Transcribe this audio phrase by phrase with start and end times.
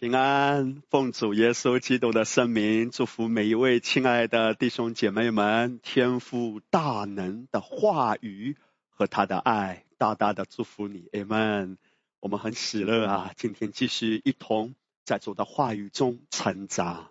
[0.00, 8.56] 平安，奉主耶稣基督的圣名，祝福每一位亲爱的弟兄姐妹们，天赋大能的话语
[8.88, 11.76] 和他的爱，大大的祝福你，amen。
[12.18, 14.74] 我们很喜乐啊，今天继续一同
[15.04, 17.10] 在主的话语中成长。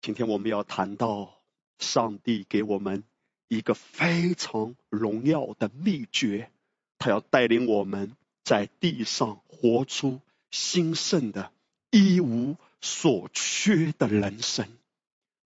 [0.00, 1.34] 今天我们要谈到
[1.80, 3.02] 上帝给我们
[3.48, 6.48] 一个非常荣耀的秘诀，
[6.96, 8.12] 他要带领我们
[8.44, 10.20] 在地上活出
[10.52, 11.50] 兴盛的。
[11.94, 14.66] 一无所缺的人生，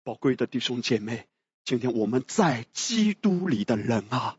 [0.05, 1.27] 宝贵的弟兄姐妹，
[1.65, 4.37] 今天我们在基督里的人啊，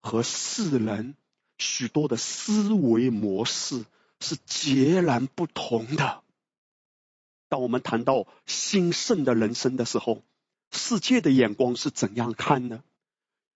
[0.00, 1.16] 和世人
[1.58, 3.84] 许多的思维模式
[4.20, 6.22] 是截然不同的。
[7.50, 10.22] 当我们谈到兴盛的人生的时候，
[10.72, 12.82] 世界的眼光是怎样看呢？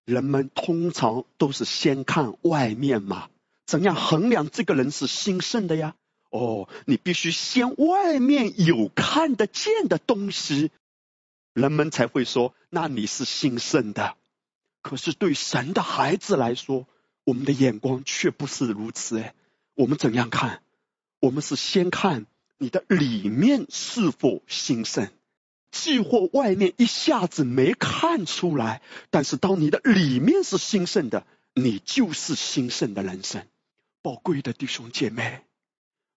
[0.05, 3.31] 人们通常都是先看外面嘛，
[3.65, 5.97] 怎样衡量这个人是兴盛的呀？
[6.35, 10.73] 哦，你必须先外面有看得见的东西，
[11.53, 14.17] 人们才会说那你是兴盛的。
[14.83, 16.89] 可是对神的孩子来说，
[17.23, 19.21] 我们的眼光却不是如此。
[19.21, 19.33] 哎，
[19.75, 20.61] 我们怎样看？
[21.21, 22.27] 我们是先看
[22.59, 25.11] 你的里面是否兴盛，
[25.71, 33.47] 既或外面一下子没看出来，但是当你的里面是兴盛的，你就是兴盛的人生。
[34.03, 35.45] 宝贵的弟兄姐妹。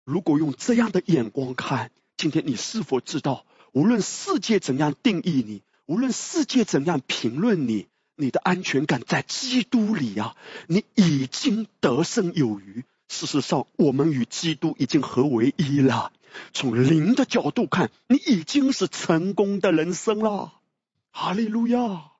[0.08, 12.86] 如果用这样的眼光看，今天你是否知道，无论世界怎样定义你，无论世界怎样评论你，你的安全感在基督里啊，你已经得胜有余。
[13.09, 16.14] 事实上，我们与基督已经合为一了。
[16.53, 20.53] 从灵的角度看，你已经是成功的人生了。
[21.11, 22.11] 哈利路亚！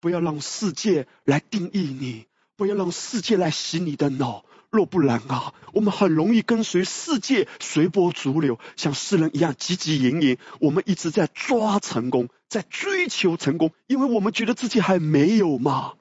[0.00, 4.44] 不要让世界来定义你，不要让世界来洗你的脑。
[4.72, 10.38] 若不然啊，我们很容易跟随世界随波逐流，像世人一样汲汲营营。
[10.60, 15.92] 我们一直在抓成功，在追求成功，因为我们觉得自己还没有嘛。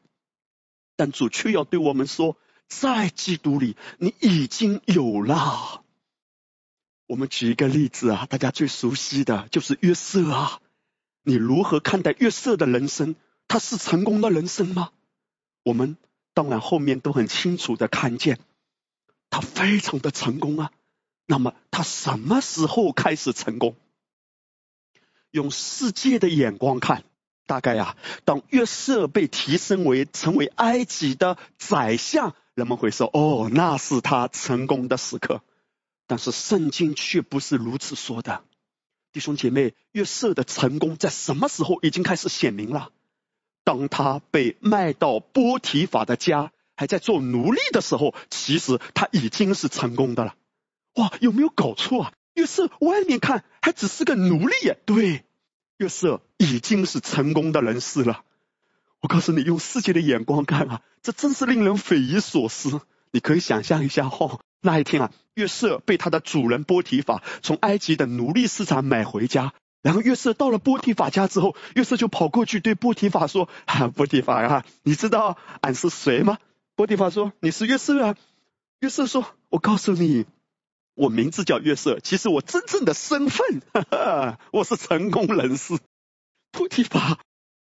[0.95, 2.37] 但主却要对我们说，
[2.69, 5.83] 在基督里你已经有了。
[7.07, 10.61] 我们举一个例子啊，大家最熟悉的就是约瑟啊。
[11.23, 13.15] 你如何看待约瑟的人生？
[13.49, 14.91] 他是成功的人生吗？
[15.63, 15.97] 我们
[16.33, 18.39] 当然后面都很清楚的看见。
[19.31, 20.71] 他非常的成功啊，
[21.25, 23.75] 那么他什么时候开始成功？
[25.31, 27.05] 用世界的眼光看，
[27.47, 35.41] 大概呀，当约瑟被提升为成为埃及的宰相，人们会说：“哦，那是他成功的时刻。”
[36.05, 38.43] 但是圣经却不是如此说的，
[39.13, 42.91] 弟兄姐妹，约瑟的成功在什么时候已经开始显明了？
[43.63, 46.51] 当他被卖到波提法的家。
[46.81, 50.33] 还在做奴隶的时候，其实他已经是成功的了。
[50.95, 52.13] 哇，有没有搞错啊？
[52.33, 54.75] 约瑟外面看还只是个奴隶呀。
[54.87, 55.23] 对，
[55.77, 58.23] 约瑟已经是成功的人士了。
[58.99, 62.81] 我告诉你，用世界的眼光看啊，这真是令人匪夷所思。
[63.11, 69.53] 你可以想象一下哈，那一天啊，约瑟被他的主人波提法从埃及的奴隶市场买回家，
[69.83, 76.39] 然后约瑟到了波提法家之后，约瑟就跑过去对波提法说：“哈波提法啊，你知道俺是谁吗？”
[76.81, 78.15] 波提法说：“你是约瑟啊？”
[78.81, 80.25] 约瑟说：“我告诉你，
[80.95, 85.77] 我名字叫约瑟，其实我真正的身份，哈哈，我是成功人士。”
[86.51, 87.19] 波提法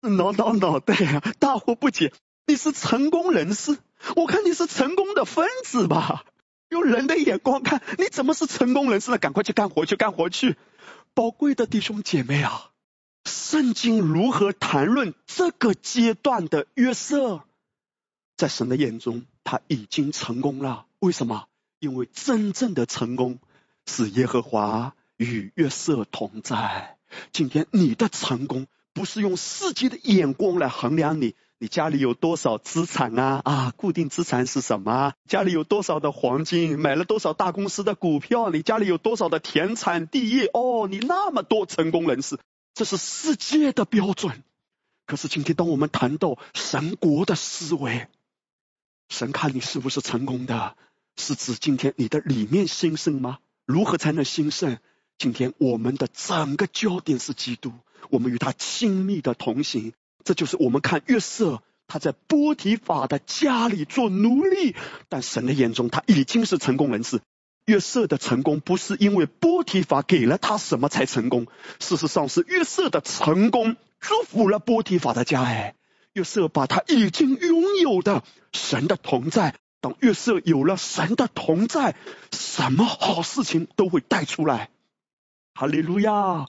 [0.01, 2.13] 挠挠脑袋啊，大惑不解
[2.49, 3.79] ：“你是成功人士？
[4.17, 6.25] 我看你是成功的分子吧？
[6.71, 9.19] 用人的眼光看，你怎么是成功人士呢？
[9.19, 10.57] 赶快去干活去，干活去！
[11.15, 12.73] 宝贵的弟兄姐妹啊，
[13.25, 17.45] 圣经如何谈论这个阶段的约瑟？”
[18.37, 20.87] 在神的眼中，他已经成功了。
[20.99, 21.47] 为什么？
[21.79, 23.39] 因为真正的成功
[23.87, 26.97] 是耶和华与约瑟同在。
[27.33, 33.41] 今天你的成功不是用世界的眼光来衡量你，你家里有多少资产啊？
[33.45, 35.13] 啊，固定资产是什么？
[35.29, 36.79] 家里有多少的黄金？
[36.79, 38.51] 买了多少大公司的股票？
[38.51, 40.47] 你家里有多少的田产地业？
[40.53, 42.39] 哦，你那么多成功人士，
[42.75, 44.43] 这是世界的标准。
[45.07, 48.09] 可是今天，当我们谈到神国的思维，
[49.09, 50.77] 神看你是不是成功的，
[51.17, 53.39] 是指今天你的里面兴盛吗？
[53.65, 54.79] 如何才能兴盛？
[55.19, 57.73] 今天我们的整个焦点是基督，
[58.11, 59.93] 我们与他亲密的同行。
[60.25, 64.75] 这就是我们看约瑟，他在波提法的家里做奴隶，
[65.09, 67.21] 但神的眼中他已经是成功人士。
[67.65, 71.47] 约瑟的成功不是因为波提法给了他什么才成功，
[71.81, 75.43] 事实上是约瑟的成功祝福了波提法的家。
[75.43, 75.75] 哎。
[76.17, 81.95] 约瑟把他已经拥有的神的同在，当约瑟有了神的同在，
[82.33, 84.71] 什么好事情都会带出来。
[85.53, 86.47] 哈利路亚！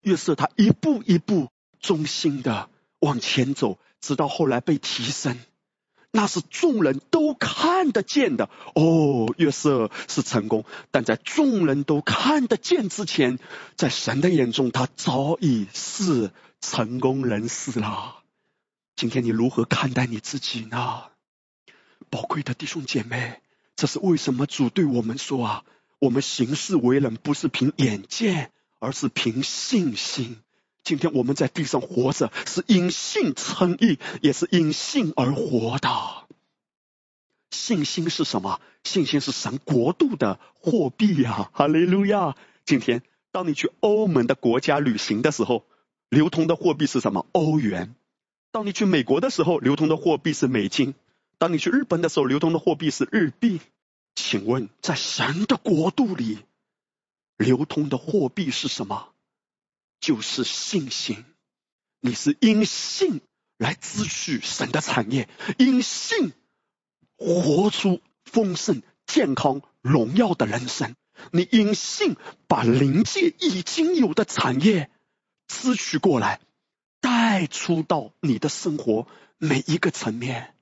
[0.00, 1.48] 约瑟他一步一步
[1.78, 5.38] 忠心的往前走，直到后来被提升。
[6.10, 13.38] 那是众人都看得见的哦，约瑟是成功，但在众人都看得见之前，
[13.76, 16.30] 在神的眼中，他早已是
[16.62, 18.22] 成功人士了。
[18.96, 21.10] 今天你如何看待你自己呢？
[22.08, 23.42] 宝贵的弟兄姐妹，
[23.76, 25.64] 这是为什么主对我们说啊，
[25.98, 30.38] 我们行事为人不是凭眼见，而是凭信心。
[30.82, 35.88] 今天我们在地上活着，是因信称义，也是因信而活的。
[37.50, 38.62] 信心是什么？
[38.82, 41.50] 信心是神国度的货币呀！
[41.52, 42.34] 哈利路亚！
[42.64, 45.66] 今天当你去欧盟的国家旅行的时候，
[46.08, 47.26] 流通的货币是什么？
[47.32, 47.94] 欧元。
[48.56, 50.94] 当你去美国的时候，流通的货币是美金。
[51.36, 53.60] 当你去日本的时候，流通的货币是日币。
[54.14, 56.38] 请问，在神的国度里，
[57.36, 59.12] 流通的货币是什么？
[60.00, 61.26] 就是信心，
[62.00, 63.20] 你是因信
[63.58, 66.32] 来支取神的产业，因信
[67.18, 70.96] 活出丰盛、健康、荣耀的人生。
[71.30, 72.16] 你因信
[72.48, 74.88] 把灵界已经有的产业
[75.46, 76.40] 支取过来，
[77.06, 79.06] 带出到你的生活
[79.38, 80.54] 每一个层面。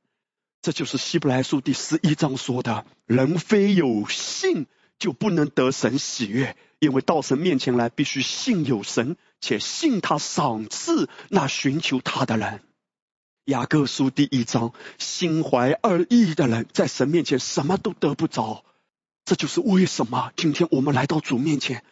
[0.61, 4.67] 这就是希伯来书第十一章说的：人非有信，
[4.99, 6.55] 就不能得神喜悦。
[6.81, 12.61] 因为到神面前来，必须信有神，且信他赏赐那寻求他的人。
[13.46, 18.67] 雅各书第一章，心怀二意的人，在神面前什么都得不着。
[19.25, 21.82] 这就是为什么今天我们来到主面前，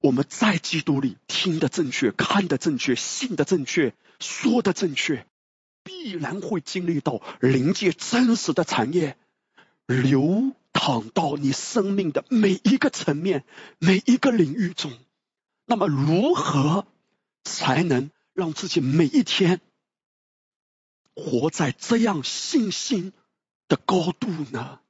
[0.00, 5.26] 我们在基督里听的正确，看的正确，信的正确，说的正确，
[5.84, 9.16] 必然会经历到灵界真实的产业
[9.86, 10.52] 流。
[10.72, 13.44] 淌到你生命的每一个层面、
[13.80, 14.92] 每一个领域中，
[15.66, 16.86] 那么如何
[17.42, 19.60] 才能让自己每一天
[21.14, 23.12] 活在这样信心
[23.66, 24.80] 的高度呢？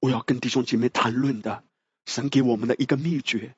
[0.00, 1.62] 我要跟弟兄姐妹谈论的，
[2.04, 3.54] 神给我们的一个秘诀，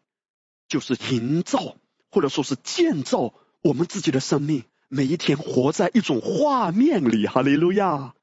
[0.68, 1.76] 就是营造
[2.10, 7.26] 或者说是建造我们自己的生命，每一天活在一种画面里。
[7.26, 8.14] 哈利路亚，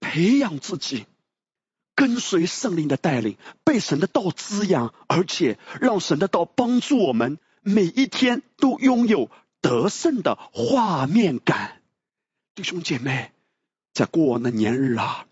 [0.00, 1.06] 培养自己。
[1.96, 9.30] 跟随圣灵的带领，被神的道滋养，而且让神的道帮助我们每一天都拥有
[9.60, 11.82] 得胜的画面感。
[12.54, 13.32] 弟兄姐妹，
[13.92, 15.26] 在过往的年日啊，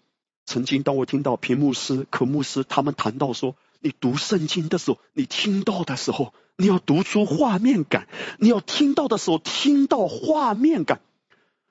[0.44, 8.08] 曾经当我听到屏幕师、可牧师他们谈到说，你读圣经的时候，你听到的时候，你要读出画面感，
[8.38, 11.00] 你要听到的时候听到画面感。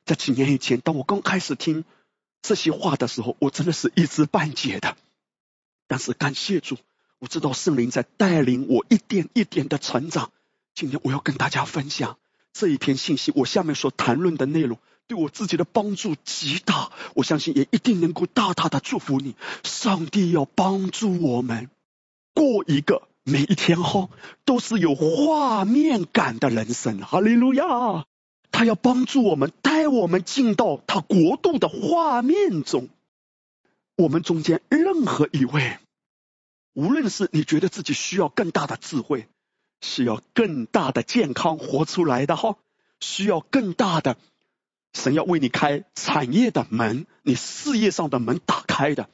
[0.06, 1.86] 在几年以前，当我刚开始听。
[2.44, 4.96] 这些话的时候，我真的是一知半解的。
[5.88, 6.78] 但是感谢主，
[7.20, 10.32] 我知道圣灵在带领我一点一点的成长。
[10.74, 12.18] 今天我要跟大家分享
[12.54, 19.36] 这一篇信息，我下面所谈论的内容对我自己的帮助极大，我相信也一定能够大大的祝福你。
[19.64, 21.70] 上帝要帮助我们
[22.38, 24.10] 过一个每一天哈
[24.46, 27.00] 都是有画面感的人生。
[27.00, 28.06] 哈利路亚。
[28.52, 32.90] 他要帮助我们，带我们进到他国度的画面中。
[33.96, 35.78] 我们中间任何一位，
[36.74, 39.28] 无论是你觉得自己需要更大的智慧，
[39.82, 42.58] 需要更大的健康活出来的哈，
[43.00, 44.18] 需要更大的
[44.94, 49.10] 神要为你开产业的门，你事业上的门打开的。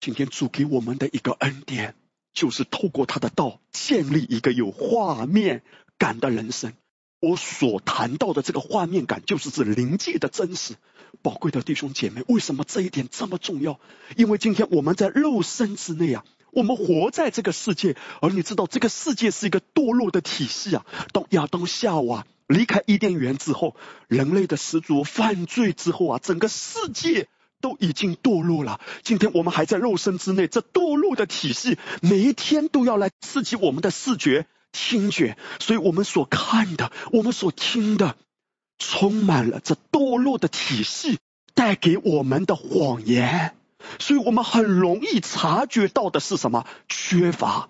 [0.00, 1.94] 今天主给我们的一个恩典，
[2.32, 5.62] 就是透过他的道建立一个有画面
[5.98, 6.72] 感的人生。
[7.20, 10.74] 我所谈到的这个画面感，就是指灵界的真实。
[11.22, 13.78] 宝贵的弟兄姐妹，为什么这一点这么重要？
[14.16, 20.86] 因为今天我们在肉身之内啊，我们活在这个世界，而你知道这个世界是一个堕落的体系啊。
[21.12, 23.76] 当亚当夏娃离开伊甸园之后，
[24.08, 27.28] 人类的始祖犯罪之后啊，整个世界
[27.60, 28.80] 都已经堕落了。
[29.02, 34.46] 今天我们还在肉身之内，这堕落的体系每一天都要来刺激我们的视觉。
[34.72, 38.14] 听觉，所以我们所看的，我们所听的，
[38.78, 41.18] 充满了这堕落的体系
[41.54, 43.56] 带给我们的谎言，
[43.98, 47.68] 所以我们很容易察觉到的是什么缺乏。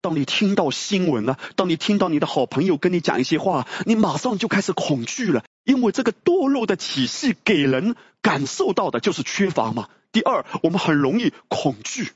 [0.00, 9.88] 当你听到新闻啊，当你听到你的好朋友跟你讲一些话，你马上就开始恐惧了，因为这个堕落的体系给人感受到的就是缺乏嘛。
[10.12, 12.10] 第二，我们很容易恐惧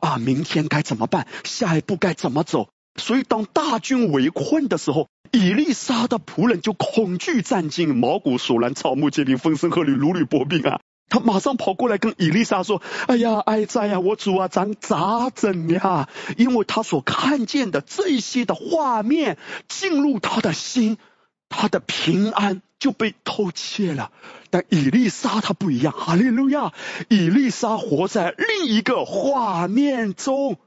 [0.00, 1.26] 啊，明天该怎么办？
[1.44, 2.68] 下一步该怎么走？
[2.96, 10.80] 所以，当大军围困的时候，以利沙的仆人就恐惧战惊，毛骨悚然，草木皆兵，风声鹤唳，如履薄冰啊！
[11.08, 16.08] 他马上跑过来跟以丽莎说：“哎呀，哀哉呀，我主啊，咱咋整呀？
[16.36, 19.36] 因为他所看见的这些的画面
[19.68, 20.96] 进入他的心，
[21.52, 24.10] 他的平安就被偷窃了。
[24.50, 26.72] 但以丽莎他不一样，哈利路亚！
[27.08, 30.58] 以丽莎活在另一个画面中，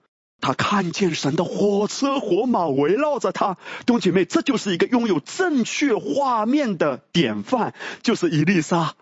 [0.42, 3.56] 他看见神的火车火马围绕着他。
[3.86, 8.96] 弟兄姐妹，这就是一个拥有正确画面的典范，就是伊丽莎。”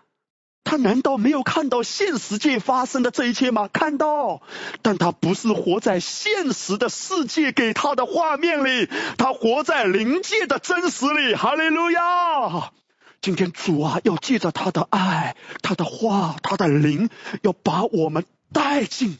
[0.64, 3.68] 他难道没有看到现实界发生的这一切吗？
[3.68, 4.40] 看到，
[4.80, 11.34] 但他不是活在现实的世界给他的画面里，他活在灵界的真实里。
[11.34, 12.72] 哈利路亚！
[13.20, 17.08] 今天主啊，要借着他的爱、他的话、他的灵，
[17.42, 19.18] 要把我们带进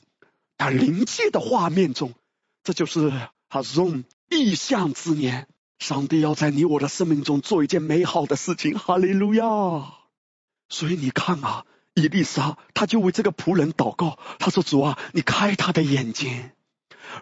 [0.58, 2.14] 他灵界的画面中。
[2.62, 3.10] 这就是
[3.48, 5.46] 哈荣意象之年，
[5.78, 8.78] 上帝要在你我的生命中做一件美好的事情。
[8.78, 9.44] 哈利路亚！
[10.68, 14.18] 所以你看啊，伊丽莎，他就为这个仆人祷告。
[14.38, 16.50] 他说：“主啊，你开他的眼睛，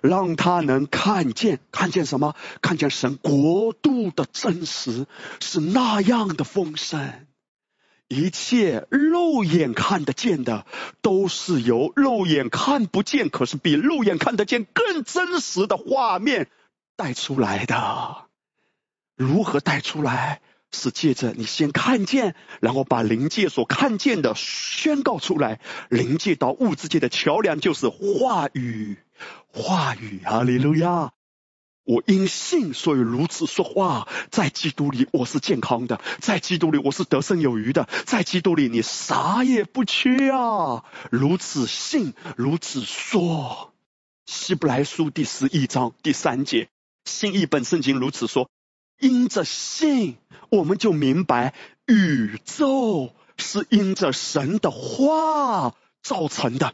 [0.01, 2.35] 让他能看见，看见什么？
[2.63, 5.07] 看见神国度的真实
[5.41, 7.27] 是那样的丰盛。
[8.09, 10.67] 一切肉眼看得见的，
[11.03, 16.49] 都是由肉眼看不见，可是比肉眼看得见更真实的画面
[16.97, 18.27] 带出来的。
[19.17, 20.41] 如何带出来？”
[20.73, 25.61] 是借着你先看见，然后把灵界所看见的宣告出来。
[25.89, 28.97] 灵界到物质界的桥梁就是话语，
[29.53, 31.13] 话语，哈利路亚！
[31.85, 34.09] 我因信，所以如此说话。
[34.31, 40.85] 在基督里，我是健康的；在基督里，我是得胜有余的；在基督里，你啥也不缺啊！
[41.11, 43.75] 如此信，如此说。
[44.27, 46.69] 希伯来书第十一章第三节，
[47.05, 48.49] 新译本圣经如此说。
[49.03, 50.17] 因着信，
[50.49, 51.55] 我们就明白
[51.87, 56.73] 宇宙是因着神的话造成的。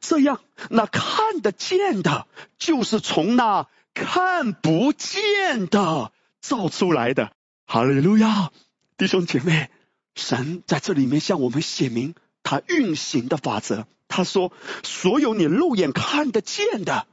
[0.00, 2.26] 这样，那看得见的，
[2.58, 6.10] 就是从那看不见的
[6.40, 7.32] 造出来的。
[7.66, 8.50] 哈利路亚，
[8.96, 9.70] 弟兄姐妹，
[10.14, 13.86] 神在这里面向我们写明他运行的法则。
[14.08, 17.06] 他说：所有你肉眼看得见的，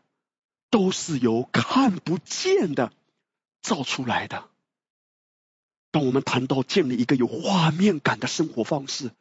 [0.70, 2.94] 都是由看不见的。
[3.66, 4.48] 造出来的。
[5.90, 9.12] 当我们谈到建立一个有画面感的生活方式，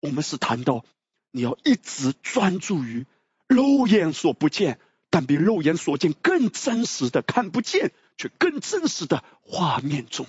[0.00, 0.84] 我们是谈到
[1.32, 3.06] 你要一直专注于
[3.48, 4.78] 肉眼所不见，
[5.10, 10.26] 但比肉眼所见更真实的看不见却更真实的画面中。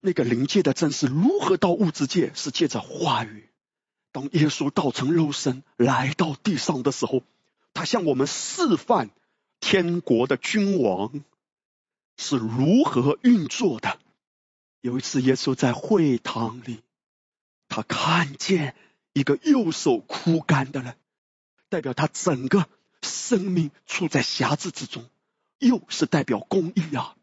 [0.00, 3.48] 那个灵界的真实如何到物质界，是借着话语。
[4.12, 7.22] 当耶稣道成肉身来到地上的时候，
[7.72, 9.10] 他向我们示范
[9.60, 11.22] 天国的君王。
[12.20, 13.98] 是如何运作的？
[14.82, 16.82] 有一次，耶稣在会堂里，
[17.66, 18.76] 他看见
[19.14, 20.96] 一个右手枯干的人，
[21.70, 22.68] 代表他整个
[23.00, 25.08] 生命处在匣子之中。
[25.58, 27.16] 右是代表公义啊，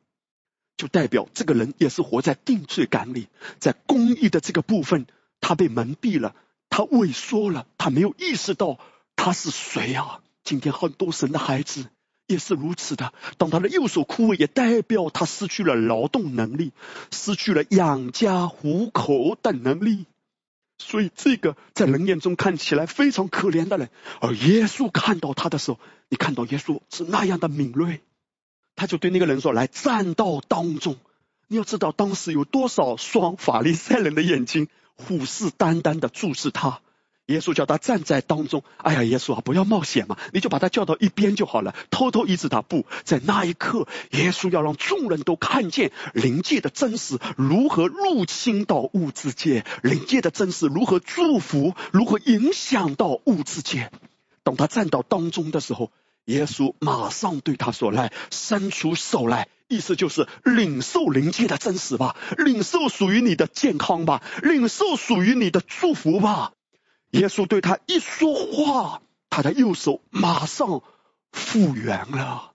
[0.77, 3.27] 就代表这个人也是活在定罪感里，
[3.59, 5.05] 在公义的这个部分，
[5.39, 6.35] 他被蒙蔽了，
[6.71, 8.79] 他萎缩了，他没有意识到
[9.15, 10.23] 他是谁啊。
[10.43, 11.87] 今天很多神的孩子。
[12.27, 16.73] 也是如此的，当他的右手枯萎，也代表他失去了劳动能力，
[17.09, 20.05] 失去了养家糊口等能力。
[20.77, 23.89] 所以，这个在人眼中看起来非常可怜的人，
[24.21, 25.79] 而耶稣看到他的时候，
[26.09, 28.01] 你看到耶稣是那样的敏锐，
[28.75, 30.97] 他就对那个人说：“来，站到当中。”
[31.49, 36.81] 你要知道，当时有多少双法利赛人的眼睛虎视眈眈的注视他。
[37.27, 42.61] 耶稣叫他站在当中，哎呀，耶稣啊，不要冒险嘛，你就把他叫到一边就好了，偷偷医治他。
[42.61, 53.91] 不在那一刻，耶稣要让众人都看见灵界的真实如何入侵到物质界，灵界的真实如何祝福，如何影响到物质界。
[54.43, 55.91] 当他站到当中的时候，
[56.25, 66.53] 耶稣马上对他说：“来，伸出手来。”意思就是领受灵界的真实吧，领受属于你的健康吧，领受属于你的祝福吧。
[67.17, 70.83] 耶稣对他一说话，他的右手马上
[71.31, 72.53] 复原了。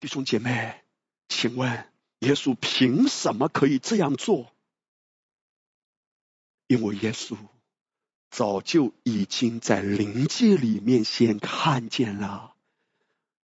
[0.00, 0.82] 弟兄姐妹，
[1.28, 1.86] 请问
[2.18, 4.52] 耶稣凭什么可以这样做？
[6.66, 7.36] 因为耶稣
[8.30, 12.54] 早就已经在灵界里面先看见了，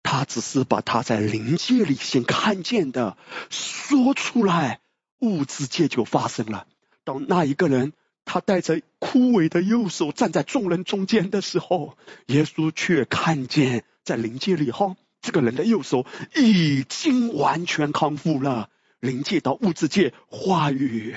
[0.03, 3.17] 他只是把他在灵界里先看见的
[3.49, 4.81] 说出来，
[5.21, 6.67] 物质界就发生了。
[7.05, 7.93] 当那一个人。
[8.31, 16.05] 他带着枯萎的右手站在众人中间的时候，耶稣却看见在灵界里哈，这个人的右手
[16.37, 18.69] 已经完全康复了。
[19.01, 21.17] 灵界到物质界，话语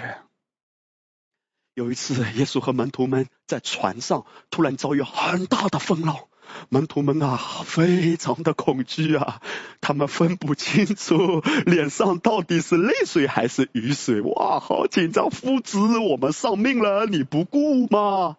[1.73, 6.29] 有一次，耶稣和门徒们在船上，突然遭遇很大的风浪，
[6.69, 9.41] 门徒们啊，非常的恐惧啊，
[9.81, 15.29] 他们分不清楚脸上到底是泪水还是雨水，哇，好紧张！
[15.29, 18.37] 夫子，我们丧命了，你不顾吗？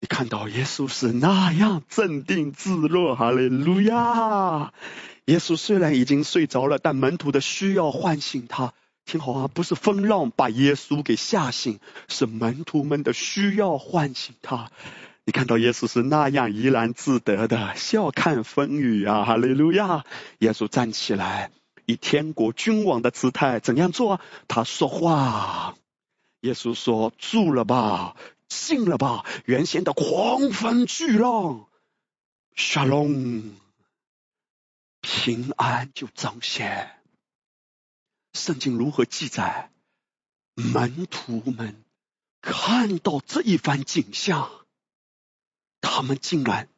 [0.00, 4.72] 你看到耶稣是那样镇定自若，哈利路亚！
[5.26, 8.72] 耶稣虽然已经睡着了，但门徒的需要唤醒他。
[9.04, 14.70] 听好啊，不是风浪把耶稣给吓醒，是门徒们的需要唤醒他。
[15.30, 20.04] 你看到耶稣是那样怡然自得的，笑看风雨啊，哈利路亚！
[20.40, 21.52] 耶稣站起来，
[21.86, 24.20] 以天国君王的姿态怎样做？
[24.48, 25.76] 他说话。
[26.40, 28.16] 耶稣说：“住了吧，
[28.48, 31.68] 信了吧。”原先的狂风巨浪，
[32.56, 33.54] 沙龙，
[35.00, 36.90] 平安就彰显。
[38.32, 39.70] 圣经如何记载？
[40.56, 41.84] 门徒们
[42.40, 44.50] 看到这一番景象，
[45.80, 46.68] 他们竟然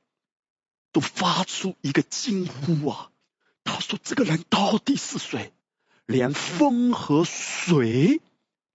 [0.93, 3.11] 都发出一个惊呼啊！
[3.65, 5.53] 他说：“这个人到底是谁？
[6.07, 8.21] 连风和水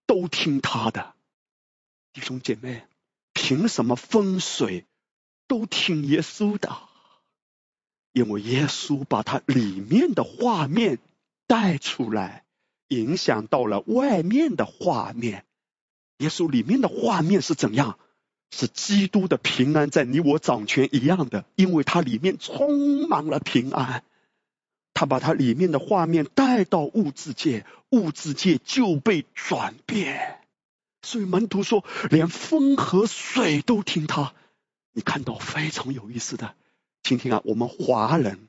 [0.05, 1.13] 都听他的。”
[2.13, 2.85] 弟兄姐妹，
[3.33, 4.85] 凭什么风水
[5.47, 6.77] 都听耶稣的？
[8.13, 10.99] 因为耶稣把他里面的画面
[11.45, 12.43] 带出来。
[12.89, 15.45] 影响到了外面的画面，
[16.19, 17.99] 耶稣里面的画面是怎样？
[18.51, 24.03] 是基督的平安在你我掌权一样的，因为它里面充满了平安。
[24.93, 30.39] 他把他里面的画面带到物质界，物质界就被转变。
[31.03, 34.33] 所以门徒说，连风和水都听他。
[34.93, 36.55] 你看到非常有意思的，
[37.03, 38.47] 听听啊，我们华人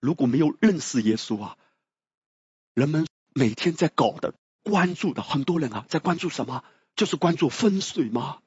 [0.00, 1.56] 如果没有认识耶稣啊，
[2.74, 3.06] 人们。
[3.34, 6.64] 每天在搞的、关注的很多人啊，在关注什么？
[6.96, 8.38] 就是关注风水吗？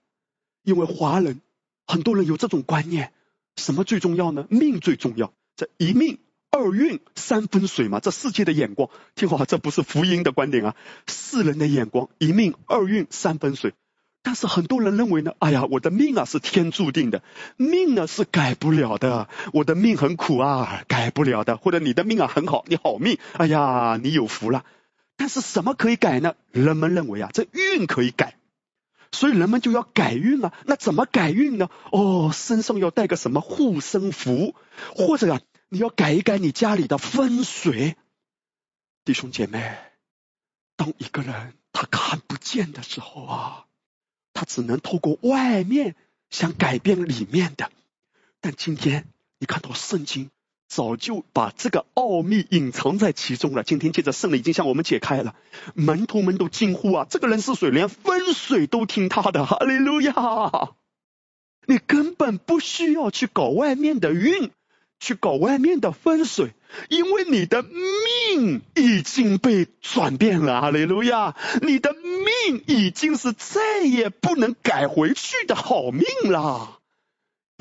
[0.63, 1.41] 因为华人
[1.85, 3.11] 很多人有这种观念，
[3.55, 4.45] 什么最重要呢？
[4.49, 6.19] 命最重要，这一命
[6.49, 7.99] 二运三分水嘛。
[7.99, 10.75] 这世界的眼光，听好，这不是福音的观点啊，
[11.07, 13.73] 世人的眼光，一命二运三分水。
[14.23, 17.23] 但是很多人认为呢，哎呀，我的命啊是天注定的，
[17.57, 21.57] 命呢是改不了的，我的命很苦啊，改不了的。
[21.57, 24.63] 或者你的命啊很好，你好命，哎呀，你有福了。
[25.17, 26.35] 但是什么可以改呢？
[26.51, 28.35] 人们认为啊，这运可以改，
[29.11, 30.53] 所以人们就要改运啊。
[30.65, 31.69] 那怎么改运呢？
[31.91, 34.55] 哦，身上要带个什么护身符，
[34.95, 37.97] 或者啊，你要改一改你家里的风水。
[39.03, 39.77] 弟兄姐妹，
[40.75, 43.65] 当一个人他看不见的时候啊，
[44.33, 45.95] 他只能透过外面
[46.29, 47.71] 想改变里面的。
[48.39, 49.07] 但今天
[49.39, 50.31] 你看到圣经。
[50.71, 53.61] 早就把这个奥秘隐藏在其中了。
[53.61, 55.35] 今天借着圣灵已经向我们解开了，
[55.73, 57.05] 门徒们都惊呼啊！
[57.09, 57.69] 这个人是谁？
[57.71, 60.13] 连风水都听他的，哈利路亚！
[61.67, 64.51] 你根本不需要去搞外面的运，
[64.97, 66.53] 去搞外面的风水，
[66.87, 71.35] 因为你的命已经被转变了，哈利路亚！
[71.61, 76.77] 你的命已经是再也不能改回去的好命了。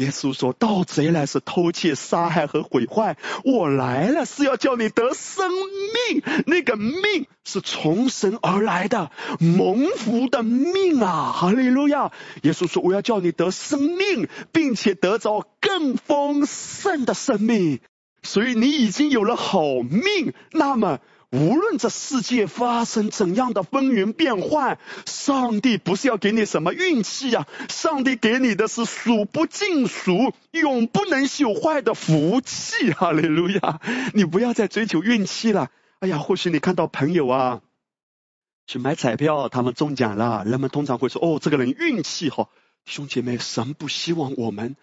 [0.00, 6.22] 耶稣说：“盗贼来是偷窃、杀害和毁坏，我来了是要叫你得生命。
[6.46, 11.32] 那个命是从神而来的，蒙福的命啊！
[11.36, 12.12] 哈利路亚！
[12.42, 17.80] 耶稣说：我要叫你得生命，并且得着更丰盛的生命。
[18.22, 20.98] 所以你已经有了好命，那么。”
[21.30, 27.46] 无论这世界发生怎样的风云变幻，上帝不是要给你什么运气呀？
[27.68, 32.90] 上帝给你的是数不尽数、永不能朽坏的福气。
[32.98, 33.80] 哈利路亚！
[34.12, 35.70] 你不要再追求运气了。
[36.00, 37.60] 哎呀，或许你看到朋友啊，
[38.66, 42.50] 去买彩票，他们中奖了，人们通常会说：“哦，这个人运气好。”
[42.84, 44.74] 兄姐妹，神不希望我们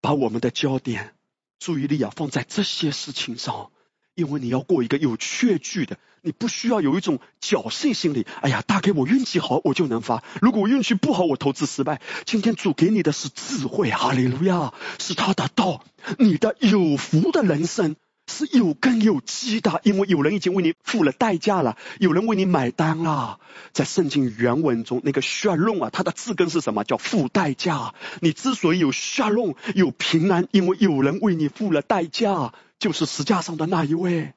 [0.00, 1.12] 把我们的焦点、
[1.58, 3.70] 注意力啊放在这些事情上。
[4.14, 8.26] 因为你要过一个有确据的，你不需要有一种侥幸心理。
[8.42, 12.00] 哎呀，大概我运气好，我就能发；如果我运气不好，我投资失败。
[12.24, 15.84] 今天主给你的是智慧，哈利路亚，是他的道。
[16.18, 17.96] 你的有福的人生
[18.26, 23.40] 是有根有基的，因为有人已经为你付了代价了，有人为你买单了。
[23.72, 26.84] 在圣经原文中，那个 shalom 啊，它的字根是什么？
[26.84, 27.94] 叫付代价。
[28.20, 32.52] 你之所以有 shalom 有平安，因为有人为你付了代价。
[32.78, 34.34] 就是石架上的那一位，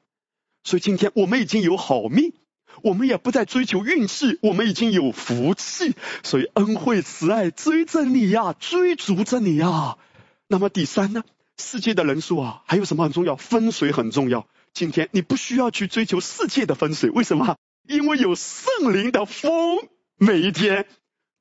[0.64, 2.32] 所以今天我们已经有好命，
[2.82, 9.98] 我们也不再追求运气，我们已经有福气，所以恩惠慈爱追着你呀，追逐着你呀。
[10.46, 11.24] 那么第三呢？
[11.58, 13.36] 世界的人数啊，还有什么很重要？
[13.36, 14.46] 风水很重要。
[14.72, 17.56] 今天你不需要去追求世界的风水，为什么？
[17.86, 19.50] 因为有圣灵的风，
[20.16, 20.86] 每一天。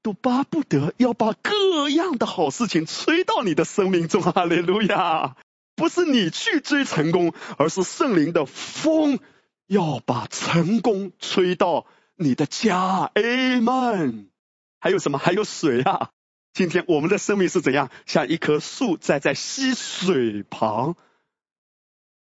[0.04, 4.22] 都巴不得要把各样的好事情吹到你的生命中。
[4.22, 5.36] 哈利路亚！
[5.78, 9.20] 不是你去追成功，而是圣灵的风
[9.68, 11.86] 要把成功吹到
[12.16, 13.12] 你的家。
[13.14, 14.26] Amen。
[14.80, 15.20] 还有什么？
[15.20, 16.10] 还有水啊！
[16.52, 17.92] 今天我们的生命是怎样？
[18.08, 20.96] 像一棵树栽在溪水旁。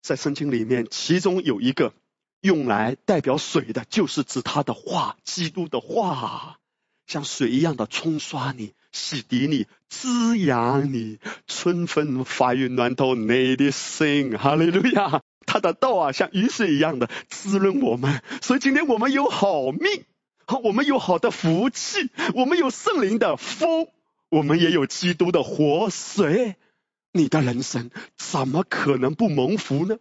[0.01, 1.93] 在圣经里面，其中有一个
[2.39, 6.59] 用来代表水的，就是指他的话，基督的话，
[7.05, 11.19] 像水一样的冲刷你、洗涤你、滋养你。
[11.47, 15.21] 春风发于暖透你的心，哈利路亚！
[15.45, 18.21] 他的道啊，像雨水一样的滋润我们。
[18.41, 20.05] 所以今天我们有好命，
[20.63, 23.87] 我们有好的福气，我们有圣灵的风，
[24.29, 26.55] 我们也有基督的活水。
[27.11, 29.97] 你的人生怎么可能不蒙福呢？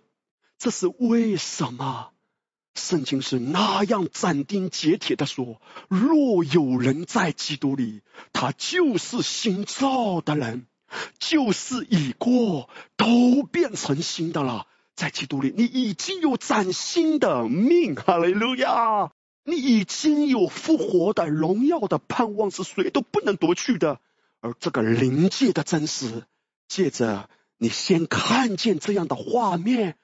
[0.58, 2.11] 这是为什么？
[2.74, 10.66] 圣经是那样斩钉截铁的说：若有人在基督里，他就是新造的人，
[11.18, 14.66] 旧事已过，都变成新的了。
[14.94, 19.12] 在基督里，你已经有崭新的命，哈利路亚！
[19.44, 24.00] 你已经有复活的荣耀的盼望，是谁都不能夺去的。
[24.40, 26.24] 而这个灵界的真实。
[26.68, 29.96] 借着你先看见这样的画面，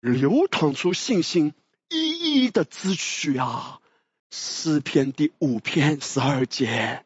[0.00, 1.52] 流淌出信心，
[1.88, 3.78] 一一的支取啊！
[4.30, 7.04] 诗篇第五篇十二节，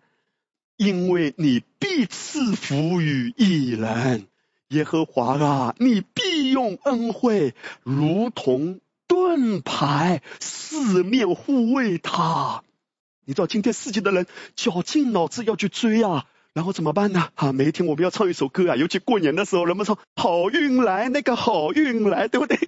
[0.77, 4.27] 因为你必赐福于一人，
[4.69, 12.63] 耶和华啊，你必用恩惠如同盾牌，四面护卫他。
[13.27, 16.27] 你知道今天世界的人绞尽脑汁要去追啊！
[16.53, 17.29] 然后怎么办呢？
[17.35, 22.59] 啊，每一天我们要唱一首歌啊，尤其过年的时候，人们唱好运来，那个好运来，对不对？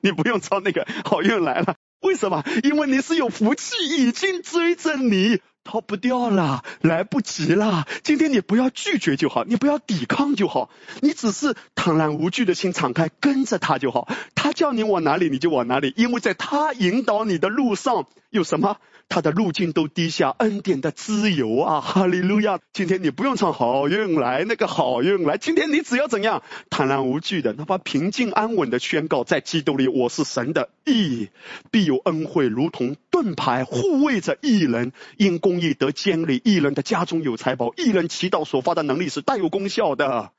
[0.00, 2.44] 你不用操那个好运来了，为什么？
[2.62, 7.86] 因为你是有福气，已经追着你，逃不掉了，来不及了。
[8.02, 14.08] 今天你不要拒绝就好，你不要抵抗就好，你只是坦然无惧的心敞开，跟着他就好。
[14.34, 18.78] 他叫你往哪里，你就往哪里，因为在他引导你的路上有什么？
[19.10, 22.60] 他的路径都低下，恩典的自由啊，哈利路亚！
[22.72, 31.28] 今天你不用唱好运来，那个好运来，今天你只要怎样，坦然无惧的，哪怕平静安稳的宣告，在基督里我是神的义，
[31.72, 40.30] 必有恩惠如同盾牌护卫着义人，因公义得监理，义人的家中有财宝，义人祈祷所发的能力是大有功效的，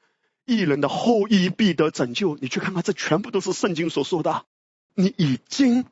[0.46, 2.38] 义人的后裔必得拯救。
[2.40, 4.46] 你去看看，这全部都是圣经所说的，
[4.96, 5.84] 你已经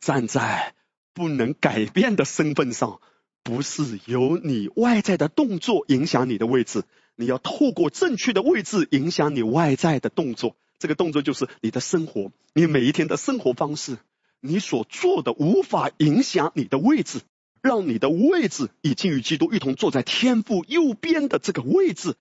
[0.00, 0.74] 站在。
[1.12, 3.00] 不能改变的身份上，
[3.42, 6.84] 不是由你外在的动作影响你的位置，
[7.16, 10.56] 你要透过正确的位置影响你外在的动作。
[10.78, 13.98] 这个动作就是你的生活，你每一天的生活方式，
[14.40, 17.20] 你所做的无法影响你的位置，
[17.60, 22.14] 让你的位置已经与基督一同坐在天父右边的这个位置，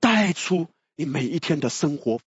[0.00, 2.20] 带出你每一天的生活。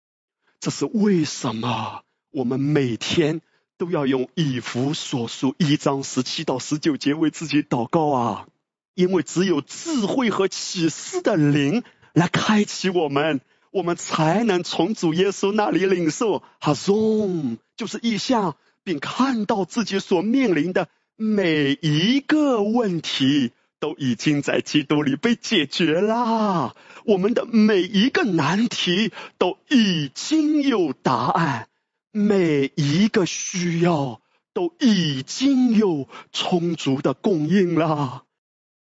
[0.59, 2.03] 这是为什么？
[2.31, 3.41] 我们每天。
[3.81, 8.45] 都要用以弗所书一章十七到十九节为自己祷告啊！
[8.93, 11.81] 因为只有智慧和启示的灵
[12.13, 13.41] 来开启我们，
[13.71, 26.75] 我们才能从主耶稣那里领受哈松，就是意象，并看到自己所面临的每一个问题都已经在基督里被解决啦。
[27.05, 31.67] 我们的每一个难题都已经有答案。
[32.11, 34.21] 每一个需要
[34.53, 38.25] 都已经有充足的供应了，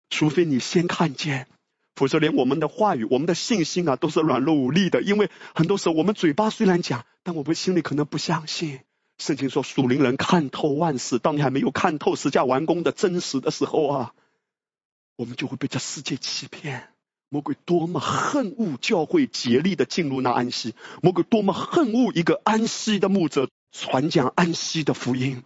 [0.09, 1.49] 除非你先看见，
[1.97, 5.03] 否则连我们的话语、我们的信心啊，都是软弱无力的。
[5.03, 8.81] 因为很多时候我们嘴巴虽然讲，但我们心里可能不相信。
[9.19, 14.15] 圣经说属灵人看透万事，当你还没有看透十架完工的真实的时候啊，
[15.17, 16.91] 我们就会被这世界欺骗。
[17.29, 25.43] 魔鬼多么恨恶教会竭力的进入那安息，魔鬼多么恨恶一个安息的牧者传讲安息的福音，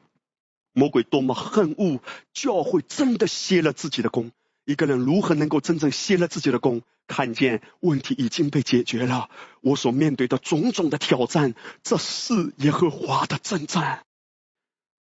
[0.72, 2.00] 魔鬼多么恨恶
[2.34, 4.30] 教会真的歇了自己的功。
[4.66, 6.82] 一个人如何能够真正歇了自己的功？
[7.08, 9.30] 看见问题已经被解决了，
[9.62, 14.04] 我所面对的种种的挑战，这是耶和华的征战。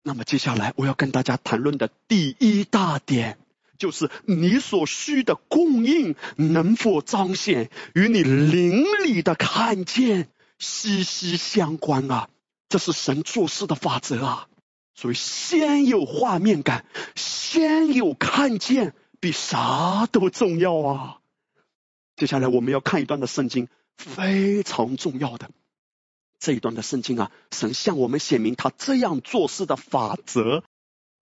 [0.03, 3.39] 那么接下来我要跟大家谈论的第一大点。
[3.79, 12.29] 就是你所需的供应能否彰显，与你灵里的看见息息相关啊！
[12.69, 14.49] 这是神做事的法则啊！
[14.95, 21.19] 所以先有画面感，先有看见，比啥都重要啊！
[22.15, 25.51] 接下来我们要看一段的圣经，非常重要的
[26.39, 30.63] 这一段的圣经啊，神向我们显明他这样做事的法则。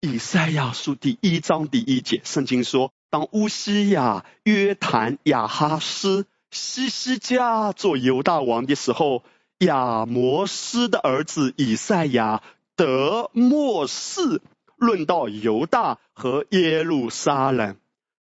[0.02, 9.22] 以赛亚书第一章第一节，圣经说：“当乌西亚、约坦、亚哈斯、西西加做犹大王的时候，
[9.58, 12.42] 亚摩斯的儿子以赛亚
[12.76, 14.40] 得末世，
[14.76, 17.76] 论到犹大和耶路撒冷。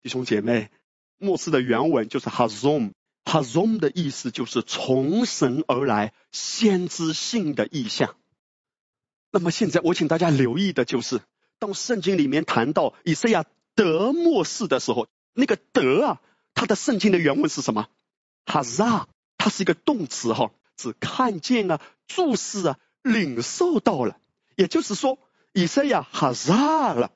[0.02, 0.70] 弟兄姐妹，
[1.18, 8.16] 末世的原文就是 Hazom，Hazom 的意思就是从神而来、先知性的意象。
[9.32, 11.20] 那么现在我请大家留意的就是，
[11.60, 16.22] 当圣经里面谈到以赛亚得末世的时候，那个得啊，
[16.54, 17.88] 它的圣经的原文是什么？
[18.46, 24.20] 哈扎，它是一个动词哈，指看见啊、注视啊、领受到了。
[24.56, 25.20] 也就是说，
[25.54, 27.12] 以赛亚哈扎了，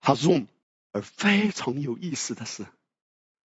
[0.00, 0.46] 哈 zoom。
[0.92, 2.64] 而非常有意思的是，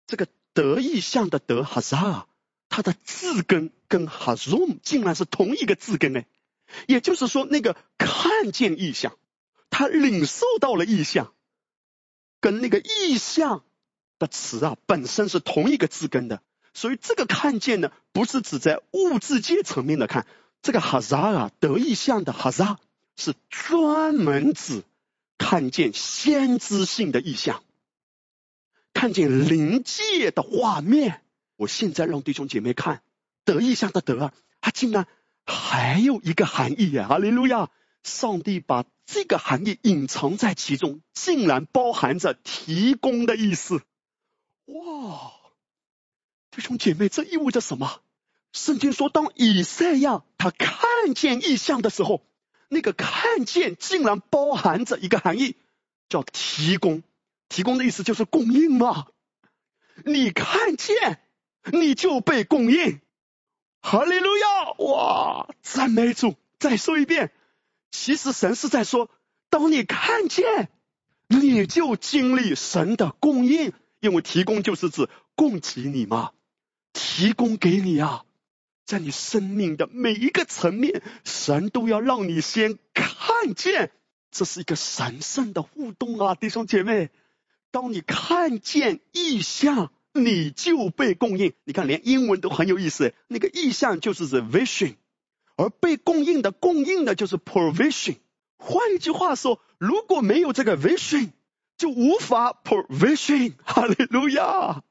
[0.07, 2.25] 这个得意象的得哈扎，
[2.69, 6.23] 它的字根跟哈 zoom 竟然是同一个字根呢。
[6.87, 9.15] 也就是说，那个看见意象，
[9.77, 11.33] 他领受到了意象，
[12.39, 13.65] 跟那个意象
[14.19, 16.41] 的词啊本身是同一个字根的。
[16.73, 20.25] 所以这个看见呢，不是指在物质界层面的看，
[20.61, 22.79] 这个哈扎啊得意象的哈扎
[23.17, 24.85] 是专门指
[25.37, 27.61] 看见先知性的意象，
[28.93, 31.21] 看见灵界的画面。
[31.57, 33.01] 我现在让弟兄姐妹看
[33.43, 35.05] 得意象的得啊，他竟然。
[35.45, 37.69] 还有一个含义呀，哈利路亚！
[38.03, 43.81] 上帝把这个含义隐藏在其中，竟然包含着提供的意思。
[44.65, 45.31] 哇，
[46.51, 48.01] 弟兄姐妹，这意味着什么？
[48.51, 52.25] 圣经说，当以赛亚他看见异象的时候，
[52.69, 55.55] 那个看见竟然包含着一个含义，
[56.09, 57.03] 叫提供。
[57.47, 59.07] 提供的意思就是供应嘛。
[60.03, 61.21] 你看见，
[61.71, 63.01] 你就被供应。
[63.81, 64.71] 哈利路亚！
[64.79, 66.35] 哇，赞美主！
[66.57, 67.31] 再说一遍，
[68.03, 69.09] 其实神是在说，
[69.49, 70.69] 当你看见，
[71.27, 76.31] 你就经历神的供应，因为提供就是指供给你嘛，
[76.93, 78.25] 提供给你啊，
[78.85, 83.91] 在你生命的每一个层面，神都要让你先看见，
[84.31, 87.09] 这是一个神圣的互动啊，弟兄姐妹，
[87.71, 89.91] 当你看见意象。
[90.17, 94.95] 你就被供应，你看连英文都很有意思，那个意象就是 the vision，
[95.55, 98.17] 而被供应的供应的就是 provision。
[98.57, 101.31] 换一句话说，如果没有这个 vision，
[101.77, 103.53] 就无法 provision。
[103.63, 104.83] 哈利路亚！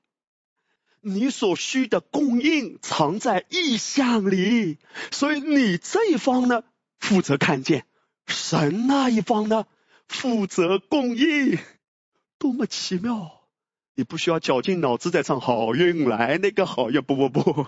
[1.00, 4.78] 你所需的供应藏在意象里，
[5.10, 6.62] 所以你这一方呢
[6.98, 7.84] 负责看见，
[8.26, 9.66] 神那一方呢
[10.08, 11.58] 负责供应，
[12.38, 13.42] 多么奇妙！
[13.94, 17.66] 你不需要绞尽脑汁在唱好运来，那个好运不不不，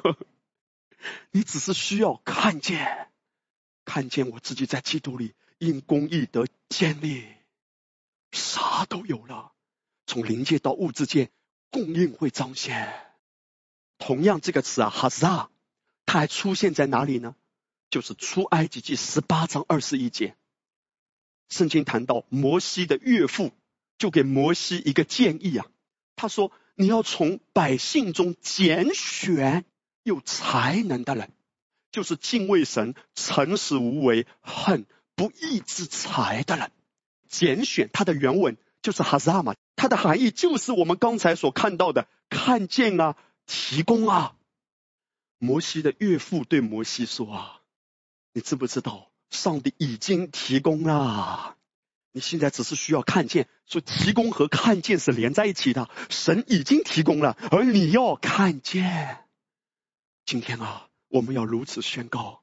[1.31, 3.11] 你只是需要看见，
[3.85, 7.25] 看见我自己在基督里因公义得建立，
[8.33, 9.53] 啥都有了，
[10.07, 11.31] 从灵界到物质界，
[11.71, 12.92] 供应会彰显。
[13.99, 15.51] 同样这个词啊，哈萨，
[16.05, 17.35] 它还出现在哪里呢？
[17.88, 20.37] 就是出埃及记十八章二十一节，
[21.49, 23.53] 圣经谈到摩西的岳父，
[23.97, 25.66] 就给摩西一个建议啊。
[26.16, 29.64] 他说：“你要从百姓中拣选
[30.07, 31.33] 有才能的人，
[31.90, 36.71] 就是敬畏神、诚实无为、恨不义之财的人。
[37.29, 43.16] 拣选它的原文就是哈萨嘛，它的含义就是我们刚才所看到的看见啊、
[43.47, 44.37] 提供啊。
[45.38, 47.61] 摩西的岳父对摩西说啊：
[48.33, 51.57] 你知不知道上帝已经提供了？”
[52.14, 55.90] 你现在只是需要看见，说提供和看见是连在一起的。
[56.09, 59.25] 神已经提供了，而你要看见。
[60.26, 62.42] 今天啊，我们要如此宣告：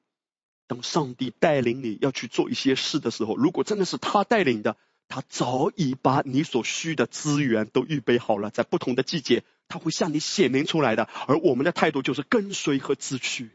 [0.67, 4.77] 当上帝带领你要去做一些事的时候，如果真的是他带领的，
[5.09, 11.09] 他早已把你所需的资源都预备好了，在不同的季节，他会向你显明出来的。
[11.27, 13.51] 而我们的态度就是跟随和支取。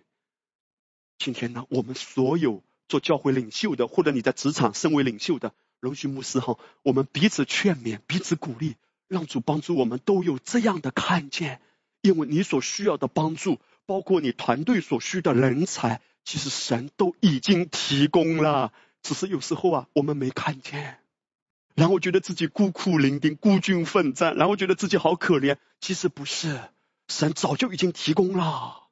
[1.16, 5.54] 今天呢，我们所有做教会领袖的，或者你在职场身为领袖的。
[5.80, 11.62] 容许牧师哈，我们彼此劝勉，彼此鼓励，让主帮助我们都有这样的看见。
[12.02, 13.58] 因为你所需要的帮助，
[13.88, 18.70] 包括你团队所需的人才，其实神都已经提供了，
[19.01, 20.98] 只是有时候啊，我们没看见，
[21.74, 25.57] 然后觉得自己孤苦伶仃、孤军奋战，然后觉得自己好可怜。
[25.81, 26.61] 其实不是，
[27.09, 28.88] 神早就已经提供了。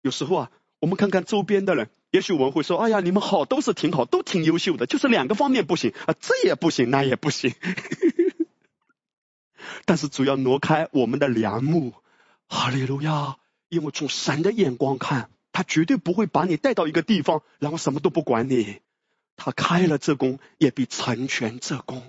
[0.00, 1.90] 有时候啊，我们看看周边的人。
[2.10, 7.52] 也许我们会说：“哎呀，你们好，都是挺好，都挺优秀的，就是两个方面不行啊，这也不行，那也不行。
[9.84, 11.92] ”但是主要挪开我们的良木，
[12.48, 13.36] 哈利路亚！
[13.74, 18.80] 因为从神的眼光看，他绝对不会把你带到一个地方，然后什么都不管你。
[19.36, 22.02] 他开了这功，也必成全这功。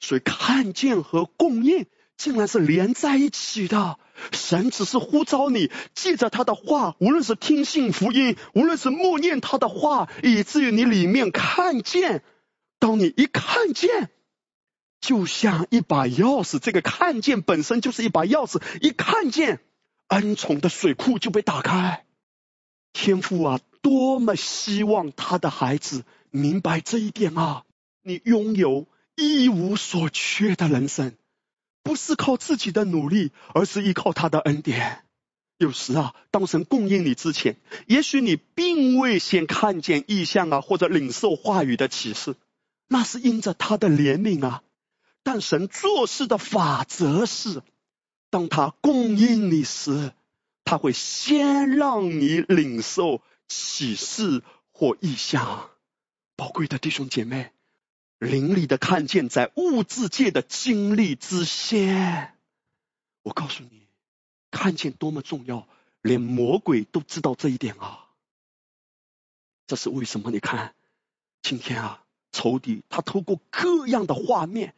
[0.00, 3.98] 所以看见和供应竟然是连在一起的。
[4.32, 12.22] 神只是呼召你，记着他的话，无论是听信福音，无论是默念他的话，以至于你里面看见。
[12.78, 14.10] 当你一看见，
[15.00, 18.62] 就像一把钥匙，这个看见本身就是一把钥匙。
[18.80, 19.60] 一看见，
[20.08, 22.04] 恩宠的水库就被打开。
[22.92, 27.64] 天父啊，多么希望他的孩子明白这一点啊！
[28.02, 28.86] 你拥有
[29.16, 31.14] 一无所缺的人生。
[31.82, 35.04] 不是靠自己的努力，而是依靠他的恩典。
[35.58, 42.36] 有时啊，当神供应你之前，也许你并未先看见异象啊，或者领受话语的启示，
[42.88, 44.62] 那是因着他的怜悯啊。
[45.22, 47.62] 但神做事的法则是，
[48.34, 50.12] 当他供应你时，
[50.64, 54.42] 他会先让你领受启示
[54.72, 55.70] 或异象。
[56.34, 57.52] 宝贵的弟兄姐妹。
[58.18, 62.34] 灵里的看见，在物质界的经历之先。
[63.22, 63.86] 我告诉你，
[64.50, 65.68] 看见多么重要，
[66.02, 68.06] 连魔鬼都知道这一点啊！
[69.68, 70.32] 这是为什么？
[70.32, 70.74] 你看，
[71.40, 74.74] 今天啊，仇敌他透过各样的画面，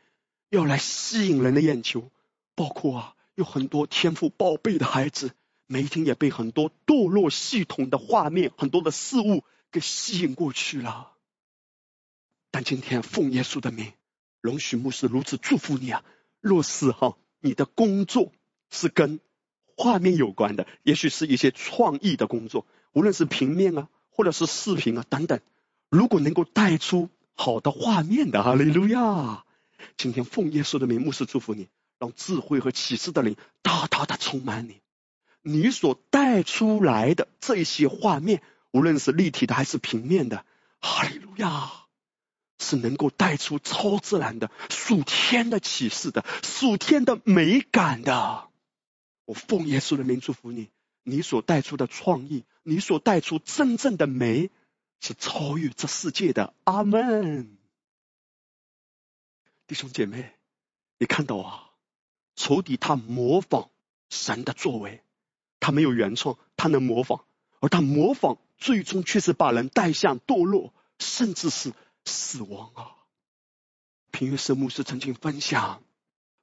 [0.50, 2.10] 要来吸引人的眼球，
[2.54, 5.30] 包括啊，有很多天赋宝贝的孩子，
[5.66, 11.12] 每一天也被很多堕落系统的画面、很多的事物给吸引过去了。
[12.50, 13.92] 但今天奉耶稣的名，
[14.40, 16.02] 容许牧师如此祝福你啊！
[16.40, 18.32] 若是哈，你的工作
[18.70, 19.20] 是跟
[19.76, 25.40] 画面有关的，也许是一些创意的工作，无论是平面啊，或者是视频啊等等，
[25.90, 29.44] 如果能够带出好的画面的，哈利路亚！
[29.98, 31.68] 今天奉耶稣的名，牧师祝福你，
[31.98, 34.80] 让智慧和启示的灵大大的充满你。
[35.42, 40.44] 你所带出来的这些画面，无论是立体的还是平面的，
[40.80, 41.70] 哈利路亚！
[42.58, 48.48] 是能够带出超自然的属天的启示的属天的美感的。
[49.26, 50.70] 我奉耶稣的名祝福你，
[51.02, 54.50] 你所带出的创意，你所带出真正的美，
[55.00, 56.54] 是超越这世界的。
[56.64, 57.58] 阿门。
[59.66, 60.32] 弟兄姐妹，
[60.98, 61.65] 你看到啊，
[62.36, 63.70] 仇敌他模仿
[64.08, 65.02] 神的作为，
[65.58, 67.22] 他没有原创，他能模仿，
[67.58, 71.72] 而他模仿最终却是把人带向堕落，甚至是。
[72.08, 72.94] 死亡啊！
[74.12, 75.82] 平约圣牧师曾经分享，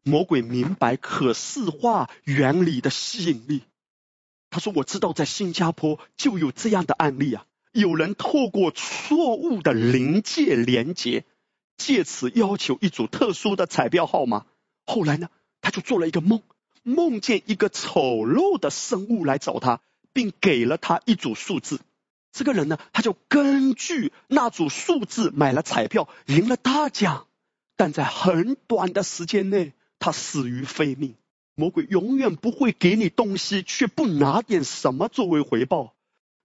[0.03, 3.63] 魔鬼明白可视化原理的吸引力。
[4.49, 11.23] 他说：“我知道在新加坡就有这样的案例啊，有人透过错误的临界连接，
[11.77, 14.45] 借此要求一组特殊的彩票号码。
[14.85, 15.29] 后来呢，
[15.63, 16.43] 他就做了一个梦，
[16.83, 19.81] 梦见一个丑陋的生物来找他，
[20.13, 21.79] 并给了他一组数字。”
[22.33, 27.27] 这个人呢，他就根据那组数字买了彩票，赢了大奖，
[27.75, 31.15] 但在很短的时间内，他死于非命。
[31.55, 35.93] 魔鬼永远不会给你东西，却不拿点什么作为回报。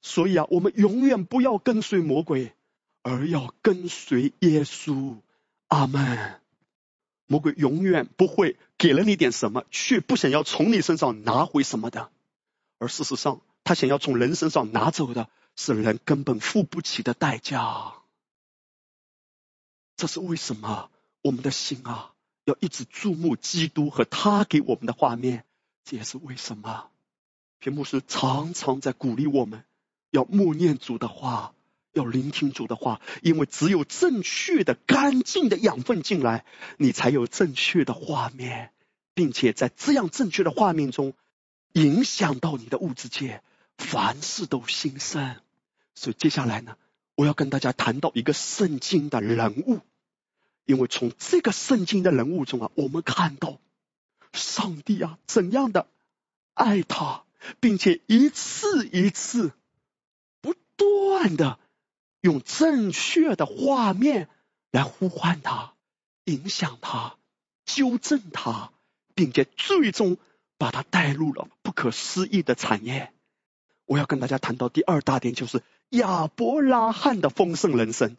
[0.02, 2.52] 所以啊，我们永远不要跟随魔鬼，
[3.02, 5.16] 而要跟随耶稣。
[5.68, 6.40] 阿门。
[7.28, 12.10] 魔鬼永远不会给了你点什么，却不想要从你身上拿回什么的，
[12.78, 15.30] 而事实上，他想要从人身上拿走的。
[15.60, 17.94] 是人根本付不起的代价，
[19.96, 20.88] 这是为什么？
[21.20, 22.12] 我们的心啊，
[22.44, 25.44] 要一直注目基督和他给我们的画面，
[25.84, 26.90] 这也是为什么。
[27.58, 29.64] 屏幕是常常在鼓励我们，
[30.12, 31.52] 要默念主的话，
[31.92, 36.44] 要聆听主的话，因为只有正确的、干净的养分进来，
[36.76, 38.72] 你才有正确的画面，
[39.14, 41.14] 并且在这样正确的画面中，
[41.72, 43.42] 影响到你的物质界，
[43.76, 45.36] 凡事都兴盛。
[45.94, 46.76] 所以接下来呢，
[47.16, 49.80] 我要跟大家谈到一个圣经的人物，
[50.64, 53.58] 因为从这个圣经的人物中啊，我们看到
[54.32, 55.88] 上帝啊怎样的
[56.54, 57.24] 爱他，
[57.58, 59.52] 并且一次一次
[60.40, 61.58] 不断的
[62.20, 64.28] 用正确的画面
[64.70, 65.74] 来呼唤他、
[66.24, 67.16] 影响他、
[67.64, 68.72] 纠正他，
[69.14, 70.16] 并且最终
[70.56, 73.12] 把他带入了不可思议的产业。
[73.84, 75.62] 我要跟大家谈到第二大点，就是。
[75.92, 78.18] 亚伯拉罕的丰盛人生，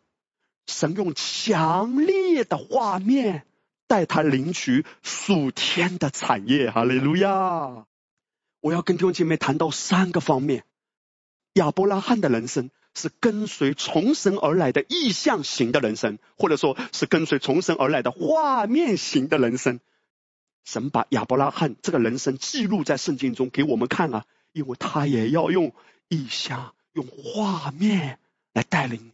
[0.65, 3.45] 神用强烈的画面
[3.85, 6.71] 带他领取属天的产业。
[6.71, 7.85] 哈利路亚！
[8.59, 10.63] 我要跟弟兄姐妹谈到三个方面：
[11.53, 19.79] 亚伯拉罕的人生是跟随从神而来的意象型的人生，或者说是跟随从神而来的画面型的人生。
[20.65, 25.73] 神把亚伯拉罕这个人生记录在圣经中给我们看啊，因为他也要用
[26.07, 26.73] 意象。
[26.93, 28.17] 用画面
[28.51, 29.11] 来带领你。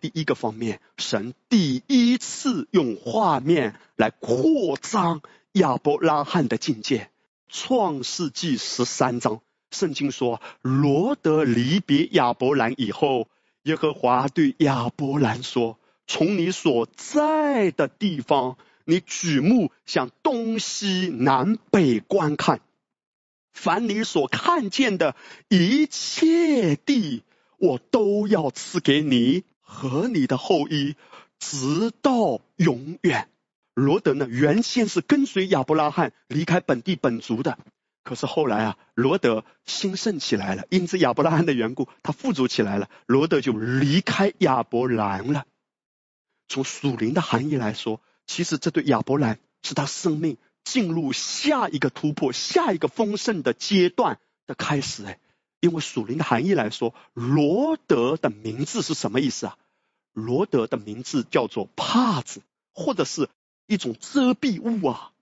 [0.00, 5.20] 第一个方面，神第一次用画面来扩张
[5.52, 7.10] 亚伯拉罕的境界。
[7.48, 13.28] 创世纪十三章，圣经说，罗德离别亚伯兰以后，
[13.62, 22.60] 耶和华对亚伯兰说：“从你所在的地方，你举目向东西南北观看，
[23.52, 25.14] 凡你所看见的
[25.48, 27.22] 一切地，
[27.58, 30.96] 我都要赐给你和你的后裔，
[31.38, 33.28] 直到永远。”
[33.74, 37.56] 罗德呢，原先是跟随亚伯拉罕离开本地本族的，
[38.02, 45.46] 可是后来啊，罗德兴盛起来了，因此亚伯拉罕的缘故，他富足起来了，罗德就离开亚伯兰了。
[46.48, 55.04] 从属灵的含义来说，其实这对亚伯兰是他生命进入下一个突破、下一个丰盛的阶段的开始。
[55.04, 55.18] 哎，
[55.60, 59.58] 因为属灵的含义来说，罗德的名字是什么意思啊？
[60.12, 62.42] 罗德的名字叫做帕子，
[62.72, 63.28] 或者是。
[63.66, 65.12] 一种遮蔽物啊，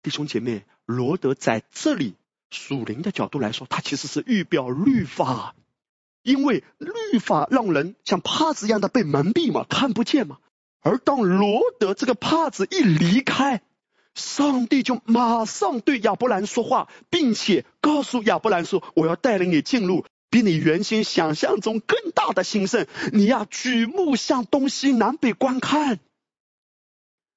[0.00, 2.14] 弟兄姐妹，罗德在这里
[2.50, 5.54] 属灵的角度来说，它其实是预表律法，
[6.22, 10.38] 因为律法让人像帕子一样的被蒙蔽嘛，看不见嘛。
[10.80, 13.62] 而当罗德这个帕子一离开，
[14.14, 26.00] 上帝就马上对亚伯兰说话，并且告诉亚伯兰说：“我要带领你进入比你原先想象中更大的兴盛，你要举目向东西南北观看。”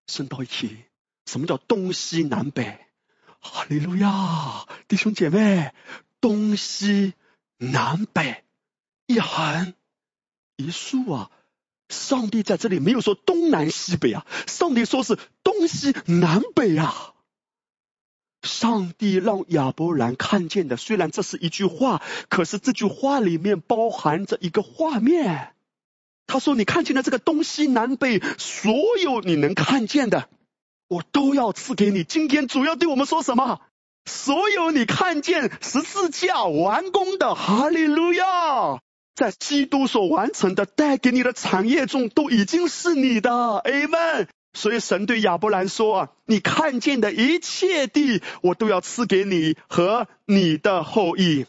[0.07, 0.77] 升到一起，
[1.25, 2.79] 什么叫东西南北？
[3.43, 5.73] 哈利路亚，弟兄姐妹，
[6.21, 7.13] 东西
[7.57, 8.43] 南北
[9.05, 9.73] 一横
[10.55, 11.31] 一竖啊！
[11.89, 17.13] 上帝在这里没有说东南西北啊，上帝说是东西南北啊。
[18.41, 25.53] 上帝让亚伯兰看见的，虽然这是一句话，可是这句话里面包含着一个画面。
[26.27, 30.29] 他说：“你看见了这个东西南北，所有你能看见的，
[30.93, 32.03] 我都要赐给你。
[32.03, 33.61] 今天主要对我们说什么？
[34.05, 38.79] 所有你看见十字架完工的，哈利路亚，
[39.15, 43.31] 在基督所完成的带给你的产业中，都已经是你的。
[43.31, 44.27] 阿门。
[44.55, 51.45] 所以神对亚伯兰说：啊，你看见的一切地，我都要赐给你和你的后裔。”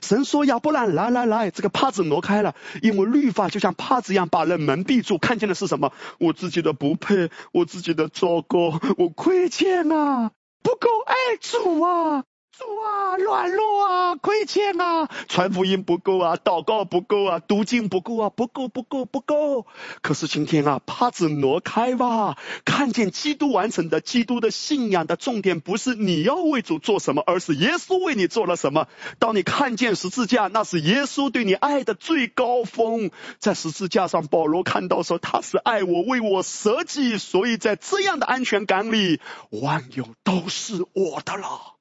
[0.00, 5.18] 神说：“亚伯兰，来来来，这个帕子挪开了，因为律法就像帕子一样，把人蒙蔽住。
[5.18, 5.92] 看见的是什么？
[6.18, 10.30] 我自己的不配，我自己的糟糕，我亏欠啊，
[10.62, 12.24] 不够爱主啊。”
[12.60, 19.64] 主啊，软弱啊，亏欠啊，传福音不够啊，祷告不够啊，读经不够啊，不够不够不够。
[20.02, 22.36] 可是今天啊，帕子挪开吧，
[22.66, 28.88] 看见基督完成的，基督的信仰的重点不是你要为主做什么，而是耶稣为你做了什么。
[29.18, 33.10] 当你看见十字架，那是耶稣对你爱的最高峰。
[33.38, 41.79] 在十字架上，保罗看到说他是爱我，为我舍己，所以在这样的安全感里，万有都是我的了。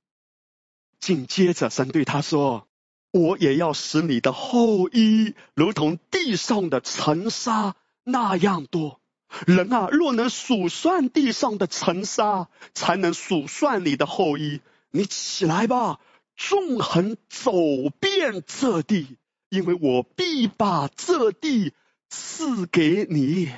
[1.00, 2.68] 紧接着，神对他说
[3.12, 9.00] ：“我也要使你的后裔如同地上的尘沙那样多。
[9.46, 14.62] 人啊，若能数算地上的尘沙，才能数算你的后裔。
[14.92, 16.00] 你起来吧，
[16.36, 17.52] 纵横走
[18.00, 19.18] 遍这地，
[19.50, 21.74] 因为我必把这地
[22.10, 23.52] 赐给你。”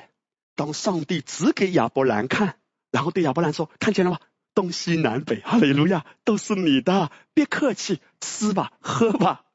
[0.55, 2.57] 当上帝指给亚伯兰看，
[2.91, 4.19] 然后对亚伯兰说：“看见了吗？”
[4.53, 9.45] 东西南北，哈利路亚，都是你的，别客气，吃吧，喝吧。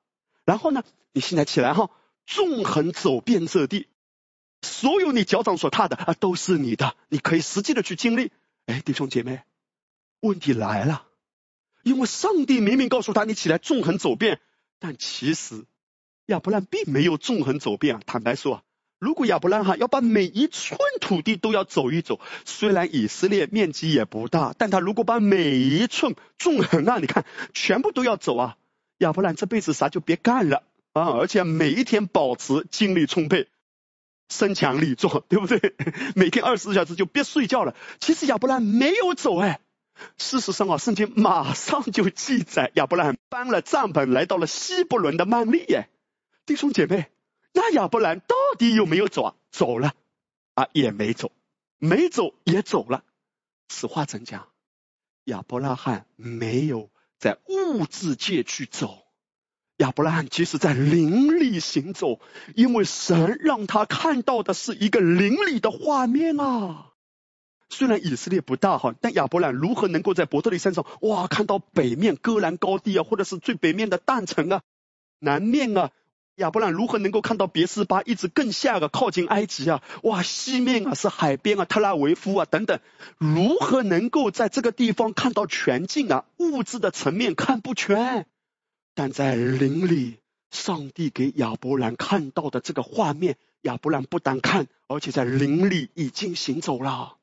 [0.45, 0.83] 然后呢，
[1.13, 1.91] 你现在起来哈，
[2.27, 3.89] 纵横走遍这地，
[4.63, 8.33] 所有你脚掌所踏的啊，都是你的，你可以实际的去经历。
[8.67, 9.43] 哎，弟兄姐妹，
[10.21, 11.07] 问题来了，
[11.83, 14.41] 因为上帝明明告诉他，你起来纵横走遍，
[14.79, 15.65] 但其实
[16.27, 18.03] 亚伯兰并没有纵横走遍啊。
[18.07, 18.63] 坦白说。
[18.99, 28.57] 如果亚伯拉罕要把每一寸土地都要走一走，虽然以色列面积也不大，但他如果把每一寸纵横啊，你看全部都要走啊，
[28.99, 30.63] 亚伯兰这辈子啥就别干了
[30.95, 33.49] 啊，而且每一天保持精力充沛，
[34.31, 35.75] 身强力壮，对不对？
[36.17, 37.77] 每天二十四小时就别睡觉了。
[38.01, 39.61] 其实亚伯兰没有走哎，
[40.17, 45.91] 事实上啊，圣经马上就记载亚伯兰搬了帐篷来到了希伯伦的曼利耶，
[46.47, 47.09] 弟兄姐妹。
[47.57, 49.35] 那亚伯兰到底有没有走啊？
[49.51, 49.95] 走了
[50.53, 51.33] 啊，也没走，
[51.79, 53.03] 没走也走了。
[53.69, 54.49] 此话怎讲？
[55.25, 58.99] 亚伯拉罕没有在物质界去走，
[59.79, 62.21] 亚伯拉罕其实在灵里行走，
[62.55, 66.93] 因为神让他看到的是一个灵里的画面啊。
[67.71, 74.63] 虽然以色列不大哈，但亚伯兰如何能够在伯特利山上哇看到北面戈兰高地啊，或者是最北面的但城啊，
[75.21, 75.91] 南面啊？
[76.37, 79.83] 亚伯兰如何能够看到别斯巴一直更下个靠近埃及啊？
[80.03, 82.79] 哇，西面啊是海边啊，特拉维夫啊等等，
[83.17, 86.27] 如何能够在这个地方看到全境啊？
[86.37, 88.27] 物质的层面看不全，
[88.95, 90.19] 但在灵里，
[90.51, 97.17] 上帝给亚伯兰看到的这个画面，亚伯兰不但看，而且在灵里已经行走了。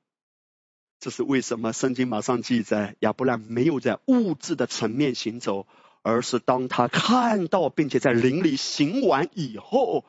[0.99, 1.71] 这是为什么？
[1.71, 5.67] 圣经马上记载，亚伯兰没有在物质的层面行走。
[6.03, 10.05] 而是当他看到并且在林里行完以后，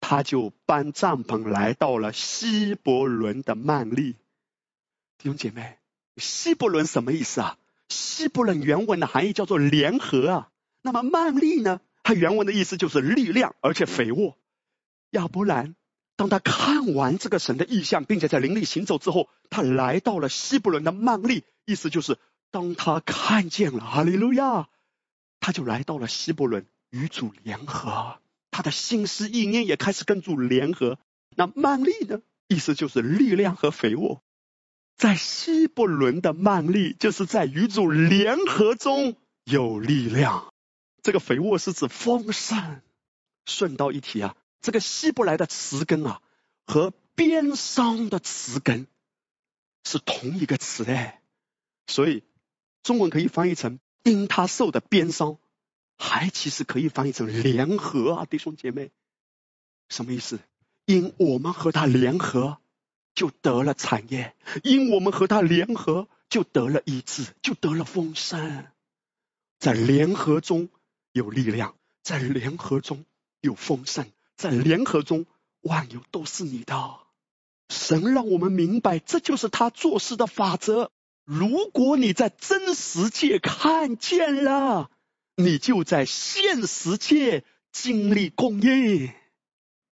[0.00, 4.16] 他就搬帐篷来到了希伯伦的曼利。
[5.18, 5.78] 弟兄姐妹，
[6.16, 7.58] 希伯伦什么意思啊？
[7.88, 10.48] 希伯伦原文的含义叫做联合啊。
[10.80, 11.80] 那么曼利呢？
[12.02, 14.36] 它原文的意思就是力量，而且肥沃。
[15.10, 15.76] 亚伯兰
[16.16, 22.18] 当他看完这个神的意象，并且在林里行走之后，他来到了希伯伦的曼利，意思就是
[22.50, 24.68] 当他看见了哈利路亚。
[25.42, 28.20] 他就来到了希伯伦与主联合，
[28.52, 30.98] 他的心思意念也开始跟主联合。
[31.36, 32.22] 那曼利呢？
[32.46, 34.22] 意思就是力量和肥沃，
[34.96, 40.52] 在希伯伦的曼利，就是在与主联合中有力量。
[41.02, 42.80] 这个肥沃是指丰盛。
[43.44, 46.22] 顺道一提啊，这个希伯来的词根啊，
[46.66, 48.86] 和边商的词根
[49.82, 51.20] 是同一个词哎，
[51.88, 52.22] 所以
[52.84, 53.80] 中文可以翻译成。
[54.02, 55.38] 因他受的鞭伤，
[55.96, 58.90] 还其实可以翻译成联合啊，弟兄姐妹，
[59.88, 60.40] 什么意思？
[60.86, 62.58] 因我们和他联合，
[63.14, 64.34] 就得了产业；
[64.64, 68.66] 因我们和他联合，就得了医治，就得了丰盛。
[69.58, 70.68] 在联合中
[71.12, 73.04] 有力量，在联合中
[73.40, 75.26] 有丰盛，在联合中
[75.60, 76.98] 万有都是你的。
[77.68, 80.90] 神让我们明白，这就是他做事的法则。
[81.24, 84.90] 如果你在真实界看见了，
[85.36, 89.10] 你就在现实界经历供应。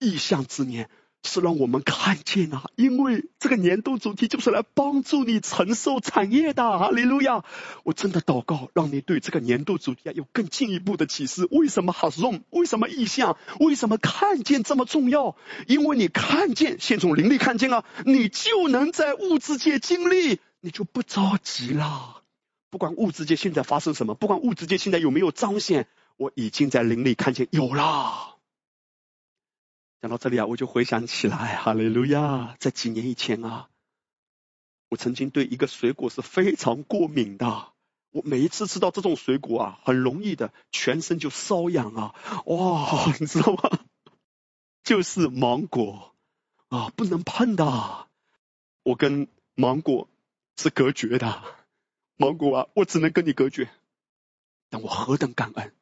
[0.00, 0.88] 意象之年
[1.22, 6.78] 是让我们看见啊，因为这个年度主题就是来帮助你承受产业的。
[6.78, 7.44] 哈利路亚！
[7.84, 11.46] 我真的祷告，让你对这个年度主题啊有更进一步的启示。
[11.50, 12.42] 为什么哈用？
[12.50, 13.36] 为什么意象？
[13.60, 15.36] 为什么看见这么重要？
[15.68, 20.40] 因为你看见，先从灵力看见啊，你就能在物质界经历。
[20.60, 22.22] 你就不着急了，
[22.68, 28.36] 不管物质界现在发生什么，不管物质界现在有没有彰显，我已经在灵里看见有了。
[30.02, 33.68] 讲到这里啊，我就回想起来，哈利路亚，在几年以前啊，
[34.88, 37.72] 我曾经对一个水果是非常过敏的，
[38.10, 42.14] 我每一次吃到这种水果啊，很容易的全身就瘙痒啊，
[42.46, 43.80] 哇，你知道吗？
[44.82, 46.14] 就是芒果
[46.68, 48.08] 啊，不能碰的，
[48.82, 50.08] 我跟芒果。
[50.60, 51.42] 是隔绝的，
[52.16, 53.70] 芒果啊，我只能跟你隔绝。
[54.68, 55.72] 但我何等感恩！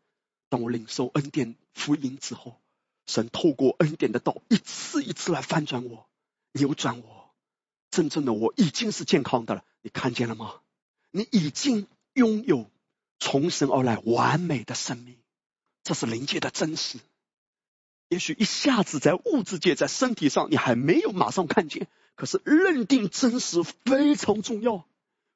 [0.49, 2.61] 当我领受恩典福音之后，
[3.05, 6.09] 神透过恩典的道，一次一次来翻转我、
[6.53, 7.35] 扭转我。
[7.91, 10.61] 真正的我已经是健康的了，你看见了吗？
[11.11, 12.71] 你已经拥有
[13.19, 15.19] 从神而来完美的生命，
[15.83, 17.01] 这是灵界的真实。
[18.09, 21.89] 也许一下子在物质界、在身体上，你还没有马上看见。
[22.15, 24.87] 可是认定真实非常重要，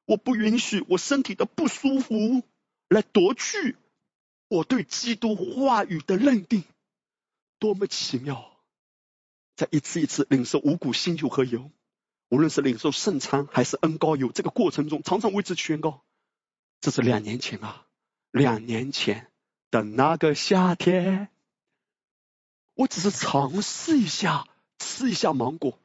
[0.05, 2.43] 我不允许我身体的不舒服
[2.89, 3.77] 来夺去
[4.49, 6.65] 我对基督话语的认定，
[7.59, 8.51] 多么奇妙！
[9.55, 11.71] 在一次一次领受五谷新酒和油，
[12.31, 16.03] 无论是领受圣餐还是恩膏油，这个过程中常常为之宣告。
[16.81, 17.87] 这是两年前啊，
[18.33, 19.31] 两年前
[19.71, 21.29] 的那个夏天，
[22.75, 24.47] 我只是尝试一下
[24.79, 25.79] 吃一下芒果。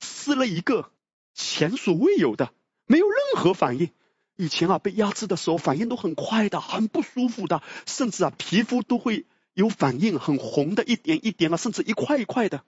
[0.00, 0.90] 吃了一个
[1.34, 2.52] 前所未有的，
[2.86, 3.90] 没有任何反应。
[4.36, 12.64] 以前啊，被压制的时候反应都很快的，很不舒服的，甚至啊，皮肤都会有反应，很红的，一点一点啊，甚至一块一块的。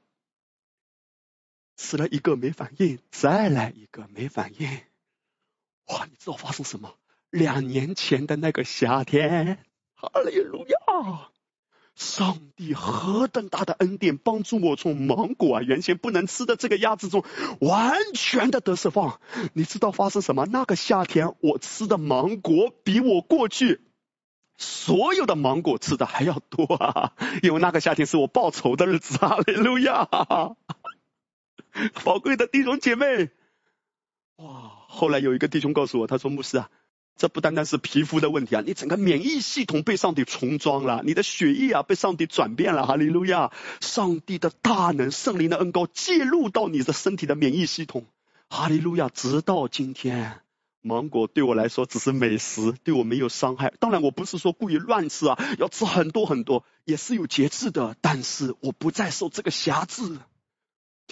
[1.77, 4.69] 吃了一个没反应，再来一个没反应。
[5.87, 6.97] 哇，你知道发生什么？
[7.31, 9.65] 两年前的那个夏天，
[9.95, 11.31] 哈利路亚。
[11.95, 17.25] 上帝何等大的恩典，帮助我从芒果啊原先不能吃的这个鸭子中
[17.61, 19.21] 完全的得释放。
[19.53, 20.45] 你知道发生什么？
[20.47, 23.81] 那个夏天我吃的芒果比我过去
[24.57, 27.13] 所有的芒果吃的还要多啊！
[27.43, 29.39] 因为那个夏天是我报仇的日子啊！
[29.47, 30.09] 利路亚，
[32.05, 33.31] 宝贵的弟兄姐妹，
[34.37, 34.73] 哇！
[34.89, 36.71] 后来有一个弟兄告诉我，他说牧师啊。
[37.17, 43.53] 这不单单是皮肤的问题啊，你整个免疫系统被上帝重装了，你的血液啊被上帝转变了，哈利路亚！
[43.81, 48.07] 上帝的大能、圣灵的恩膏介入到你的身体的免疫系统，
[48.49, 49.09] 哈利路亚！
[49.09, 50.41] 直到今天，
[50.83, 53.73] 芒果对我来说只是美食，对我没有伤害。
[53.79, 57.97] 当然，我不是说故意乱吃啊，要吃很多很多，也是有节制的。
[58.01, 60.19] 但是我不再受这个辖制。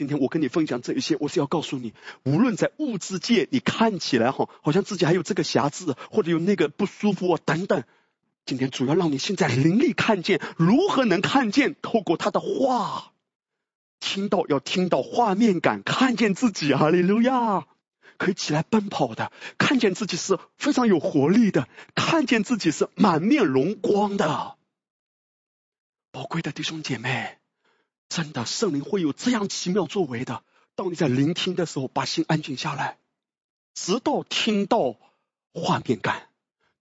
[0.03, 1.95] 今天我跟你分享这一些，我是要告诉你，
[2.25, 7.85] 无论在物质界，你看起来哈，好像自己还有这个瑕疵，或者有那个不舒服啊等等。
[8.45, 11.77] 今天主要让你现在灵力看见，如何能看见？
[11.83, 13.13] 透过他的话，
[14.01, 17.69] 听到要听到画面感，看见自己，哈利路亚。
[18.19, 24.57] 可以起来奔跑的，看见自己是非常有活力的，看见自己是满面荣光的。
[26.11, 27.39] 宝贵的弟兄姐妹，
[28.13, 30.45] 真的圣灵会有这样奇妙作为的。
[30.75, 32.99] 当你在聆听的时候，把心安静下来，
[33.73, 34.97] 直到听到
[35.55, 36.29] 画面感，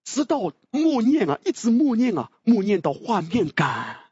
[0.04, 4.12] 直到默念啊，一直默念啊，默念到画面感，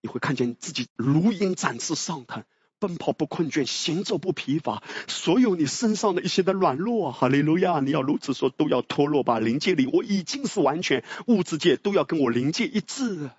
[0.00, 2.44] 你会看见自己如鹰展翅上腾。
[2.78, 4.82] 奔跑不困倦，行走不疲乏。
[5.08, 7.80] 所有你身上的一些的软弱，哈利路亚！
[7.80, 9.40] 你要如此说，都要脱落吧。
[9.40, 13.30] 灵界里我已经是完全，物质界都要跟我灵界一致。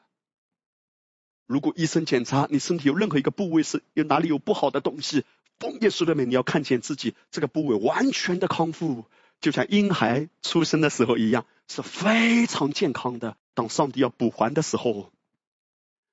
[1.53, 5.23] 如果医生检查你身体有任何一个部位是有哪里有不好的东西，
[5.59, 9.05] 枫叶树的美，你要看见自己这个部位完全的康复，
[9.39, 13.37] 就像婴孩出生的时候一样，是非常健康的。
[13.53, 15.11] 当上帝要补还的时候，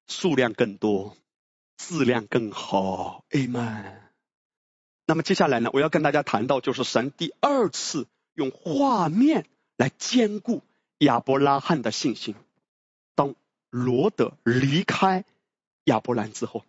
[0.09, 1.17] 数量更多。
[1.79, 3.95] 质量更好，Amen。
[5.07, 9.47] 那么接下来呢，我要跟大家谈到，就是神第二次用画面
[9.79, 10.63] 来兼顾
[10.99, 12.35] 亚伯拉罕的信心。
[13.71, 15.25] 罗德离开
[15.85, 16.65] 亚伯兰之后，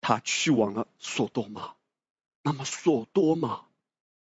[0.00, 1.74] 他去往了索多玛。
[2.42, 3.62] 那么索多玛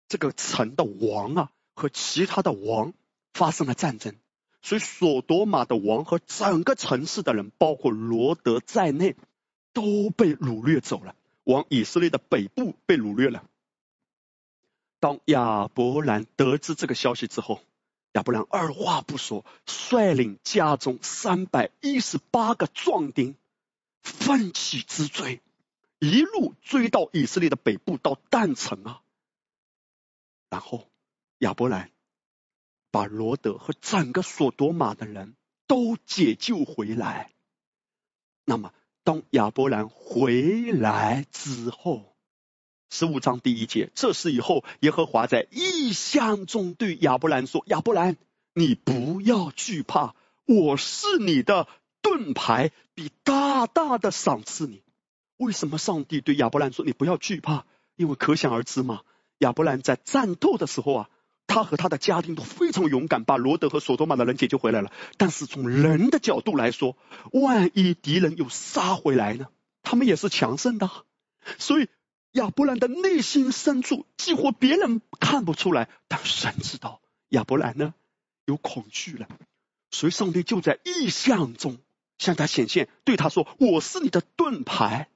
[0.09, 2.93] 这个城的王啊，和其他的王
[3.33, 4.15] 发生了战争，
[4.63, 9.17] 所以索多玛的王和整个城市的人，包括罗德在内。
[9.77, 11.15] 都被掳掠走了，
[11.45, 13.45] 往以色列的北部被掳掠了。
[15.01, 17.61] 当亚伯兰得知这个消息之后，
[18.17, 23.37] 亚伯兰二话不说，率领家中三百一十八个壮丁，
[24.03, 25.43] 奋起直追，
[25.99, 29.03] 一路追到以色列的北部，到但城啊。
[30.49, 30.89] 然后
[31.39, 31.91] 亚伯兰
[32.91, 35.37] 把罗德和整个索多玛的人
[35.67, 37.31] 都解救回来。
[38.45, 38.73] 那么。
[39.05, 42.16] 当亚伯兰回来之后，
[42.97, 48.17] 十五章第一节，这是以后，耶和华在异象中对亚伯兰说：“亚伯兰，
[48.55, 50.15] 你不要惧怕，
[50.47, 51.69] 我是你的
[52.01, 54.83] 盾牌，比大大的赏赐你。”
[55.37, 57.67] 为什么上帝对亚伯兰说：“你不要惧怕？”
[57.97, 59.03] 因为可想而知嘛，
[59.41, 61.11] 亚伯兰在战斗的时候啊。
[61.49, 64.91] 他和他的家庭都非常勇敢，把罗德和索多玛的人解救回来了。
[65.17, 66.97] 但是从人的角度来说，
[67.31, 69.47] 万一敌人又杀回来呢？
[69.83, 70.91] 他们也是强盛的。
[71.59, 71.89] 所以
[72.37, 77.95] 亚伯兰的内心深处，几乎别人看不出来，但神知道亚伯兰呢
[78.45, 79.27] 有恐惧了。
[79.91, 81.79] 所以上帝就在意象中
[82.19, 85.09] 向他显现，对他说：“我是你的盾牌。”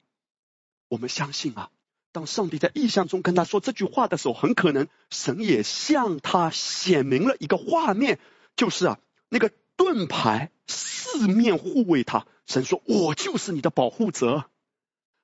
[0.88, 1.70] 我们相信啊。
[2.12, 8.18] 当上帝在意象中跟他说这句话的时候，很可能神也向他显明了一个画面，
[8.56, 8.98] 就是啊，
[9.28, 12.26] 那个盾牌四面护卫他。
[12.46, 14.49] 神说：“我就是你的保护者。”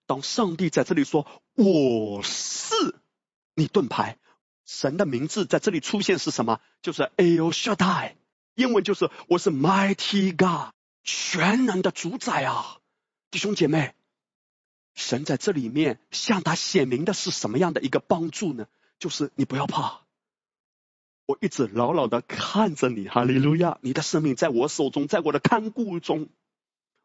[0.07, 2.74] 当上帝在这里说：“我是
[3.54, 4.18] 你盾牌。”
[4.64, 6.61] 神的名字在这里出现是什么？
[6.82, 8.14] 就是 El Shaddai，
[8.54, 12.78] 英文就是我是 Mighty God，全能的主宰啊，
[13.30, 13.94] 弟兄姐妹。
[14.94, 18.66] 神在这里面向他显明的是什么样的一个帮助呢？
[18.98, 20.07] 就是你不要怕，
[21.26, 23.76] 我一直牢牢的看着你，哈利路亚！
[23.82, 26.30] 你的生命在我手中，在我的看顾中，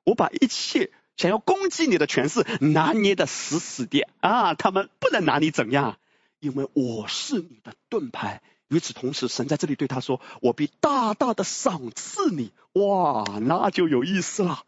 [0.06, 4.54] 我把一切想要攻击你的权势拿捏的死死的啊！
[4.56, 5.98] 他们不能拿你怎样，
[6.40, 8.42] 因为我是你的盾牌。
[8.70, 14.64] 与此同时，神在这里对他说：“我必大大的赏赐你。”哇，那就有意思了。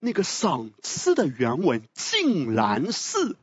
[0.00, 3.36] 那个赏赐的原文竟然是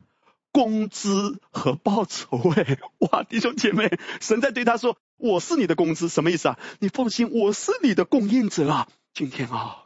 [0.52, 2.80] 工资和报酬哎！
[2.98, 6.60] 哇，弟兄姐妹，神在对他说：“我是你的工资，什么意思啊？
[6.80, 8.88] 你放心，我是你的供应者啊！
[9.14, 9.86] 今天啊，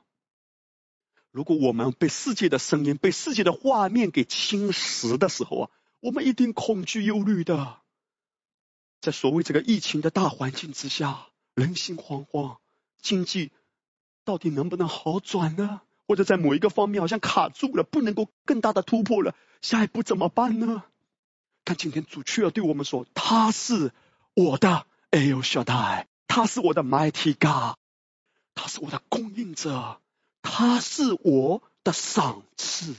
[1.35, 5.69] 如果我们被世界的声音、被世界的画面给侵蚀的时候啊，
[5.99, 7.81] 我们一定恐惧忧虑的。
[9.01, 12.59] 在所谓这个疫情的大环境之下，人心惶惶，
[13.01, 13.51] 经济
[14.23, 15.81] 到底能不能好转呢？
[16.07, 20.85] 或者在某一个方面好像卡住了，不能够更大的突破了，下一步怎么办呢？
[21.65, 23.91] 但今天主却要对我们说，他是
[24.35, 27.75] 我的 El Shaddai，他是我的 Mighty God，
[28.53, 29.99] 他是我的供应者，
[30.45, 32.95] 他是我的赏赐，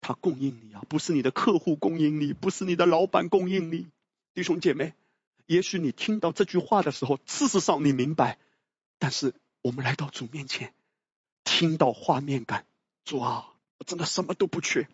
[0.00, 3.86] 他供应你啊，不是你的客户供应你，不是你的老板供应你，
[4.34, 4.94] 弟兄姐妹，
[5.46, 8.38] 也许你听到这句话的时候，事实上你明白，
[8.98, 10.72] 但是我们来到主面前，
[11.44, 12.66] 听到画面感，
[13.04, 14.88] 主啊，我真的什么都不缺，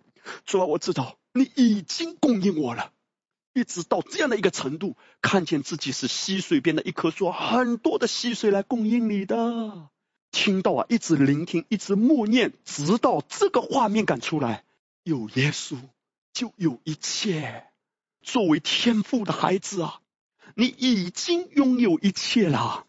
[0.45, 2.93] 主啊，我知道你已经供应我了，
[3.55, 9.89] 一直到这样的一个程度，看见自己是溪水边的一棵树，很多的溪水来供应你的。
[10.35, 14.65] 听到啊，一直聆听，一直默念，直到这个画面感出来，
[15.05, 15.79] 有耶稣
[16.33, 17.69] 就有一切。
[18.21, 20.01] 作为天父的孩子啊，
[20.55, 22.85] 你已经拥有一切了，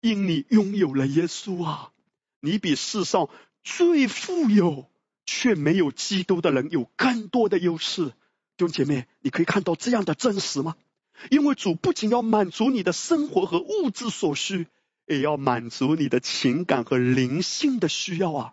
[0.00, 1.92] 因你拥有了耶稣啊，
[2.40, 3.30] 你比世上
[3.62, 4.90] 最富有
[5.24, 8.06] 却没有基督的人有更多的优势。
[8.56, 10.74] 弟兄姐妹，你可以看到这样的真实吗？
[11.30, 14.66] 因为主不仅要满足你的生活和物质所需。
[15.10, 18.52] 也要满足你的情感和灵性的需要啊！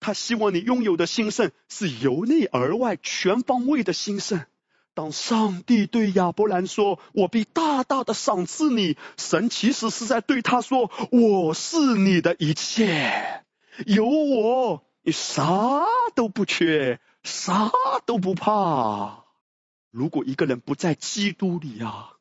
[0.00, 4.46] 他希望你拥有的兴盛是由内而外、全方位的兴盛。
[4.94, 13.44] 当上帝对亚伯兰说：“我必大大的赏赐你。”神其实是在对他说：“我是你的一切，
[13.86, 15.84] 有我，你啥
[16.14, 17.70] 都不缺，啥
[18.06, 19.24] 都不怕。”
[19.92, 22.17] 如果一个人不在基督里啊，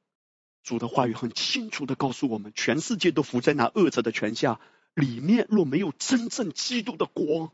[0.67, 4.59] 主的话语很清楚的告诉我们，全世界都伏在那恶者的权下，
[4.93, 7.53] 里面若没有真正基督的光，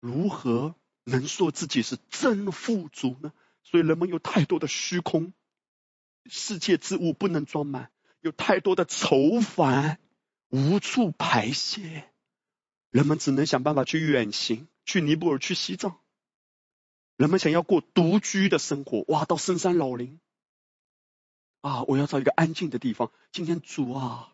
[0.00, 0.74] 如何
[1.04, 3.34] 能说自己是真富足呢？
[3.62, 5.34] 所以人们有太多的虚空，
[6.24, 7.90] 世界之物不能装满，
[8.22, 9.98] 有太多的愁烦
[10.48, 12.10] 无处排泄，
[12.90, 15.98] 人们只能想办法去远行，去尼泊尔，去西藏。
[17.18, 20.18] 人们想要过独居的生活，哇，到深山老林。
[21.62, 21.84] 啊！
[21.84, 23.10] 我要找一个安静的地方。
[23.32, 24.28] 今天主啊，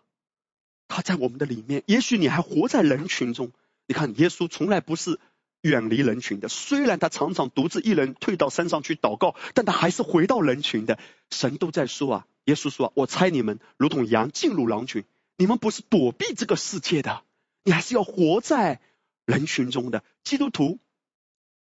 [0.88, 1.84] 他在我们的里面。
[1.86, 3.52] 也许你还活在人群中。
[3.86, 5.20] 你看，耶稣从来不是
[5.60, 6.48] 远离人群的。
[6.48, 10.98] 虽然他常常独自一人退到山上去祷告，但他还是回到人群的。
[11.30, 15.04] 神都在说啊，耶稣说啊：“我猜你们如同羊进入狼群，
[15.36, 17.22] 你们不是躲避这个世界的，
[17.62, 18.80] 你还是要活在
[19.26, 20.78] 人群中的。”基督徒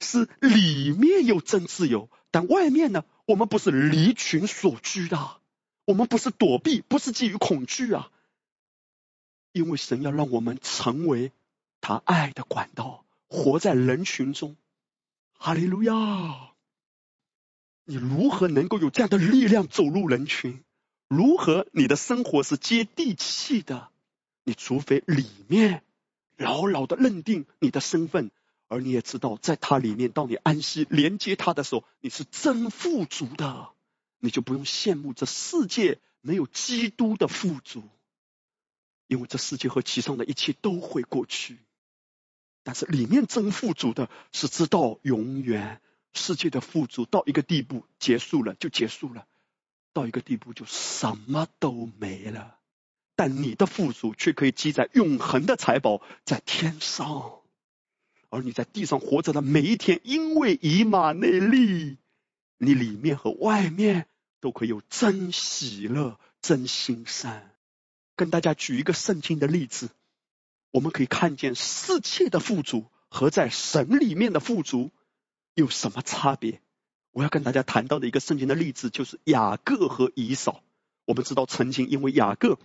[0.00, 5.38] 是里面有真自由，但外面呢，我们不是离群所居的。
[5.85, 8.11] 我们不是躲避，不是基于恐惧啊，
[9.53, 11.32] 因为神要让我们成为
[11.80, 14.57] 他爱的管道，活在人群中。
[15.37, 16.53] 哈利路亚！
[17.85, 20.64] 你如何能够有这样的力量走入人群？
[21.07, 23.91] 如何你的生活是接地气的？
[24.45, 25.82] 你除非里面
[26.39, 28.30] 牢牢的认定你的身份，
[28.68, 33.74] 而你也知道，在他里面，当你安息连接他的时候，你是真富足的。
[34.25, 37.83] 你就不用羡慕这世界没有基督的富足，
[39.07, 41.59] 因为这世界和其上的一切都会过去。
[42.62, 45.83] 但是里面真富足的是知道永远
[46.14, 49.27] 世界的富足到一个地步结束了就结束了，
[49.93, 52.59] 到一个地步就什么都没了。
[53.16, 57.43] 但你的富足却可以积在永恒的财宝在天上，
[58.31, 61.99] 而你在地上活着的每一天，因为以马内利，
[62.57, 64.09] 你里面和外面。
[64.45, 67.51] 都可以有真喜乐、真心善。
[68.14, 69.88] 跟大家举一个圣经的例子，
[70.70, 74.90] 我们可以看见世界的富足和在神里面的富足
[75.55, 76.61] 有什么差别。
[77.12, 80.62] 我要跟大家谈到的一个圣经的例子，就是雅各和以扫。
[81.07, 82.59] 我们知道，曾经因为雅各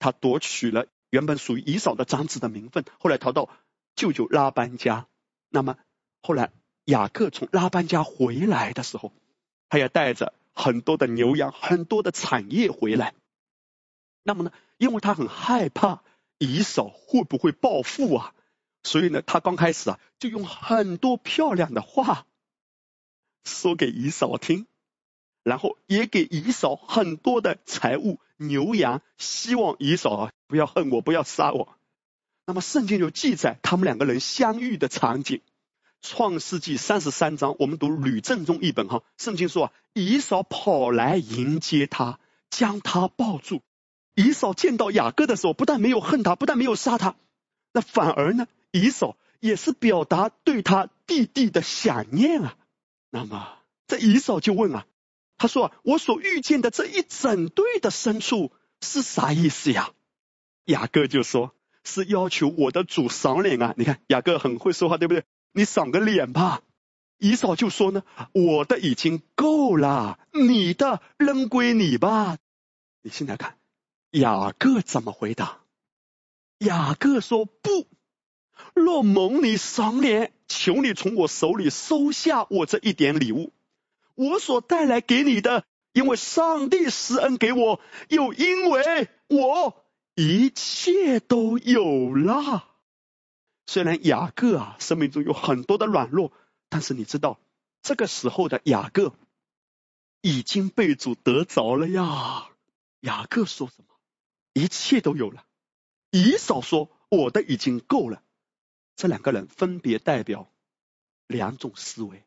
[0.00, 3.48] 他夺取了原本属于以扫的长子的名分，后来逃到
[3.94, 5.06] 舅舅拉班家。
[5.50, 5.78] 那么
[6.20, 6.50] 后来
[6.86, 9.12] 雅各从拉班家回来的时候，
[9.68, 10.34] 他也带着。
[10.54, 13.14] 很多的牛羊，很多的产业回来。
[14.22, 16.02] 那么呢，因为他很害怕
[16.38, 18.34] 以扫会不会暴富啊，
[18.82, 22.26] 所以呢，他刚开始啊，就用很多漂亮的话
[23.44, 24.66] 说给以扫听，
[25.42, 31.76] 然后也给以扫很多的财物、牛羊，希望以扫啊不要恨我，不要杀我。
[32.44, 35.40] 那么圣经就记载他们两个人相遇的场景。
[36.02, 39.02] 创世纪三十三章，我们读吕正中译本哈。
[39.16, 42.18] 圣经说啊，以扫跑来迎接他，
[42.50, 43.62] 将他抱住。
[44.14, 47.14] 以扫见到雅各的时候，不但没有恨他，不但没有杀他，
[47.72, 52.56] 那反而呢，以扫也是表达对他弟弟的想念啊。
[53.08, 54.86] 那么这以扫就问啊，
[55.38, 59.92] 他说啊，我所遇见的这一整队的牲畜是啥意思呀？
[60.64, 63.74] 雅各就说，是要求我的主赏脸啊。
[63.78, 65.24] 你看雅各很会说话，对不对？
[65.52, 66.62] 你赏个脸吧，
[67.18, 72.38] 以扫就说呢，我的已经够了，你的扔归你吧。
[73.02, 73.58] 你现在看
[74.10, 75.58] 雅各怎么回答？
[76.58, 77.86] 雅各说不，
[78.74, 83.52] 若蒙你赏脸，求你从我手里收下我这一点礼物，
[84.14, 89.84] 我所带来给你的因为上帝施恩给我，又因为我
[90.14, 92.68] 一切都有了。
[93.72, 96.30] 虽然雅各啊生命中有很多的软弱，
[96.68, 97.40] 但是你知道，
[97.80, 99.14] 这个时候的雅各
[100.20, 102.50] 已经被主得着了呀。
[103.00, 103.94] 雅各说什么？
[104.52, 105.46] 一切都有了。
[106.10, 108.22] 以扫说：“我的已经够了。”
[108.94, 110.52] 这两个人分别代表
[111.26, 112.26] 两种思维。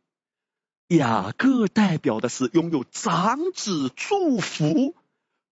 [0.88, 4.96] 雅各代表的是拥有长子祝福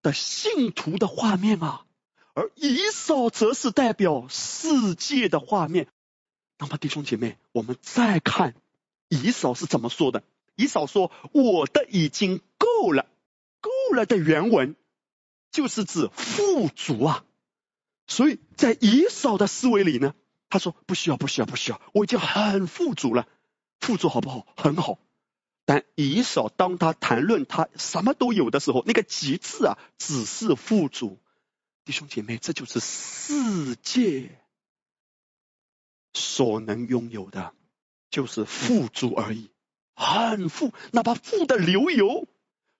[0.02, 1.86] 的信徒的画面啊，
[2.34, 5.88] 而以扫则是代表世界的画面。
[6.58, 8.56] 那么弟兄姐妹，我们再看
[9.10, 10.24] 以扫是怎么说的？
[10.56, 13.08] 以扫说：“我的已经够了。”
[13.60, 14.76] 够了的原文
[15.52, 17.24] 就是指富足啊。
[18.08, 20.14] 所以在以扫的思维里呢，
[20.50, 23.28] 他说：“不需要，不需要，不需要，我已经很富足了。
[23.80, 24.46] 富足好不好？
[24.56, 25.00] 很好。”
[25.66, 31.20] 但以扫当他谈论他什么都有的时候，那个极致啊，只是富足。
[31.86, 34.40] 弟兄姐妹，这就是世界
[36.14, 37.54] 所能拥有的，
[38.10, 39.50] 就是富足而已，
[39.96, 42.28] 很富，哪怕富的流油。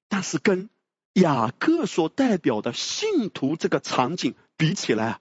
[0.08, 0.70] 但是跟
[1.14, 5.20] 雅各所代表的信徒这个场景比起来，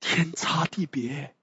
[0.00, 1.36] 天差地别。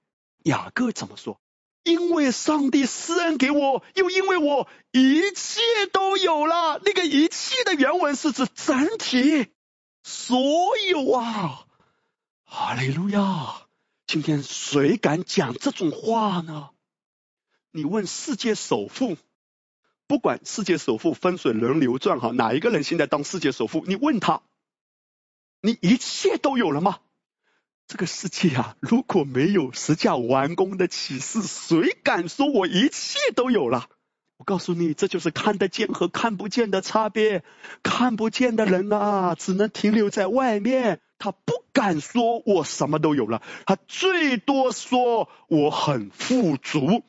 [0.44, 1.40] 雅各怎么说？
[1.84, 5.62] 因为上帝施恩给我，又因为我一切
[5.92, 6.80] 都有了。
[6.84, 9.48] 那个一切的原文是指整体，
[10.04, 11.66] 所有啊！
[12.44, 13.68] 哈利路亚！
[14.08, 16.72] 今天谁敢讲这种话呢？
[17.72, 19.18] 你问世界首富，
[20.08, 23.86] 不管世界首富风水轮流转哈，哪一个人现在当世界首富？
[23.86, 24.42] 你问他，
[25.62, 27.00] 你一切都有了吗？
[27.88, 33.90] 这个世界啊，如果没有十架完工的启示，谁敢说我一切都有了？
[34.42, 37.44] 我告诉你，这就是看得见和看不见的差别。
[37.84, 47.04] 看不见的人啊，只能停留在外面，他不敢说我什么都有了，他最多说我很富足。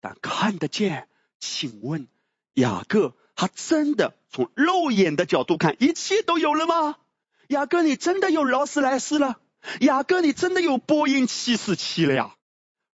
[0.00, 2.08] 但看得见，请问
[2.54, 6.96] 雅各，他真的从肉眼的角度看，一切都有了吗？
[7.48, 9.40] 雅各，你真的有劳斯莱斯了？
[9.80, 12.34] 雅各，你真的有波音七四七了呀？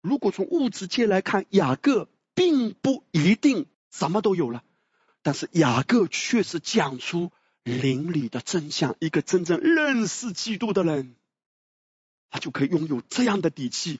[0.01, 4.63] 如果从物质界来看，雅各并不一定什么都有了，
[5.23, 7.33] 但是雅各却是讲出
[7.65, 8.95] 灵里的真相。
[9.01, 11.17] 一个真正认识基督的人，
[12.31, 13.99] 他就可以拥有这样的底气。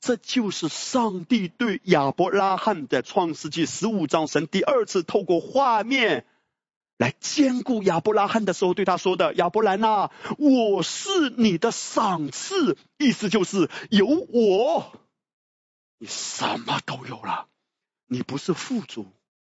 [0.00, 6.24] 这就是上帝对亚伯拉罕的创世纪十五章神第二次透过画面。
[6.96, 14.92] 来兼顾亚伯拉罕的时候，对他说的：“亚伯兰呐，我是你的赏赐，意思就是有我，
[15.98, 17.46] 你什么都有了。
[18.08, 19.06] 你不是富足，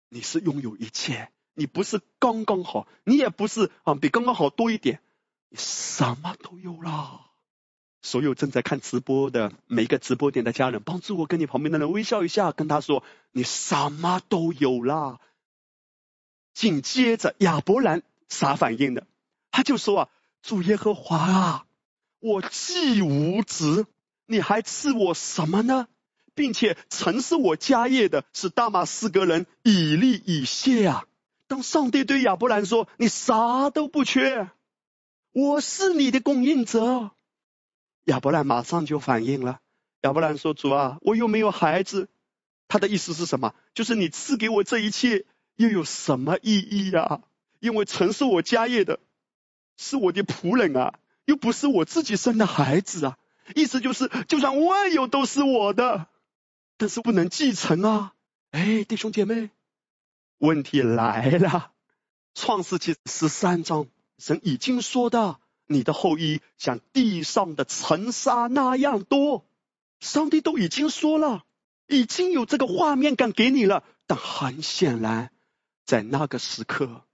[0.09, 1.31] 你是拥有一切。
[1.57, 5.01] 你不是刚刚好，你也不是啊比刚刚好多一点，
[5.51, 7.31] 你什么都有了。
[8.03, 15.21] 所有正在看直播的每一个直播点的家人，帮助我跟你旁边的人微笑一下，跟他说：你什么都有了。”
[16.55, 19.07] 紧接着亚伯兰啥反应的？
[19.53, 20.09] 他就说啊，
[20.43, 21.67] 主耶和华啊，
[22.19, 23.87] 我既无子，
[24.27, 25.87] 你还赐我什么呢？
[26.35, 31.07] 并且曾是我家业的是大马士革人以利以谢啊。
[31.47, 34.51] 当上帝对亚伯兰说你啥都不缺，
[35.33, 37.11] 我是你的供应者，
[38.05, 39.61] 亚伯兰马上就反应了。
[40.03, 42.09] 亚伯兰说主啊，我又没有孩子。
[42.69, 43.55] 他的意思是什么？
[43.75, 45.25] 就是你赐给我这一切。
[45.57, 47.21] 又有什么意义呀？
[47.61, 48.99] 因为曾是我家业的，
[49.77, 53.19] 是我的仆人啊，又不是我自己生的孩子啊。
[53.55, 56.09] 意思就是，就算万有都是我的，
[56.77, 58.15] 但是不能继承啊。
[58.51, 59.51] 哎，弟兄姐妹，
[60.39, 61.73] 问题来了。
[62.35, 63.87] 创世纪十三章，
[64.19, 69.45] 神已经说的，你的后裔像地上的尘沙那样多。
[70.01, 71.45] 上帝都已经说了，
[71.87, 75.31] 已经有这个画面感给你了，但很显然。
[75.87, 77.05] 在那个时刻，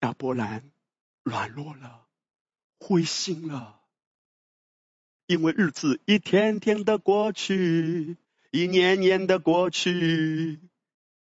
[0.00, 0.70] 亚伯兰
[1.22, 2.06] 软弱了，
[2.78, 3.80] 灰心了，
[5.26, 8.16] 因为日子一天天的过去，
[8.50, 10.60] 一年年的过去，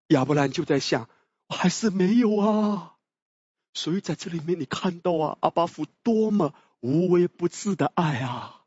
[0.09, 1.09] 亚伯兰就在想，
[1.49, 2.97] 还是没有啊。
[3.75, 8.65] 所以在这里面，你看到啊，阿巴夫多么无微不至的爱啊！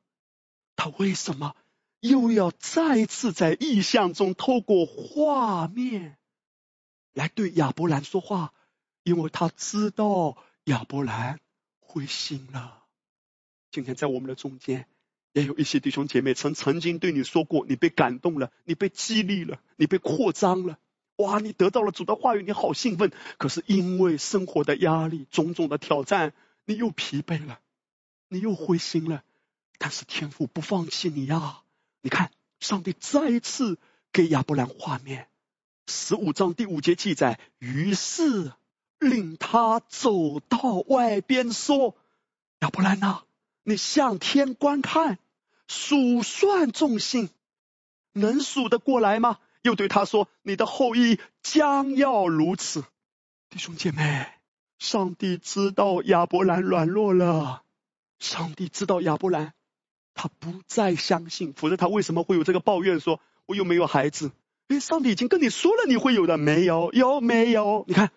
[0.76, 1.55] 他为什么
[1.99, 6.18] 又要再次在意象中透过画面？
[7.14, 8.53] 来对亚伯兰说话，
[9.03, 11.39] 因为他知道亚伯兰
[11.80, 12.86] 灰心了。
[13.72, 14.88] 今天在我们的中间，
[15.34, 20.78] 也有一些弟兄姐妹曾曾经对你说过，你被感动了，你被激励了，你被扩张了。
[21.18, 23.12] 哇，你得到了主的话语，你好兴奋。
[23.38, 26.34] 可是因为生活的压力、种种的挑战，
[26.66, 27.60] 你又疲惫了，
[28.28, 29.24] 你又灰心了。
[29.78, 31.62] 但是天父不放弃你呀！
[32.02, 33.80] 你看，上帝再一次
[34.12, 35.28] 给亚伯兰画面，
[35.88, 38.52] 十五章第五节记载，于是
[39.00, 41.96] 令他走到外边说
[42.62, 43.24] ：“亚伯兰呐，
[43.64, 45.20] 你向天观看，
[45.68, 47.30] 数算众星，
[48.14, 52.84] 能数得过来吗？”又对他说：“你的后裔将要如此。”
[53.51, 54.28] 弟兄姐妹，
[54.80, 57.64] 上帝知道亚伯兰软弱了，
[58.18, 59.53] 上帝知道亚伯兰，
[60.16, 62.99] 他不再相信，否则他为什么会有这个抱怨？
[62.99, 64.32] 说我又没有孩子？
[64.70, 67.86] 哎，上帝已经跟你说了，你会有的，没有，有没有？
[67.88, 68.12] 你看，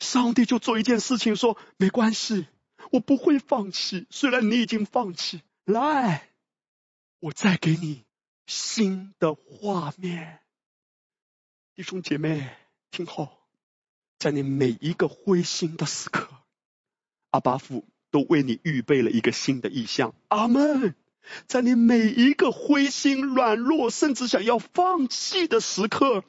[0.00, 2.46] 上帝就做一件事情，说没关系，
[2.90, 6.28] 我不会放弃，虽然你已经放弃，来，
[7.20, 8.04] 我再给你
[8.46, 10.40] 新的画面。
[11.74, 12.48] 弟兄姐妹，
[12.90, 13.38] 听好，
[14.18, 16.28] 在你每一个灰心的时刻，
[17.30, 20.14] 阿巴父都为你预备了一个新的意象。
[20.28, 20.94] 阿门。
[21.48, 26.22] 在你每一个灰心、软弱，甚至想要放弃的时刻，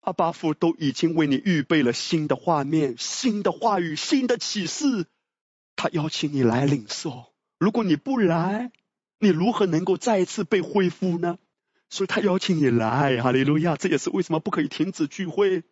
[0.00, 5.06] 阿巴父都已经为你预备了新的画面、新的话语、新的启示。
[5.82, 7.24] 他邀请你来领受。
[7.58, 8.70] 如果你不来，
[9.18, 11.38] 你如何能够再一次被恢复呢？
[11.90, 13.74] 所以他邀请你来，哈利路亚！
[13.74, 15.64] 这也是为什么不可以停止聚会，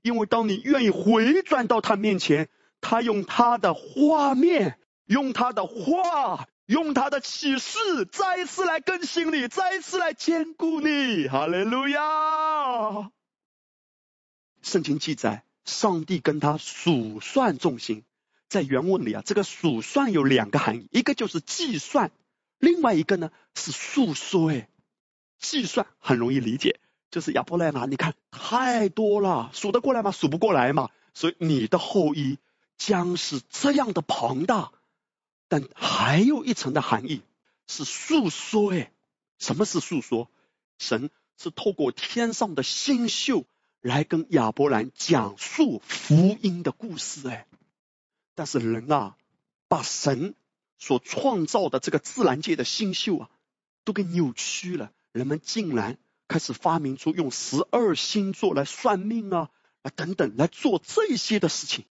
[0.00, 2.48] 因为当你愿意回转到他面前，
[2.80, 13.10] 他用他的画面，用他的话，用他的启示，再一次来更新你，再一次来兼顾你，哈利路亚！
[14.62, 18.02] 圣经记载，上帝跟他数算众星，
[18.48, 22.10] 在原文里啊，这个数算有两个含义，一个就是计算，
[22.58, 24.68] 另外一个呢是诉说，哎。
[25.40, 26.80] 计算很容易理解，
[27.12, 30.10] 就是亚伯拉罕，你看太多了，数得过来吗？
[30.10, 30.90] 数不过来嘛。
[31.14, 32.38] 所以你的后裔
[32.76, 34.72] 将是这样的庞大。
[35.46, 37.22] 但还有一层的含义
[37.68, 38.90] 是诉说，哎，
[39.38, 40.28] 什么是诉说？
[40.80, 43.46] 神是透过天上的星宿
[43.80, 47.46] 来跟亚伯兰讲述福音的故事，哎。
[48.38, 49.16] 但是人啊，
[49.66, 50.36] 把神
[50.78, 53.30] 所创造的这个自然界的星宿啊，
[53.82, 54.92] 都给扭曲了。
[55.10, 59.50] 人们竟然开始发明出用十二星座来算命啊
[59.82, 61.84] 啊等等来做这些的事情。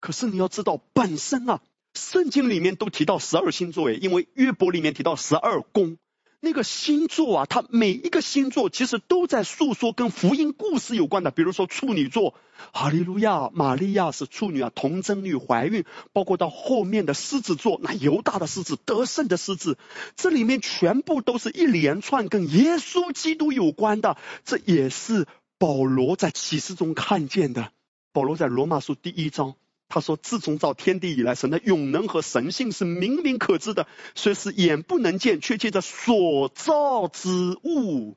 [0.00, 1.60] 可是你要知道，本身啊，
[1.92, 5.98] 圣经里面都提到十二星座诶，因为约伯里面提到十二宫。
[6.44, 11.30] 那个星座啊，它每一个星座其实都在诉说跟福音故事有关的。
[11.30, 12.34] 比如说处女座，
[12.72, 19.78] 哈利路亚，玛利亚是处女啊，童贞女怀孕，包括到后面的狮子座，那犹大的狮子，得胜的狮子，
[20.16, 24.16] 这里面全部都是一连串跟耶稣基督有关的。
[24.44, 25.28] 这也是
[25.58, 27.70] 保罗在启示中看见的。
[28.12, 29.54] 保罗在罗马书第一章。
[29.94, 37.28] 他说：“自从造天地以来，神的永能和神性是明明可知的，虽是眼不能见，却借着所造之
[37.62, 38.16] 物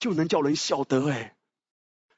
[0.00, 1.34] 就能叫人晓得。”哎，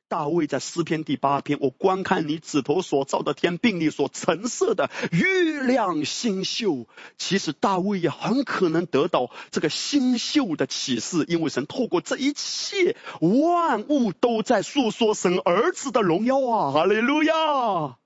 [0.07, 6.87] 大卫在诗篇第八篇，我观看你指头所造的天，并你所陈设的月亮星宿。
[7.19, 16.71] 其实大卫也很可能得到这个星宿的启示，因为神透过这一切万物都在诉说神儿子的荣耀啊！
[16.71, 17.99] 哈利路亚。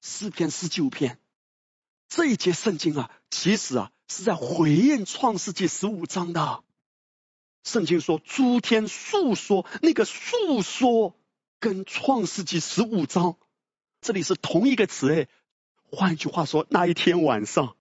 [0.00, 1.18] 四篇十九篇
[2.08, 6.64] 这一节圣经啊，其实啊是在回应创世纪十五章的。
[7.62, 11.14] 圣经说诸天诉说，那个诉说
[11.58, 13.36] 跟创世纪十五章
[14.00, 15.28] 这里是同一个词诶。
[15.92, 17.76] 换一句话说，那一天晚上，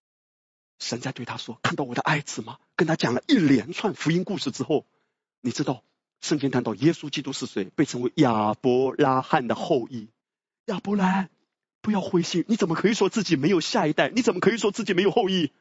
[0.80, 4.86] 神在对他说：“看到我的爱子吗？”跟他讲了一连串福音故事之后，
[5.42, 5.84] 你知道
[6.20, 7.66] 圣经谈到耶稣基督是谁？
[7.66, 10.10] 被称为亚伯拉罕的后裔，
[10.66, 11.30] 亚伯兰。
[11.82, 14.10] 不要灰心，你怎么可以说自己没有下一代？
[14.10, 15.52] 你怎么可以说自己没有后裔？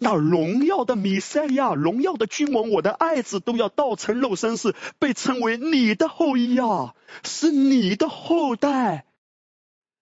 [0.00, 9.06] 那荣耀的弥赛亚，荣耀的君王，我的爱子都要道成肉身，是被称为你的后裔啊，是你的后代。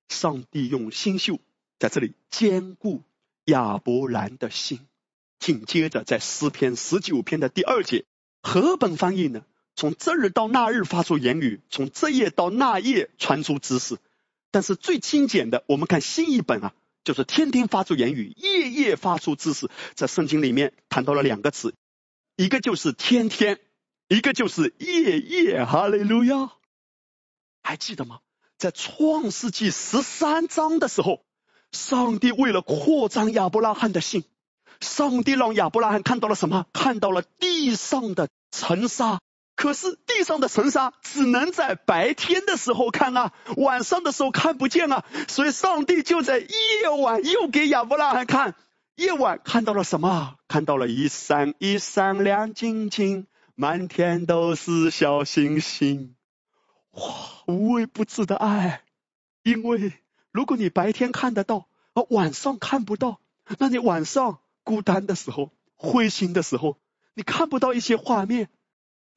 [0.09, 1.41] 上帝用星宿
[1.79, 3.03] 在这里兼顾
[3.45, 4.81] 亚伯兰的心。
[5.39, 8.07] 紧接着在诗篇十九篇的第二节，
[8.43, 9.43] 何本翻译呢？
[9.74, 13.99] 从这日到那日发出言语，从这夜到那夜传出知识。
[14.57, 16.73] 但是最精简的，我们看新译本啊，
[17.05, 19.69] 就是天天发出言语，夜夜发出知识。
[19.95, 21.75] 在圣经里面谈到了两个词，
[22.37, 23.61] 一个就是天天，
[24.09, 25.63] 一个就是夜夜。
[25.63, 26.53] 哈利路亚！
[27.63, 28.21] 还记得吗？
[28.57, 31.27] 在创世纪十三章的时候，
[31.71, 34.25] 上帝为了扩张亚伯拉罕的信，
[34.81, 36.65] 上帝让亚伯拉罕看到了什么？
[36.73, 39.21] 看到了地上的尘沙，
[39.57, 48.55] 可是地上的尘沙只能在白天的时候看啊，晚上的时候看不见啊，所以上帝就在夜晚又给亚伯拉罕看，
[48.97, 50.37] 夜晚看到了什么？
[50.47, 56.15] 看到了一闪一闪亮晶晶，满天都是小星星，
[56.91, 57.01] 哇，
[57.47, 58.83] 无微不至的爱。
[59.43, 59.95] 因为
[60.33, 63.21] 如果你白天看得到，而晚上看不到，
[63.59, 66.77] 那你晚上孤单的时候、灰心的时候，
[67.15, 68.51] 你看不到一些画面。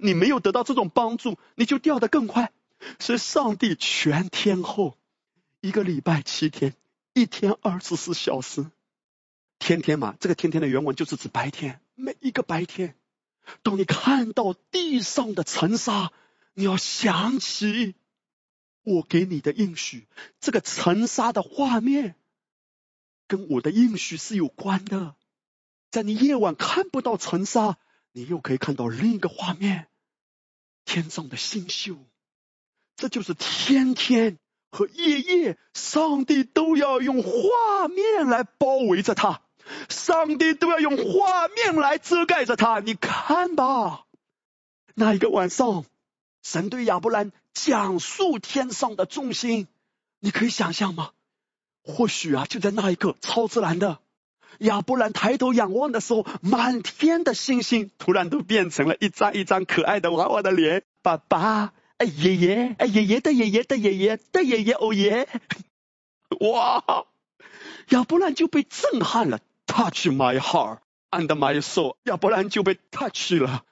[0.01, 2.53] 你没有得到这种帮助，你就掉得更快。
[2.99, 4.97] 所以上帝全天候，
[5.59, 6.73] 一个礼拜七天，
[7.13, 8.65] 一天二十四小时，
[9.59, 12.95] 天天嘛，这个天天的原文就是指白天，每一个白天。
[13.61, 16.13] 当你看到地上的尘沙，
[16.53, 17.95] 你要想起
[18.83, 20.07] 我给你的应许，
[20.39, 22.15] 这个尘沙的画面
[23.27, 25.15] 跟我的应许是有关的。
[25.91, 27.77] 在你夜晚看不到尘沙。
[28.11, 29.87] 你又可以看到另一个画面，
[30.85, 31.97] 天上的星宿，
[32.95, 34.39] 这就是天天
[34.71, 39.41] 和夜夜，上帝都要用画面来包围着他，
[39.89, 42.79] 上帝都要用画面来遮盖着他。
[42.79, 44.05] 你看吧，
[44.95, 45.85] 那一个晚上，
[46.41, 49.67] 神对亚伯兰讲述天上的众星，
[50.19, 51.11] 你可以想象吗？
[51.83, 53.99] 或许啊，就在那一刻，超自然的。
[54.57, 60.83] 亚伯兰抬头仰望的时候，满天的星星突然都变成了一张一张可爱的娃娃的脸。
[61.01, 65.29] 爸爸，哎爷爷，哎爷爷的爷爷的爷爷的爷爷哦耶！
[66.41, 67.05] 哇，
[67.89, 70.79] 亚伯兰就被震撼了，touch my heart
[71.11, 71.95] and my soul。
[72.03, 73.63] 亚伯兰就被 touch 了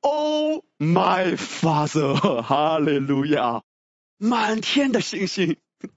[0.00, 3.62] ，Oh my father，哈利路亚！
[4.18, 5.56] 满天的星星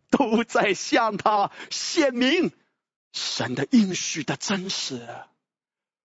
[0.10, 2.52] 都在向他显明。
[3.14, 5.08] 神的应许的真实，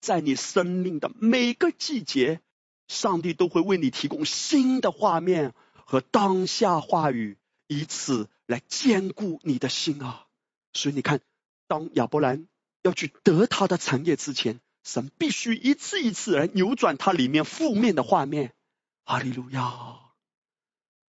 [0.01, 2.41] 在你生命的每个季节，
[2.87, 7.37] 上帝都会为你提供新的画面和当下话语，
[7.67, 10.27] 以此来兼顾你的心啊！
[10.73, 11.21] 所以你看，
[11.67, 12.47] 当亚伯兰
[12.81, 18.53] 要去得他的产业之前，神必须一次一次来扭转他里面负面的画面。
[19.05, 20.03] 哈利路亚！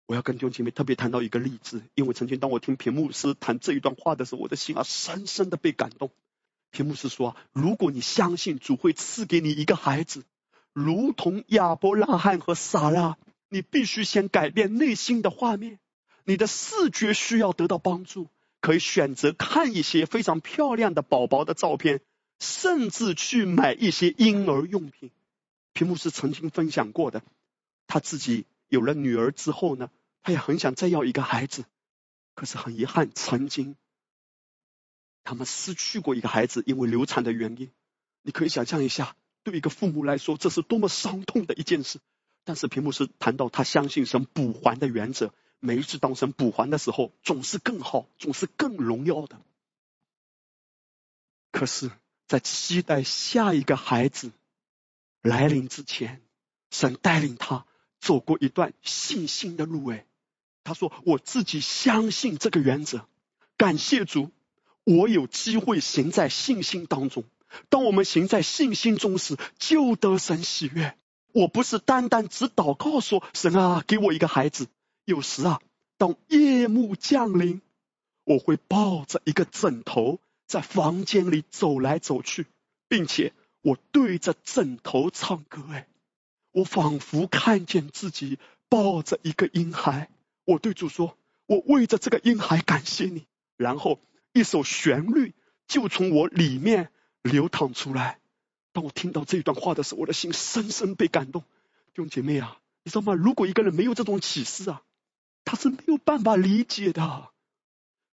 [0.08, 6.10] 我要跟弟兄姐妹特别谈到一个例子，因为曾经当我听平牧师谈这一段话的时候，我的心啊深深的被感动。
[6.70, 10.24] 平牧师说：“如果你相信主会赐给你一个孩子，
[10.72, 13.18] 如同亚伯拉罕和撒拉，
[13.50, 15.78] 你必须先改变内心的画面。
[16.24, 18.28] 你的视觉需要得到帮助，
[18.62, 22.00] 可以选择看一些非常漂亮的宝宝的照片，
[22.38, 25.10] 甚至去买一些婴儿用品。”
[25.74, 27.22] 平牧师曾经分享过的，
[27.86, 29.90] 他自己有了女儿之后呢。
[30.22, 31.64] 他也很想再要一个孩子，
[32.34, 33.76] 可是很遗憾，曾经
[35.24, 37.70] 他们失去过一个孩子，因为流产的原因。
[38.22, 42.00] 你可以想象一下，对一个父母来说，这是多么伤痛的一件事。
[42.44, 49.40] 但是屏幕是谈到他相信神补还的原则，每一次当神补还的时候，总是更好，总是更荣耀的。
[51.52, 51.90] 可是，
[52.26, 54.32] 在期待下一个孩子
[55.22, 56.22] 来临之前，
[56.70, 57.66] 神带领他
[58.00, 60.06] 走过一段信心的路，哎。
[60.68, 63.06] 他说：“我自己相信这个原则，
[63.56, 64.30] 感谢主，
[64.84, 67.24] 我有机会行在信心当中。
[67.70, 70.94] 当我们行在信心中时，就得神喜悦。
[71.32, 74.66] 我不是单单只祷告说神啊，给我一个孩子。
[75.06, 75.58] 有时啊，
[75.96, 77.62] 当夜幕降临，
[78.24, 82.44] 我会抱着一个枕头在房间里走来走去，
[82.88, 85.64] 并且我对着枕头唱歌。
[85.70, 85.88] 哎，
[86.52, 88.38] 我仿佛看见自己
[88.68, 90.10] 抱着一个婴孩。”
[90.48, 93.26] 我对主说：“我为着这个婴孩感谢你。”
[93.58, 94.00] 然后
[94.32, 95.34] 一首旋律
[95.66, 98.18] 就从我里面流淌出来。
[98.72, 101.42] 当我听到这一段话的时候，我的心深深被感动。
[101.92, 103.12] 弟兄姐妹啊，你知道吗？
[103.12, 104.82] 如果一个人没有这种启示啊，
[105.44, 107.28] 他是没有办法理解的。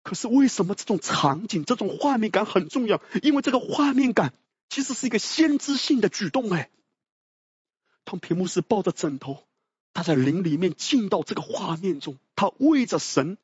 [0.02, 3.00] 可是为什么这种场景、这种画面感很重要？
[3.22, 4.34] 因为这个画面感
[4.70, 6.50] 其实是一个先知性的举动。
[6.50, 6.72] 哎，
[8.04, 9.44] 当屏幕是抱着枕头。
[9.94, 13.38] 他在灵里面进到这个画面中，他为着神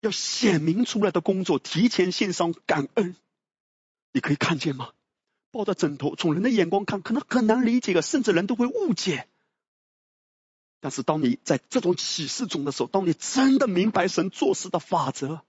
[0.00, 3.14] 要显明出来的工作提前献上感恩。
[4.12, 4.92] 你可以看见吗？
[5.52, 9.28] 抱着枕头，从人的眼光看，可能很难理解的，甚至人都会误解。
[10.80, 15.40] 但是当你在这种启示中的时候，当你真的明白神做事的法则，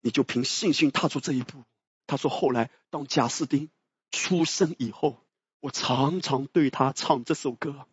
[0.00, 1.64] 你就凭信心踏出这一步。
[2.06, 3.70] 他说：“后来当贾斯丁
[4.10, 5.24] 出生以后，
[5.60, 7.86] 我常常对他唱这首歌。”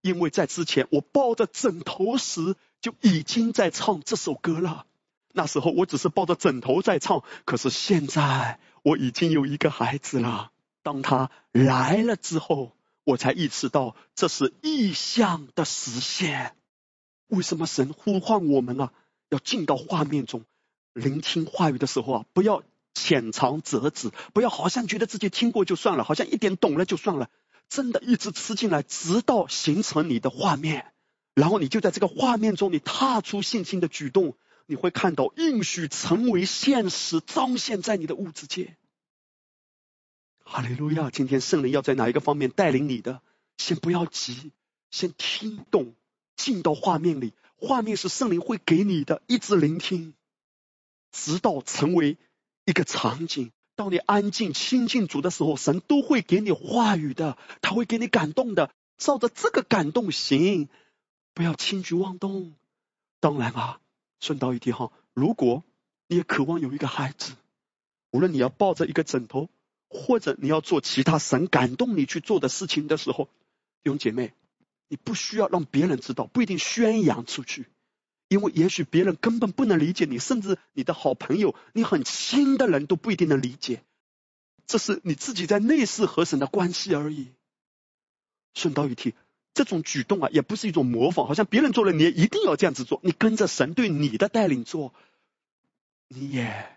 [0.00, 4.86] 因为在之前我抱着枕头时就已经在唱这首歌了，
[5.32, 10.52] 那时候我只是抱着枕头在唱，可是现在我已经有一个孩子了。
[10.82, 12.72] 当他来了之后，
[13.04, 16.54] 我才意识到这是意象的实现。
[17.26, 18.92] 为什么神呼唤我们啊？
[19.28, 20.44] 要进到画面中，
[20.94, 22.62] 聆听话语的时候啊，不要
[22.94, 27.28] 浅尝辄止，不要好像觉得自己听过就算了，好像一点懂了就算了。
[27.68, 30.92] 真的一直吃进来，直到形成你的画面，
[31.34, 34.36] 然后你就在这个画面中，你踏出信心的举动，
[34.66, 38.76] 你会看到应许成为现实，彰显在你的物质界。
[40.44, 41.10] 哈利路亚！
[41.10, 43.20] 今天圣灵要在哪一个方面带领你的？
[43.58, 44.52] 先不要急，
[44.90, 45.94] 先听懂，
[46.36, 47.34] 进到画面里。
[47.56, 50.14] 画面是圣灵会给你的，一直聆听，
[51.12, 52.16] 直到成为
[52.64, 53.52] 一个场景。
[53.78, 58.72] 当你安静亲近主的时候，神都会给你话语的，他会给你感动的。
[58.96, 60.68] 照着这个感动行，
[61.32, 62.54] 不要轻举妄动。
[63.20, 63.80] 当然啊，
[64.18, 65.62] 顺道一提哈，如果
[66.08, 67.34] 你也渴望有一个孩子，
[68.10, 69.48] 无论你要抱着一个枕头，
[69.88, 73.26] 或者你要做其他神感动你去做的事情的时候，
[73.84, 74.32] 弟兄姐妹，
[74.88, 77.66] 你不需要让别人知道，不一定宣扬出去。
[78.28, 83.82] 因为也许别人根本不能理解你，甚至你的好朋友、你很亲的人都不一定能理解。
[84.66, 87.28] 这是你自己在内室和神的关系而已。
[88.54, 89.14] 顺道一提，
[89.54, 93.00] 这种举动啊，也不是一种模仿，好像别人做了，你也一定要这样子做。
[93.02, 94.92] 你跟着神对你的带领做，
[96.08, 96.76] 你也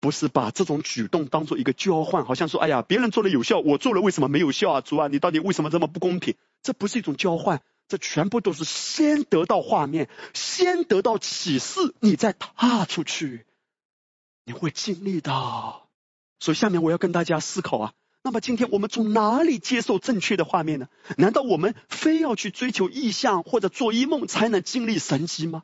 [0.00, 4.80] 不是把这种举动当做一个交换，好像说，哎呀，别人做了有效，我做了为什么没有效啊？
[4.80, 6.34] 主啊，你到底为什么这么不公平？
[6.62, 7.62] 这不是一种交换。
[7.86, 13.44] 这全部都是先得到画面，先得到启示，你再踏出去，
[14.44, 15.30] 你会经历的。
[16.40, 17.92] 所以下面我要跟大家思考啊，
[18.22, 20.88] 那么今天我们从哪里接受正确的画面呢？
[21.16, 25.62] 难道我们非要去追求意象或者做一梦才能经历神迹吗？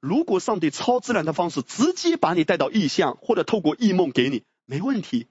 [0.00, 5.26] 如果上帝超自然的方式直接把你带到意象，或者透过异梦给你，没问题。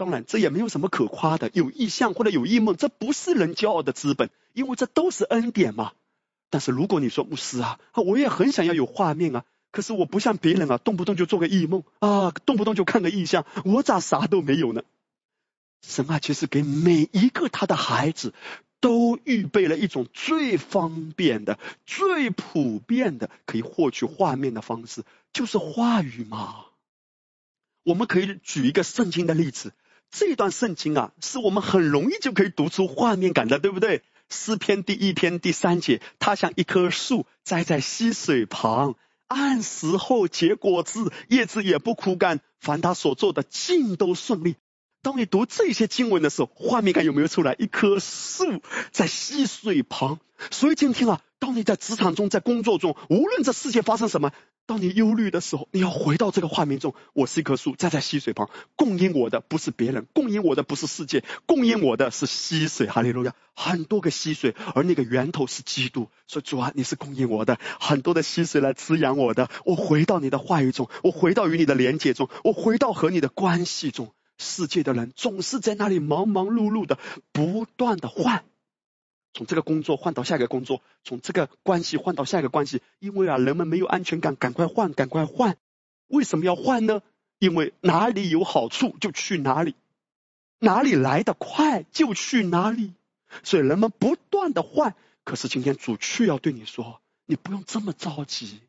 [0.00, 1.50] 当然，这也没有什么可夸的。
[1.52, 5.92] 有意向或者有异梦，这不是人骄傲的资本，因为这都是恩典嘛。
[6.48, 14.84] 但是如果你说牧师啊，我也很想要有画面啊，可是我不像别人啊，动不动就做个异梦啊，动不动就看个意象，我咋啥都没有呢？
[15.86, 18.32] 神啊，其实给每一个他的孩子
[18.80, 25.04] 都预备了一种最方便的、最普遍的可以获取画面的方式，
[25.34, 26.64] 就是话语嘛。
[27.82, 29.74] 我们可以举一个圣经的例子。
[30.10, 34.02] 这段圣经啊，是我们很容易就可以读出画面感的，对不对？
[34.28, 38.94] 诗篇第一篇第三节，他像一棵树栽在溪水旁，
[39.26, 44.56] 按时候结果子，叶子也不枯干，凡他所做的尽都顺利。
[45.02, 47.56] 当你读这些经文的时候，画面感有没有出来？
[47.58, 48.60] 一棵树
[48.90, 50.20] 在溪水旁，
[50.50, 54.32] 所以今天啊，当你在职场中、在工作中，无论这世界发生什么。
[54.66, 56.94] 当你忧虑的时候，你要回到这个画面中。
[57.12, 62.86] 我是一棵树，站在溪水旁，供应我的不是别人，供应我的不是世界，供应我的是溪水。
[62.86, 66.08] 哈利路亚，很多个溪水，而那个源头是基督。
[66.28, 69.48] 说主啊，你是供应我的，很多的溪水来滋养我的。
[69.64, 74.12] 我回到你的话语中，我回到与你的连接中，我回到和你的关系中。
[74.40, 76.98] 世界的人总是在那里忙忙碌碌的，
[77.30, 78.44] 不断的换。
[79.34, 85.56] 从这个工作换到下一个工作，从这个关系换到下一个关系，因为啊，人们没有安全感，赶快换，赶快换。
[86.08, 87.02] 为什么要换呢？
[87.38, 89.74] 因为哪里有好处就去哪里，
[90.58, 92.92] 哪里来的快就去哪里，
[93.44, 94.96] 所以人们不断的换。
[95.22, 98.60] 可是今天主却要对你说，你不用这么着急，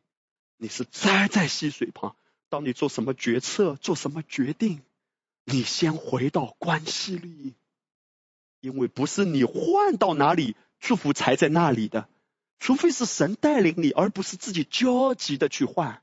[0.58, 2.14] 你是栽在溪水旁。
[2.48, 4.82] 当你做什么决策，做什么决定，
[5.44, 7.54] 你先回到关系里。
[8.60, 12.08] 因为不是你换到哪里，祝福才在那里的，
[12.60, 16.00] 除非是神带领你，而不是自己焦急的去换。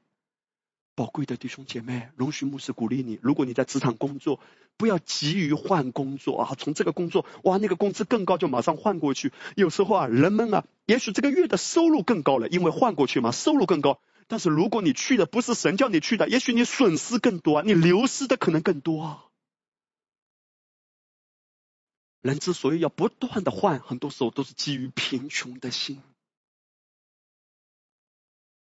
[0.94, 4.41] 宝贵的弟兄姐妹，容许牧师鼓励你：如果你在职场工作，
[4.76, 6.56] 不要急于换工作啊！
[6.57, 9.32] 从这个工作哇，那个工资更高就马上换过去。
[9.56, 14.02] 有时候啊，人们啊，也许这个月的收入更高了，因为换过去嘛，收入更高。
[14.28, 19.26] 但是如果你去的不是神叫你去的，也许你损失更多，你流失的可能更多啊。
[22.21, 26.01] 人之所以要不断的换，很多时候都是基于贫穷的心，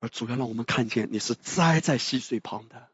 [0.00, 2.88] 而主要让我们看见你是栽在溪水旁的，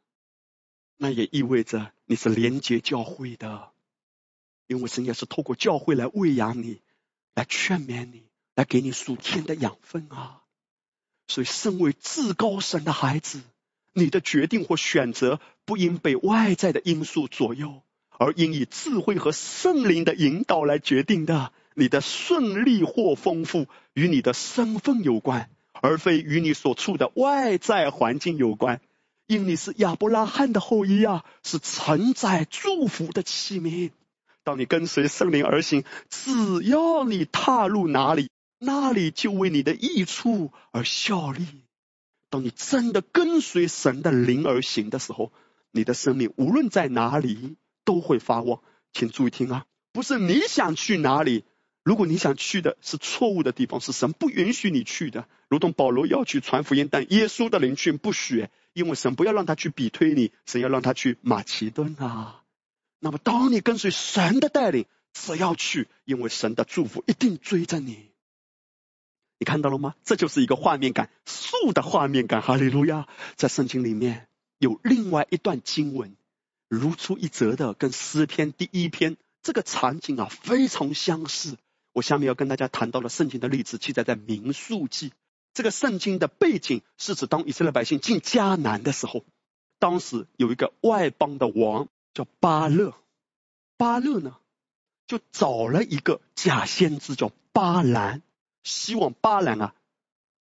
[0.96, 3.72] 那也意味着你是连接教会的，
[4.66, 6.80] 因为神也是透过教会来喂养你，
[7.34, 8.24] 来劝勉你，
[8.54, 10.40] 来给你属天的养分啊。
[11.28, 13.42] 所以，身为至高神的孩子，
[13.92, 17.82] 你的决定或选择不应被外在的因素左右。
[18.18, 28.80] 而应以智慧和圣灵的引导来决定的，你的顺利或丰富与你的身份有关，而非与你所处的外在环境有关。
[29.26, 33.90] 因你是亚伯拉罕的后裔啊，是承载祝福的器皿。
[34.42, 38.28] 当你跟随圣灵而行，只要你踏入哪里，
[38.58, 41.46] 那里就为你的益处而效力。
[42.28, 45.32] 当你真的跟随神的灵而行的时候，
[45.70, 48.61] 你的生命无论在哪里都会发光。
[48.93, 51.44] 请注意听啊，不是你想去哪里，
[51.82, 55.28] 如果你想去的是错误的地方，是神不允许你去的。
[55.48, 62.43] 如同保罗要去传福音，但耶稣的灵却不许，因为神不要让他去比推你，神要让他去马其顿啊。
[63.01, 68.11] 那么，当你跟随神的带领，只要去，因为神的祝福一定追着你。
[69.39, 69.94] 你看到了吗？
[70.05, 72.40] 这就是一个画面感，树的画面感。
[72.40, 73.06] 哈利路亚！
[73.36, 74.28] 在圣经里面
[74.59, 76.16] 有另外一段经文，
[76.74, 81.56] 如出一辙的，跟诗篇第一篇这个场景啊非常相似。
[81.92, 85.12] 我下面要跟大家谈到了圣经的例子，记载在民数记。
[85.52, 89.24] 这个圣经的背景是指当以色列百姓进迦南的时候，
[89.78, 92.94] 当时有一个外邦的王叫巴勒，
[93.76, 94.36] 巴勒呢
[95.06, 98.22] 就找了一个假先知叫巴兰。
[98.64, 99.74] 希望巴兰啊，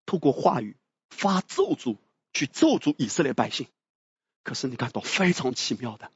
[0.05, 0.77] 透过话语
[1.09, 1.97] 发咒诅
[2.31, 3.67] 去咒诅以色列百姓。
[4.43, 6.09] 可是你看到非常奇妙的，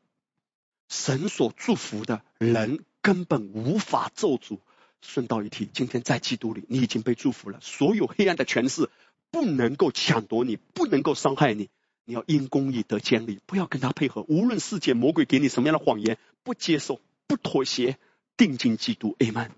[0.89, 4.59] 神所祝福的人根本无法咒诅。
[5.01, 7.59] 顺道一提，今天在基督里，你已经被祝福了。
[7.61, 8.89] 所有黑暗的权势
[9.29, 11.69] 不能够抢夺你，不能够伤害你。
[12.03, 14.25] 你要因公义得坚立，不要跟他配合。
[14.27, 17.99] 无论世界魔鬼给你什么样的谎言，不接受，不妥协，
[18.37, 19.15] 定睛基督。
[19.19, 19.49] Amen。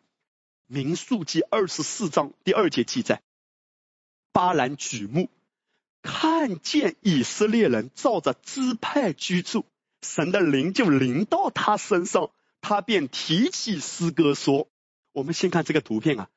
[0.68, 3.22] 民数记二十四章第二节记载，
[4.34, 5.30] 巴兰举目
[6.02, 9.66] 看见以色列人照着支派居住，
[10.02, 12.32] 神的灵就临到他身上，
[12.62, 14.68] 他便提起诗歌说
[15.14, 16.30] ：“我们先看这个图片啊，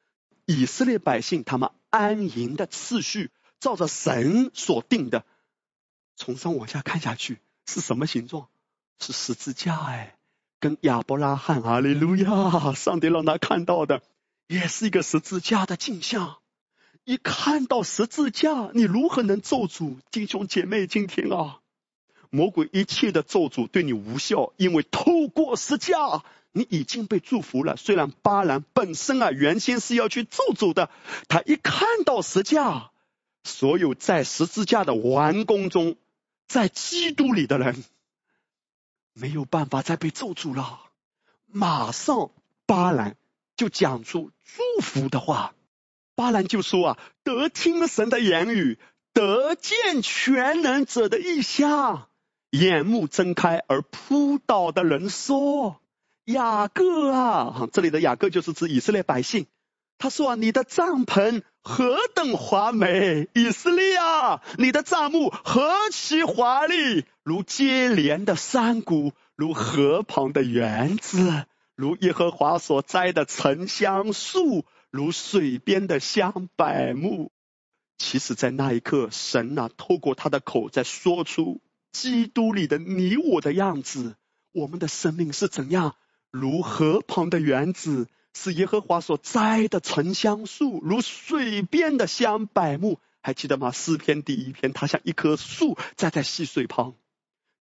[0.47, 3.31] 以色列百姓他们安营的次序，
[3.61, 5.25] 照着神所定的，
[6.17, 8.49] 从上往下看下去是什么形状？
[8.99, 10.17] 是十字架哎，
[10.61, 14.03] 跟亚伯拉罕哈利路亚，上帝让他看到的。”
[14.49, 16.37] 也是一个十字架的镜像。
[17.05, 20.87] 一看到十字架，你如何能咒诅弟兄姐妹？
[20.87, 21.62] 今天啊，
[22.35, 27.77] 魔鬼一切的咒诅对你无效，因为透过十架，你已经被祝福了。
[27.77, 30.89] 虽然巴兰本身啊，原先是要去咒诅的，
[31.29, 32.91] 他一看到十架，
[33.45, 35.97] 所有在十字架的完工中，
[36.49, 37.85] 在基督里的人，
[39.13, 40.81] 没有办法再被咒诅了。
[41.47, 42.31] 马上
[42.65, 43.17] 巴兰。
[43.55, 45.55] 就讲出祝福的话，
[46.17, 48.79] 巴兰就说啊，得听神的言语，
[49.13, 52.09] 得见全能者的意象，
[52.53, 55.81] 眼目睁开而扑倒的人说
[56.27, 59.47] ：“雅各啊，这里的雅各就是指以色列百姓。
[59.99, 77.33] 他说啊，你的帐篷何等华美，以色列啊，你的帐幕何其华丽，如接连的山谷，如河旁的园子。”如耶和华所栽的沉香树，如水边的香柏木。
[77.97, 81.63] 其实，在那一刻，神啊，透过他的口在说出
[81.93, 84.17] 基督里的你我的样子。
[84.53, 85.95] 我们的生命是怎样？
[86.31, 92.99] 如河旁的园子，是耶和华所栽的沉香树，如水边的香柏木。
[93.23, 93.71] 还记得吗？
[93.71, 96.93] 诗篇第一篇，它像一棵树栽在溪水旁。
[96.93, 96.97] 弟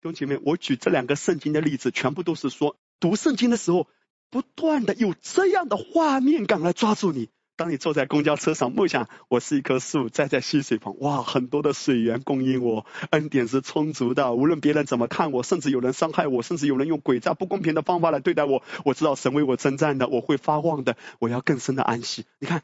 [0.04, 3.88] 兄姐妹，我举这两个圣经的例子，全部都是说读圣经的时候。
[4.34, 7.28] 不断的有这样的画面感来抓住你。
[7.62, 14.34] 当你坐在公交车上，梦想我是一棵树，栽在溪水旁，哇，很多的水源供应我，恩典是充足的。
[14.34, 22.26] 无论别人怎么看我，甚至有人伤害我，甚至有人用诡诈不公平的方法来对待我，我知道神为我征战的，我会发旺的，我要更深的安息。
[22.40, 22.64] 你看，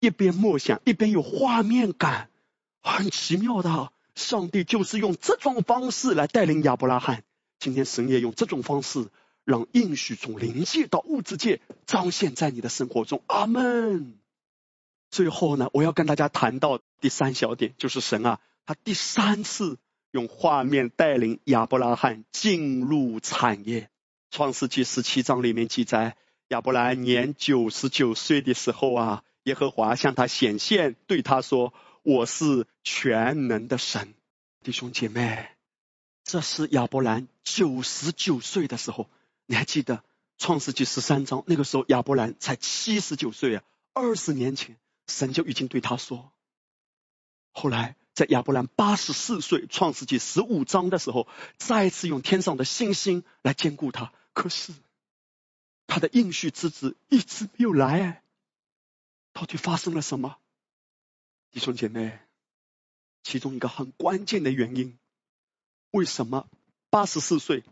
[0.00, 2.30] 一边默想，一边有画面感，
[2.82, 3.90] 很奇妙的。
[4.14, 7.22] 上帝就是用这种方式来带领亚伯拉罕。
[7.58, 9.08] 今天神也用这种方式。
[9.44, 14.21] 让应许从灵界到物质界彰显在你的生活中，阿门。
[15.12, 19.78] 最后呢，我要跟大家谈到第三小点，就是神啊，他第三次
[20.10, 23.90] 用画面带领亚伯拉罕进入产业。
[24.30, 26.16] 创世纪十七章里面记载，
[26.48, 34.14] 亚伯兰年九十九岁的时候啊，耶和华向他显现，对他说：“我是全能的神。”
[34.64, 35.46] 弟兄姐妹，
[36.24, 39.10] 这是亚伯兰九十九岁的时候。
[39.44, 40.02] 你还记得
[40.38, 43.62] 创世纪十三章那个时候亚伯兰才七十九岁啊，
[43.92, 46.32] 二十年前神就已经对他说。
[47.52, 54.72] 后来在亚伯兰八十四岁创世纪十五章的时候，再次用天上的星星来兼顾他，可是
[55.86, 58.22] 他的应许之子一直没有来，
[59.32, 60.38] 到底发生了什么？
[61.50, 62.18] 弟兄姐妹，
[63.22, 64.98] 其中一个很关键的原因，
[65.90, 66.48] 为什么
[66.88, 67.64] 八十四岁？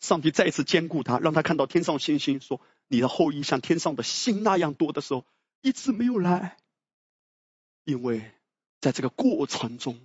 [0.00, 5.24] 上帝再一次兼顾他，让他看到天上星星，说：“你的后裔像天上的星那样多的时候，
[5.62, 6.58] 一直没有来，
[7.84, 8.30] 因为
[8.80, 10.00] 在这个过程中，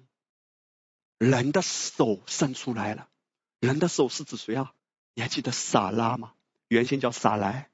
[1.17, 3.09] 人的手伸出来了。
[3.59, 4.73] 人的手是指谁啊？
[5.15, 6.33] 你还记得撒拉吗？
[6.69, 7.69] 原先叫撒莱。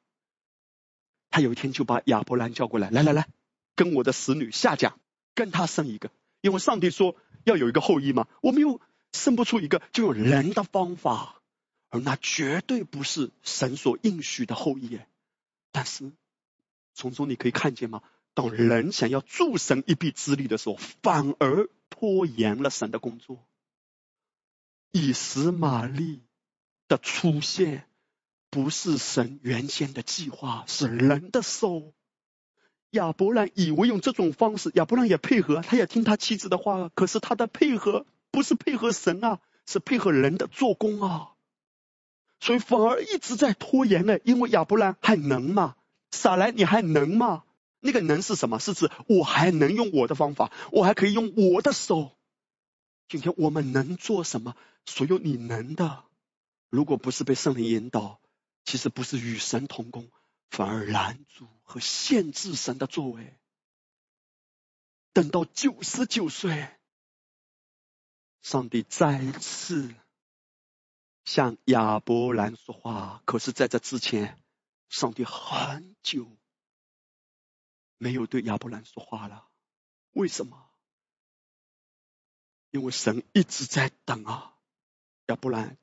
[1.30, 3.28] 他有一天就把亚伯兰叫过来，来来来，
[3.76, 4.98] 跟我的使女下嫁，
[5.34, 6.10] 跟他生一个，
[6.42, 8.80] 因为上帝说要有一个后裔嘛，我们又
[9.12, 11.42] 生不出一个，就用人的方法，
[11.90, 15.00] 而那绝对不是神所应许的后裔。
[15.72, 16.12] 但是
[16.94, 18.02] 从中你可以看见吗？
[18.36, 23.44] 当人想要助神一臂之力的时候，反而拖延了神的工作。
[24.92, 26.22] 以实玛利
[26.88, 27.88] 的出现。
[28.52, 31.92] 不是神原先的计划，是人的手。
[32.92, 36.90] 亚伯兰以为用这种方式，亚伯兰也配合，他也听他妻子的话。
[36.96, 41.32] 可是他的配合不是配合神啊，是配合人的做工啊。
[42.40, 44.20] 所以反而一直在拖延呢。
[44.24, 45.76] 因为亚伯兰还能吗？
[46.12, 47.44] 撒来你还能吗？
[47.86, 48.60] 那个能是什么？
[48.60, 52.18] 是指我还能用我的方法，我还可以用我的手。
[53.08, 54.58] 今天我们能做什么？
[54.86, 56.04] 所有你能的，
[56.70, 58.20] 如果不是被圣灵引导。
[58.66, 60.10] 其实不是与神同工，
[60.50, 63.38] 反而拦阻和限制神的作为。
[65.14, 66.68] 等到九十九岁，
[68.42, 69.94] 上帝再次
[71.26, 73.22] 向亚伯兰说话。
[73.26, 74.42] 可是，在这之前，
[74.90, 76.35] 上帝很久
[77.98, 79.48] 没有对亚伯兰说话了。
[80.12, 80.70] 为什么？
[82.72, 84.54] 因为神一直在等啊，
[85.28, 85.78] 亚伯兰。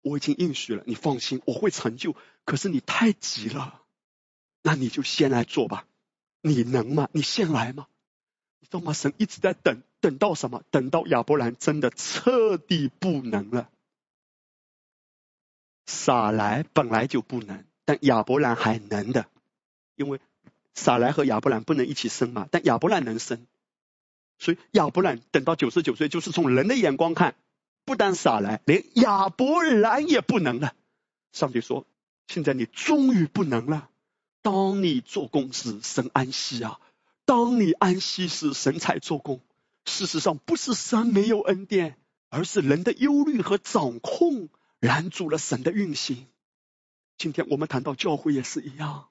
[0.00, 2.14] 我已经应许了，你放心，我会成就。
[2.44, 3.82] 可是你太急了，
[4.62, 5.86] 那你就先来做吧。
[6.40, 7.10] 你能吗？
[7.12, 7.88] 你先来吗？
[8.60, 8.92] 你知道吗？
[8.92, 10.62] 神一直在等，等到什么？
[10.70, 13.70] 等到亚伯兰真的彻底不能了。
[15.84, 19.28] 撒来本来就不能，但亚伯兰还能的，
[19.96, 20.20] 因为
[20.78, 23.46] 撒来和亚伯兰不能一起生嘛，但亚伯兰能生，
[24.38, 27.34] 所以亚伯兰等到九十九岁，就是从人的眼光看。
[27.84, 30.74] 不但撒来，连亚伯兰也不能了。
[31.32, 31.86] 上帝说
[32.28, 33.88] ：“现在你终于不能了。
[34.42, 36.80] 当你做工时，神安息啊；
[37.24, 39.40] 当你安息时，神才做工。
[39.86, 41.96] 事实上，不是神没有恩典，
[42.28, 44.50] 而是人的忧虑和掌控
[44.80, 46.26] 拦住了神的运行。
[47.16, 49.08] 今天我们谈到教会也是一样，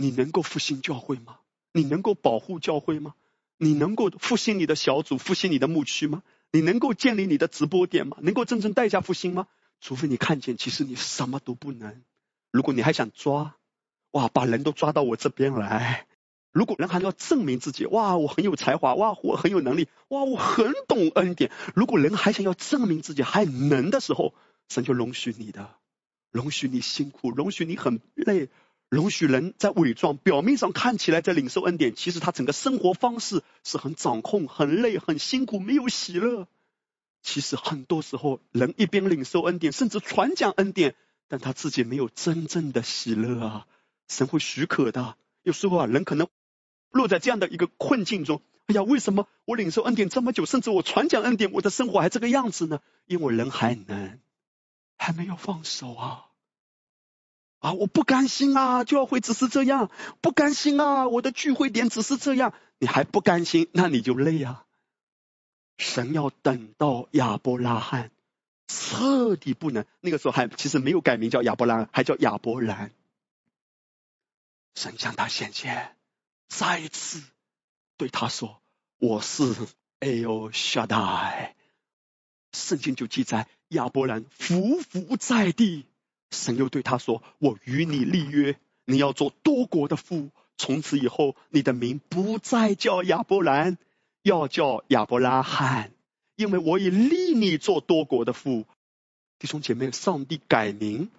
[0.00, 1.36] 你能够复兴教会吗？
[1.72, 3.14] 你能够保护教会吗？
[3.58, 6.22] 你能够复兴你的小组、复兴你的牧区吗？”
[6.52, 8.16] 你能够建立你的直播点吗？
[8.22, 9.46] 能够真正代价复兴吗？
[9.80, 12.02] 除非你看见，其实你什么都不能。
[12.50, 13.54] 如果你还想抓，
[14.12, 16.06] 哇，把人都抓到我这边来。
[16.50, 21.52] 如果人还要证明自己，哇，我很有才华，哇，我很有能力，哇，我很懂恩典。
[21.74, 24.34] 如果人还想要证明自己还能的时候，
[24.68, 25.76] 神就容许你的，
[26.32, 28.48] 容许你辛苦，容许你很累。
[28.90, 36.48] 容许人在伪装，表面上看起来在领受恩典，其实他整个生活方式是很掌控、很累、很辛苦，没有喜乐。
[37.22, 40.96] 其实很多时候，人一边领受恩典，甚至传讲恩典，
[41.28, 43.66] 但他自己没有真正的喜乐啊。
[44.08, 45.16] 神会许可的。
[45.44, 46.26] 有时候啊，人可能
[46.90, 48.42] 落在这样的一个困境中。
[48.66, 52.80] 哎呀，为什么我领受恩典这么久，甚至我传讲恩典，我的生活还这个样子呢？
[53.06, 54.18] 因为人还能，
[54.96, 56.26] 还没有放手啊。
[57.60, 57.72] 啊！
[57.74, 58.84] 我不甘心啊！
[58.84, 61.08] 教会只是这样，不甘心啊！
[61.08, 64.64] 我的聚会点只是这样，你还不甘心，那你就累啊！
[65.76, 68.10] 神要等到亚伯拉罕
[68.66, 72.92] 彻底不能，那个时候还其实没有改名叫亚伯拉罕，还叫亚伯兰。
[74.74, 75.96] 神向他显现，
[76.48, 77.22] 再一次
[77.96, 78.62] 对他说
[78.98, 79.54] ：“我是
[79.98, 81.56] 哎呦夏代。”
[82.52, 85.86] 圣经就记载亚伯兰伏伏在地。
[86.30, 90.30] 神又对他说：“我与你立约，你要做多国的父。
[90.56, 93.78] 从此以后，你的名不再叫亚伯兰，
[94.22, 95.92] 要叫亚伯拉罕，
[96.36, 98.66] 因为我已立你做多国的父。”
[99.38, 101.10] 弟兄姐妹，上帝改名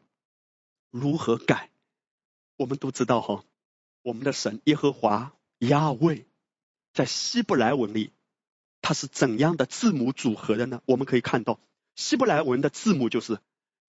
[0.92, 1.72] 如何改？
[2.58, 3.44] 我们都知道哈。
[4.04, 6.26] 我们的神耶和华亚卫，
[6.94, 8.12] 在希伯来文里，
[8.82, 10.82] 它是怎样的字母组合的呢？
[10.86, 11.60] 我们可以看到，
[11.96, 13.40] 希伯来文的字母就是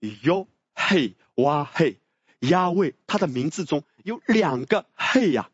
[0.00, 1.98] y 嘿哇嘿，
[2.40, 5.50] 亚卫，他的名字中有两个嘿呀，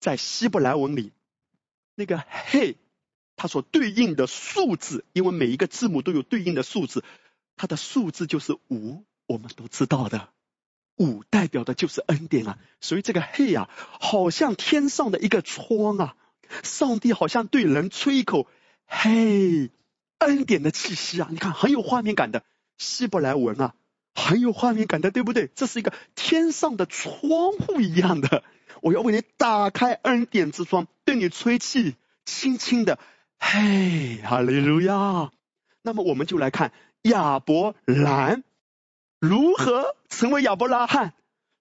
[0.00, 1.12] 在希伯来文里，
[1.94, 2.76] 那个嘿，
[3.36, 7.04] 它所对应的数字，因为每一个字母都有对应的数字，
[7.56, 10.28] 它的数字就是五，我们都知道的，
[10.96, 13.68] 五代表的就是恩典啊，所以这个嘿呀，
[14.00, 16.16] 好像天上的一个窗啊，
[16.62, 18.46] 上帝好像对人吹一口
[18.86, 19.70] 嘿，
[20.18, 22.44] 恩典的气息啊，你看很有画面感的。
[22.78, 23.74] 希伯来文啊。
[24.18, 25.48] 很有画面感的，对不对？
[25.54, 28.42] 这是一个天上的窗户一样的，
[28.82, 32.98] 我要为你打开恩典之窗，对你吹气，轻轻的，
[33.38, 35.30] 嘿，哈利路亚。
[35.82, 36.72] 那么我们就来看
[37.02, 38.42] 亚伯兰
[39.20, 41.14] 如何成为亚伯拉罕。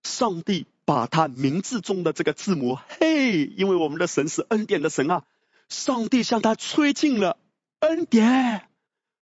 [0.03, 5.23] 上帝把他名字中的这个字母嘿，因为我们的神是恩典的神啊，
[5.69, 7.37] 上帝向他吹进了
[7.79, 8.67] 恩典。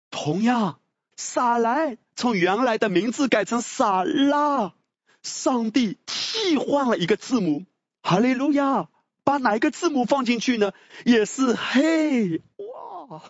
[0.10, 0.81] 同样，
[1.22, 4.73] 撒来从原来的名字改成撒拉，
[5.22, 7.65] 上帝替换了一个字母，
[8.02, 8.89] 哈利路亚，
[9.23, 10.73] 把哪一个字母放进去呢？
[11.06, 13.22] 也是嘿，哇！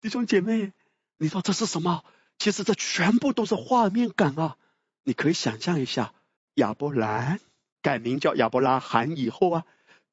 [0.00, 0.72] 弟兄姐妹，
[1.16, 2.02] 你说这是什么？
[2.38, 4.56] 其实这全部都是画面感啊！
[5.04, 6.12] 你可以想象一下，
[6.54, 7.38] 亚伯兰
[7.82, 9.64] 改名叫亚伯拉罕以后啊，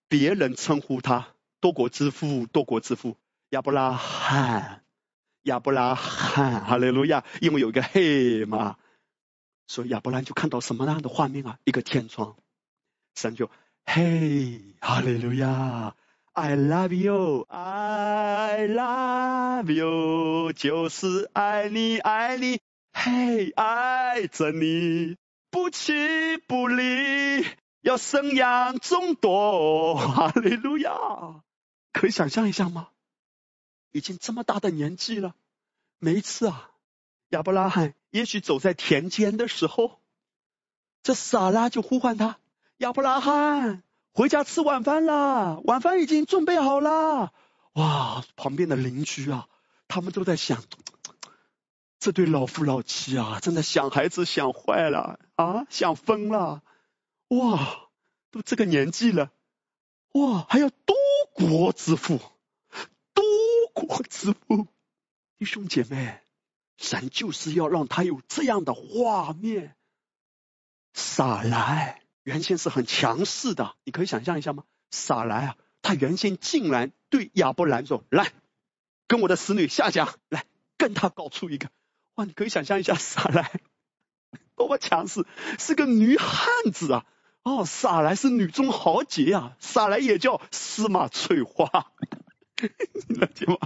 [0.08, 1.30] 别人称呼他
[1.60, 3.18] 多国之父，多国之父，
[3.50, 4.79] 亚伯拉罕，
[5.50, 7.24] 亚伯拉罕， 哈利路亚！
[7.42, 8.78] 因为有一个嘿嘛，
[9.68, 11.58] 所以亚伯兰就看到什么样的画面啊？
[11.66, 12.36] 一个天窗，
[13.16, 13.50] 神就
[13.86, 15.96] 嘿，哈利路亚
[16.34, 22.60] ，I love you，I love you，就是爱你，爱你。
[22.94, 25.16] 嘿，爱着你，
[25.50, 27.46] 不弃不离，
[27.82, 29.96] 要生养众多。
[29.96, 30.92] 哈利路亚！
[31.94, 32.90] 可以想象一下吗？
[33.92, 35.36] 已经这么大的年纪了，
[35.98, 36.72] 每一次啊，
[37.30, 40.00] 亚伯拉罕也许走在田间的时候，
[41.04, 42.38] 这撒拉就呼唤他
[42.78, 43.84] ：“亚伯拉罕，
[44.14, 47.34] 回家吃晚饭了，晚饭已经准备好了。”
[47.74, 49.48] 哇，旁边的邻居啊，
[49.88, 50.64] 他们都在想。
[52.00, 56.64] 这对老夫老妻啊，真的想孩子想坏了啊，想疯了！
[57.28, 57.90] 哇，
[58.32, 59.32] 都这个年纪了，
[60.14, 60.96] 哇，还要多
[61.34, 62.22] 国之父，
[63.80, 64.68] 国之父，
[65.38, 66.20] 弟兄姐妹，
[66.78, 69.76] 神就是要让他有这样的画面。
[70.94, 74.64] 撒来原先是很强势的，你可以想象一下吗？
[74.92, 78.34] 撒来啊，他原先竟然对亚伯兰说：“来，
[79.08, 80.46] 跟我的使女下家来，
[80.78, 81.70] 跟他搞出一个。”
[82.16, 83.62] 哇，你可以想象一下，撒来
[84.56, 85.26] 多么强势，
[85.58, 87.06] 是个女汉子啊！
[87.44, 91.92] 哦，撒来是女中豪杰啊，撒来也叫司马翠花，
[93.08, 93.58] 了解吗？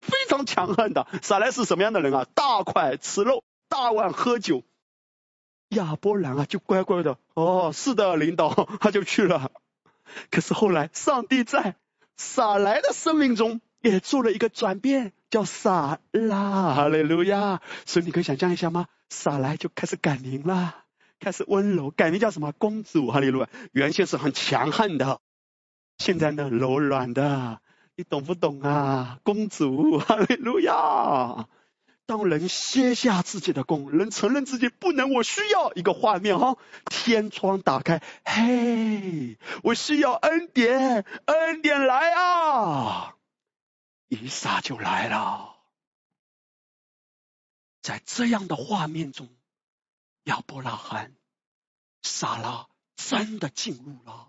[0.00, 1.06] 非常强悍的。
[1.22, 2.26] 撒来是什么样的人啊？
[2.34, 4.62] 大块吃肉，大碗喝酒。
[5.70, 7.18] 亚伯兰啊，就乖乖的。
[7.34, 9.50] 哦，是的，领导，他就去了。
[10.30, 11.76] 可是后来，上帝在
[12.16, 15.12] 撒来的生命中也做了一个转变。
[15.30, 17.60] 叫撒拉，哈利路亚！
[17.84, 18.86] 所以你可以想象一下吗？
[19.10, 20.86] 撒来就开始改名了，
[21.20, 22.52] 开始温柔，改名叫什么？
[22.52, 23.48] 公主，哈利路亚！
[23.72, 25.20] 原先是很强悍的，
[25.98, 27.60] 现在呢柔软的，
[27.98, 29.18] 你懂不懂啊？
[29.24, 31.48] 公主，哈利路亚！
[32.06, 43.16] 当人卸下自己的功，人承认自己不能，我需要一个画面哈，天窗打开，嘿，我需要恩典，恩典来啊！
[44.06, 45.56] 伊莎就来了，
[47.82, 49.28] 在这样的画面中，
[50.22, 51.16] 亚伯拉罕、
[52.02, 54.28] 撒拉真的进入了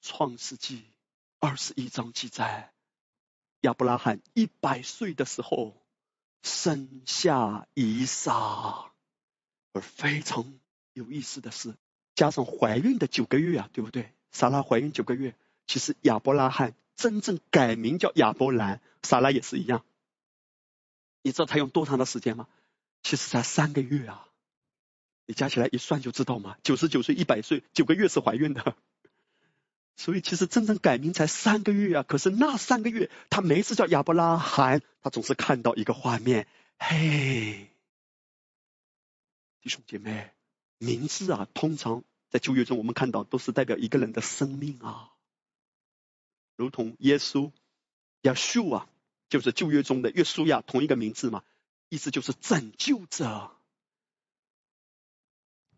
[0.00, 0.93] 创世纪
[1.46, 2.72] 二十一章记载，
[3.60, 5.76] 亚伯拉罕一百岁的时候
[6.42, 8.90] 生下伊莎，
[9.74, 10.54] 而非常
[10.94, 11.74] 有意思的是，
[12.14, 14.10] 加上怀孕的九个月啊，对不对？
[14.32, 16.74] 撒拉怀孕九个月，其实亚伯拉罕。
[16.96, 19.84] 真正改名叫亚伯兰，撒拉也是一样。
[21.20, 22.48] 你知道他用多长的时间吗？
[23.02, 24.28] 其实才三个月啊！
[25.26, 28.74] 你加起来一算就知道嘛，九十九岁一百岁，九个月是怀孕的。
[29.96, 32.02] 所以其实真正改名才三个月啊！
[32.02, 36.48] 可是那三个月，他每次叫亚伯拉罕，他总是看到一个画面：
[36.78, 37.70] 嘿，
[39.60, 40.32] 弟兄姐妹，
[40.78, 45.12] 名字啊，通常在旧约中我们看到都是代表一个人的生命啊。
[46.56, 47.52] 如同耶稣，
[48.22, 48.88] 亚述啊，
[49.28, 51.44] 就是旧约中的约书亚，同一个名字嘛，
[51.88, 53.56] 意思就是拯救者，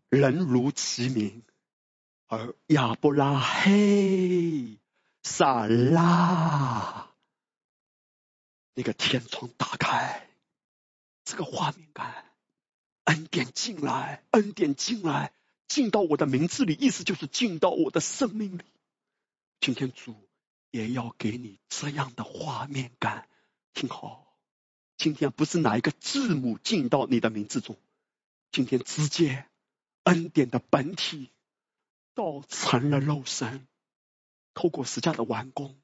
[0.09, 1.43] 人如其名。
[2.27, 4.77] 而亚伯拉嘿，
[5.23, 7.09] 撒拉，
[8.73, 10.27] 那个天窗打开，
[11.25, 12.25] 这个画面感，
[13.05, 15.33] 恩典进来，恩典进来，
[15.67, 18.63] 进到我的名字里，意思就是进到我的生命里。
[19.59, 20.15] 今天主。
[20.69, 23.29] 也要给你这样的画面感，
[23.73, 24.27] 听好，
[24.97, 27.77] 今天不是哪一个字母进到你的名字中，
[28.51, 29.47] 今天直接
[30.03, 31.31] 恩典的本体
[32.17, 33.67] 道成了肉身，
[34.55, 35.79] 透过十架的完工，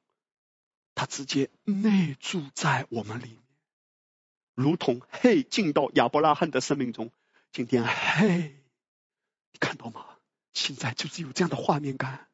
[0.96, 3.38] 他直接内住在我们里面，
[4.56, 7.12] 如同嘿进到亚伯拉罕的生命中，
[7.52, 8.64] 今天，嘿，
[9.52, 10.08] 你看到吗？
[10.54, 12.28] 现在就是有这样的画面感，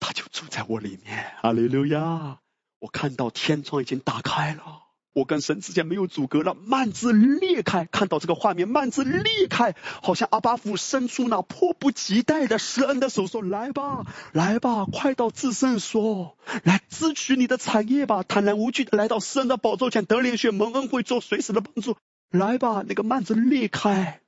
[0.00, 1.36] 他就住在我里面。
[1.42, 2.40] 阿利路亚！
[2.80, 4.89] 我看到天窗已经打开了。
[5.12, 21.96] 我跟神之间没有阻隔了，幔子裂开，看到这个画面，幔子裂开，好像阿巴夫伸出那迫不及待的施恩的手，说：“来吧，来吧，快到至圣所，来支取你的产业吧，坦然无惧的来到施恩的宝座前，得连续蒙恩惠，做随时的帮助。
[22.30, 24.20] 来吧，那个幔子裂开，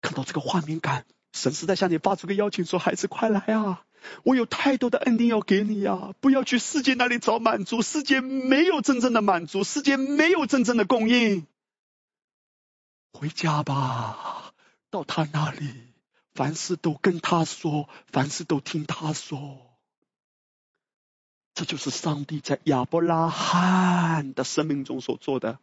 [0.00, 3.82] 看到这个画面感，神是在向你发出个邀请，说：孩子，快来啊！”
[4.22, 6.14] 我有太多的恩典要给你呀！
[6.20, 11.46] 不要去世界那里找满足，世界没有真正的满足，世界没有真正的供应。
[13.12, 14.52] 回家吧，
[14.90, 15.72] 到他那里，
[16.34, 19.58] 凡事都跟他说，凡事都听他说。
[21.54, 25.58] 这就是上帝在亚伯拉罕的生命中所做的，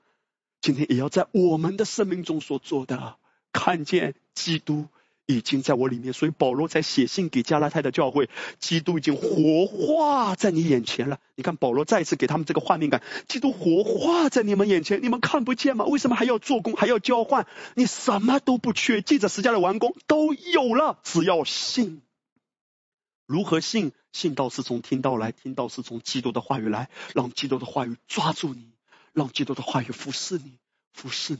[0.59, 3.17] 今天也要在我们的生命中所做的，
[3.51, 4.87] 看见基督。
[5.25, 8.29] 已经在我里面，所以保罗才写信给加拉太的教会，
[8.59, 11.19] 基督已经活化在你眼前了。
[11.35, 15.85] 你看保罗再一次给他们这个画面感，基督活化在你们眼前，你们看不见吗？
[15.85, 17.47] 为什么还要做工，还要交换？
[17.75, 22.01] 你什么都不缺，记着十架的完工都有了，只要信。
[23.25, 23.93] 如何信？
[24.11, 28.69] 信道是从听到来，听到是从基督的话语来，让基督的话语抓住你，
[29.11, 30.59] 让基督的话语服侍你，
[30.93, 31.39] 服侍你，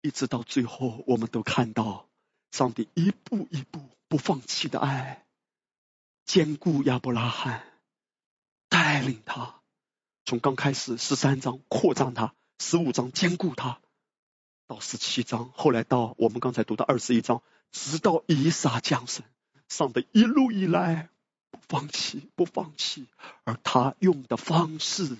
[0.00, 2.07] 一直到最后，我们都看到。
[2.50, 5.24] 上帝一步一步不放弃的爱，
[6.24, 7.62] 坚固亚伯拉罕，
[8.68, 9.60] 带领他
[10.24, 13.80] 从刚开始十三章扩张他，十五章坚固他，
[14.66, 19.24] 到十七章，后来到我们刚才读的二十一章，直到以撒降生，
[19.68, 21.08] 上帝一路以来
[21.50, 23.06] 不放弃，不放弃，
[23.44, 25.16] 而他用的方式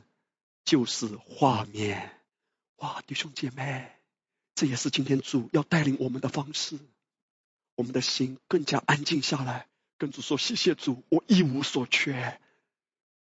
[0.65, 2.19] 就是画面。
[2.77, 3.91] 哇，弟兄姐妹，
[4.55, 6.79] 这也是今天主要带领我们的方式。
[7.79, 9.69] 我们的心更加安静下来，
[9.99, 12.41] 跟主说：“谢谢主，我一无所缺。”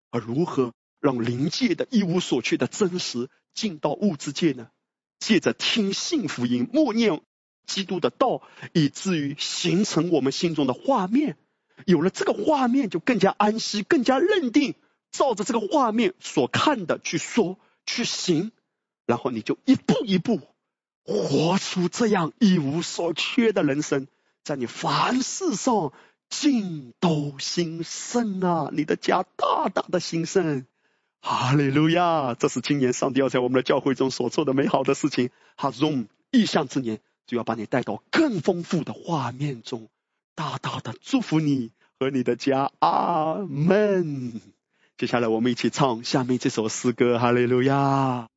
[0.10, 4.72] 而如何让灵界的一无所缺的真实进到物质界呢？
[5.20, 7.22] 借着听信福音、默念
[7.68, 8.42] 基督的道，
[8.74, 11.38] 以至于形成我们心中的画面。
[11.86, 14.74] 有了这个画面，就更加安息，更加认定，
[15.12, 18.52] 照着这个画面所看的去说、去行，
[19.06, 20.42] 然后你就一步一步
[21.06, 24.08] 活出这样一无所缺的人生。
[24.44, 25.94] 在你凡事上
[26.30, 28.70] 尽都兴盛啊！
[28.74, 30.66] 你的家大大的兴盛，
[31.20, 32.34] 哈利路亚！
[32.34, 35.30] 这是今年上帝要在我们的教会中所做的美好的事情。
[35.56, 39.90] 哈中意象之年就要把你带到更丰富的画面中，
[40.34, 42.72] 大大的祝福你和你的家。
[42.80, 44.42] 阿门。
[44.98, 47.20] 接下来我们一起唱下面这首诗歌。
[47.20, 48.31] 哈利路亚。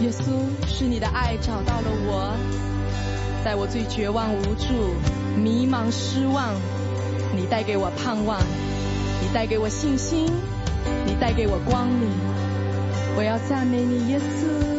[0.00, 0.32] 耶稣，
[0.66, 2.32] 是你的爱找到了我，
[3.44, 4.94] 在我最绝望无助、
[5.36, 6.54] 迷茫失望，
[7.36, 8.40] 你带给我盼望，
[9.20, 10.26] 你带给我信心，
[11.04, 12.08] 你带给我光明。
[13.16, 14.69] 我要赞美你，耶稣。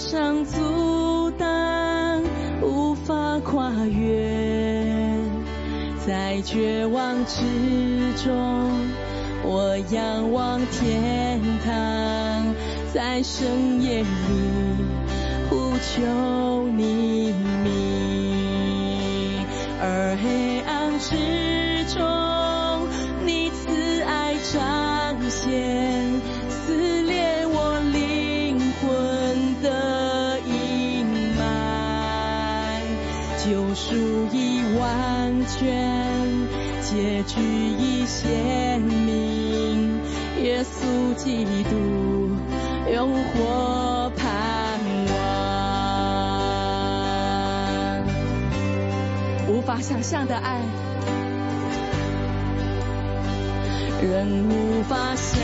[0.00, 2.22] 上阻挡，
[2.62, 4.96] 无法跨越。
[6.06, 7.44] 在绝望之
[8.24, 8.32] 中，
[9.44, 12.54] 我仰望天堂，
[12.94, 14.06] 在深夜里
[15.50, 17.19] 呼求你
[41.30, 41.70] 基督
[42.92, 44.26] 永活盼
[45.06, 45.14] 望，
[49.48, 50.60] 无法想象的爱，
[54.02, 55.40] 人无法想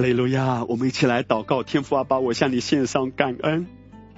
[0.00, 0.64] 哈利路亚！
[0.64, 3.66] 我们一起来祷告，天父阿爸，我向你献上感恩，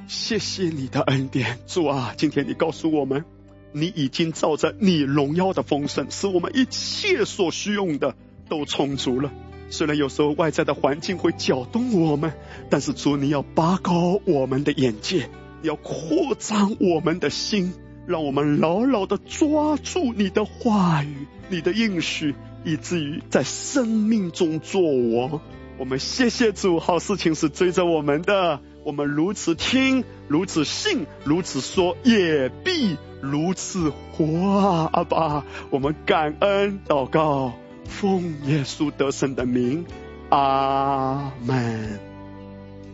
[0.07, 3.25] 谢谢你的恩典，主啊，今天你告诉我们，
[3.73, 8.15] 你已经照着你荣耀的丰盛，使我们一切所需用的
[8.49, 9.33] 都充足了。
[9.71, 12.33] 虽然有时候外在的环境会搅动我们，
[12.71, 15.29] 但是主你要拔高我们的眼界，
[15.63, 17.75] 要扩张我们的心，
[18.07, 25.41] 让我们牢牢的抓住你的话语、你的应许，以至于在生命中做王。
[25.83, 34.25] 我们谢谢主，好事情是追着我们的，我们如此听，如此信，如此说，也必如此活
[34.61, 34.89] 啊！
[34.93, 37.53] 阿爸，我们感恩祷告。
[37.87, 39.85] 奉耶稣得胜的名，
[40.29, 41.99] 阿门。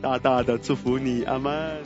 [0.00, 1.82] 大大的祝福你，阿门。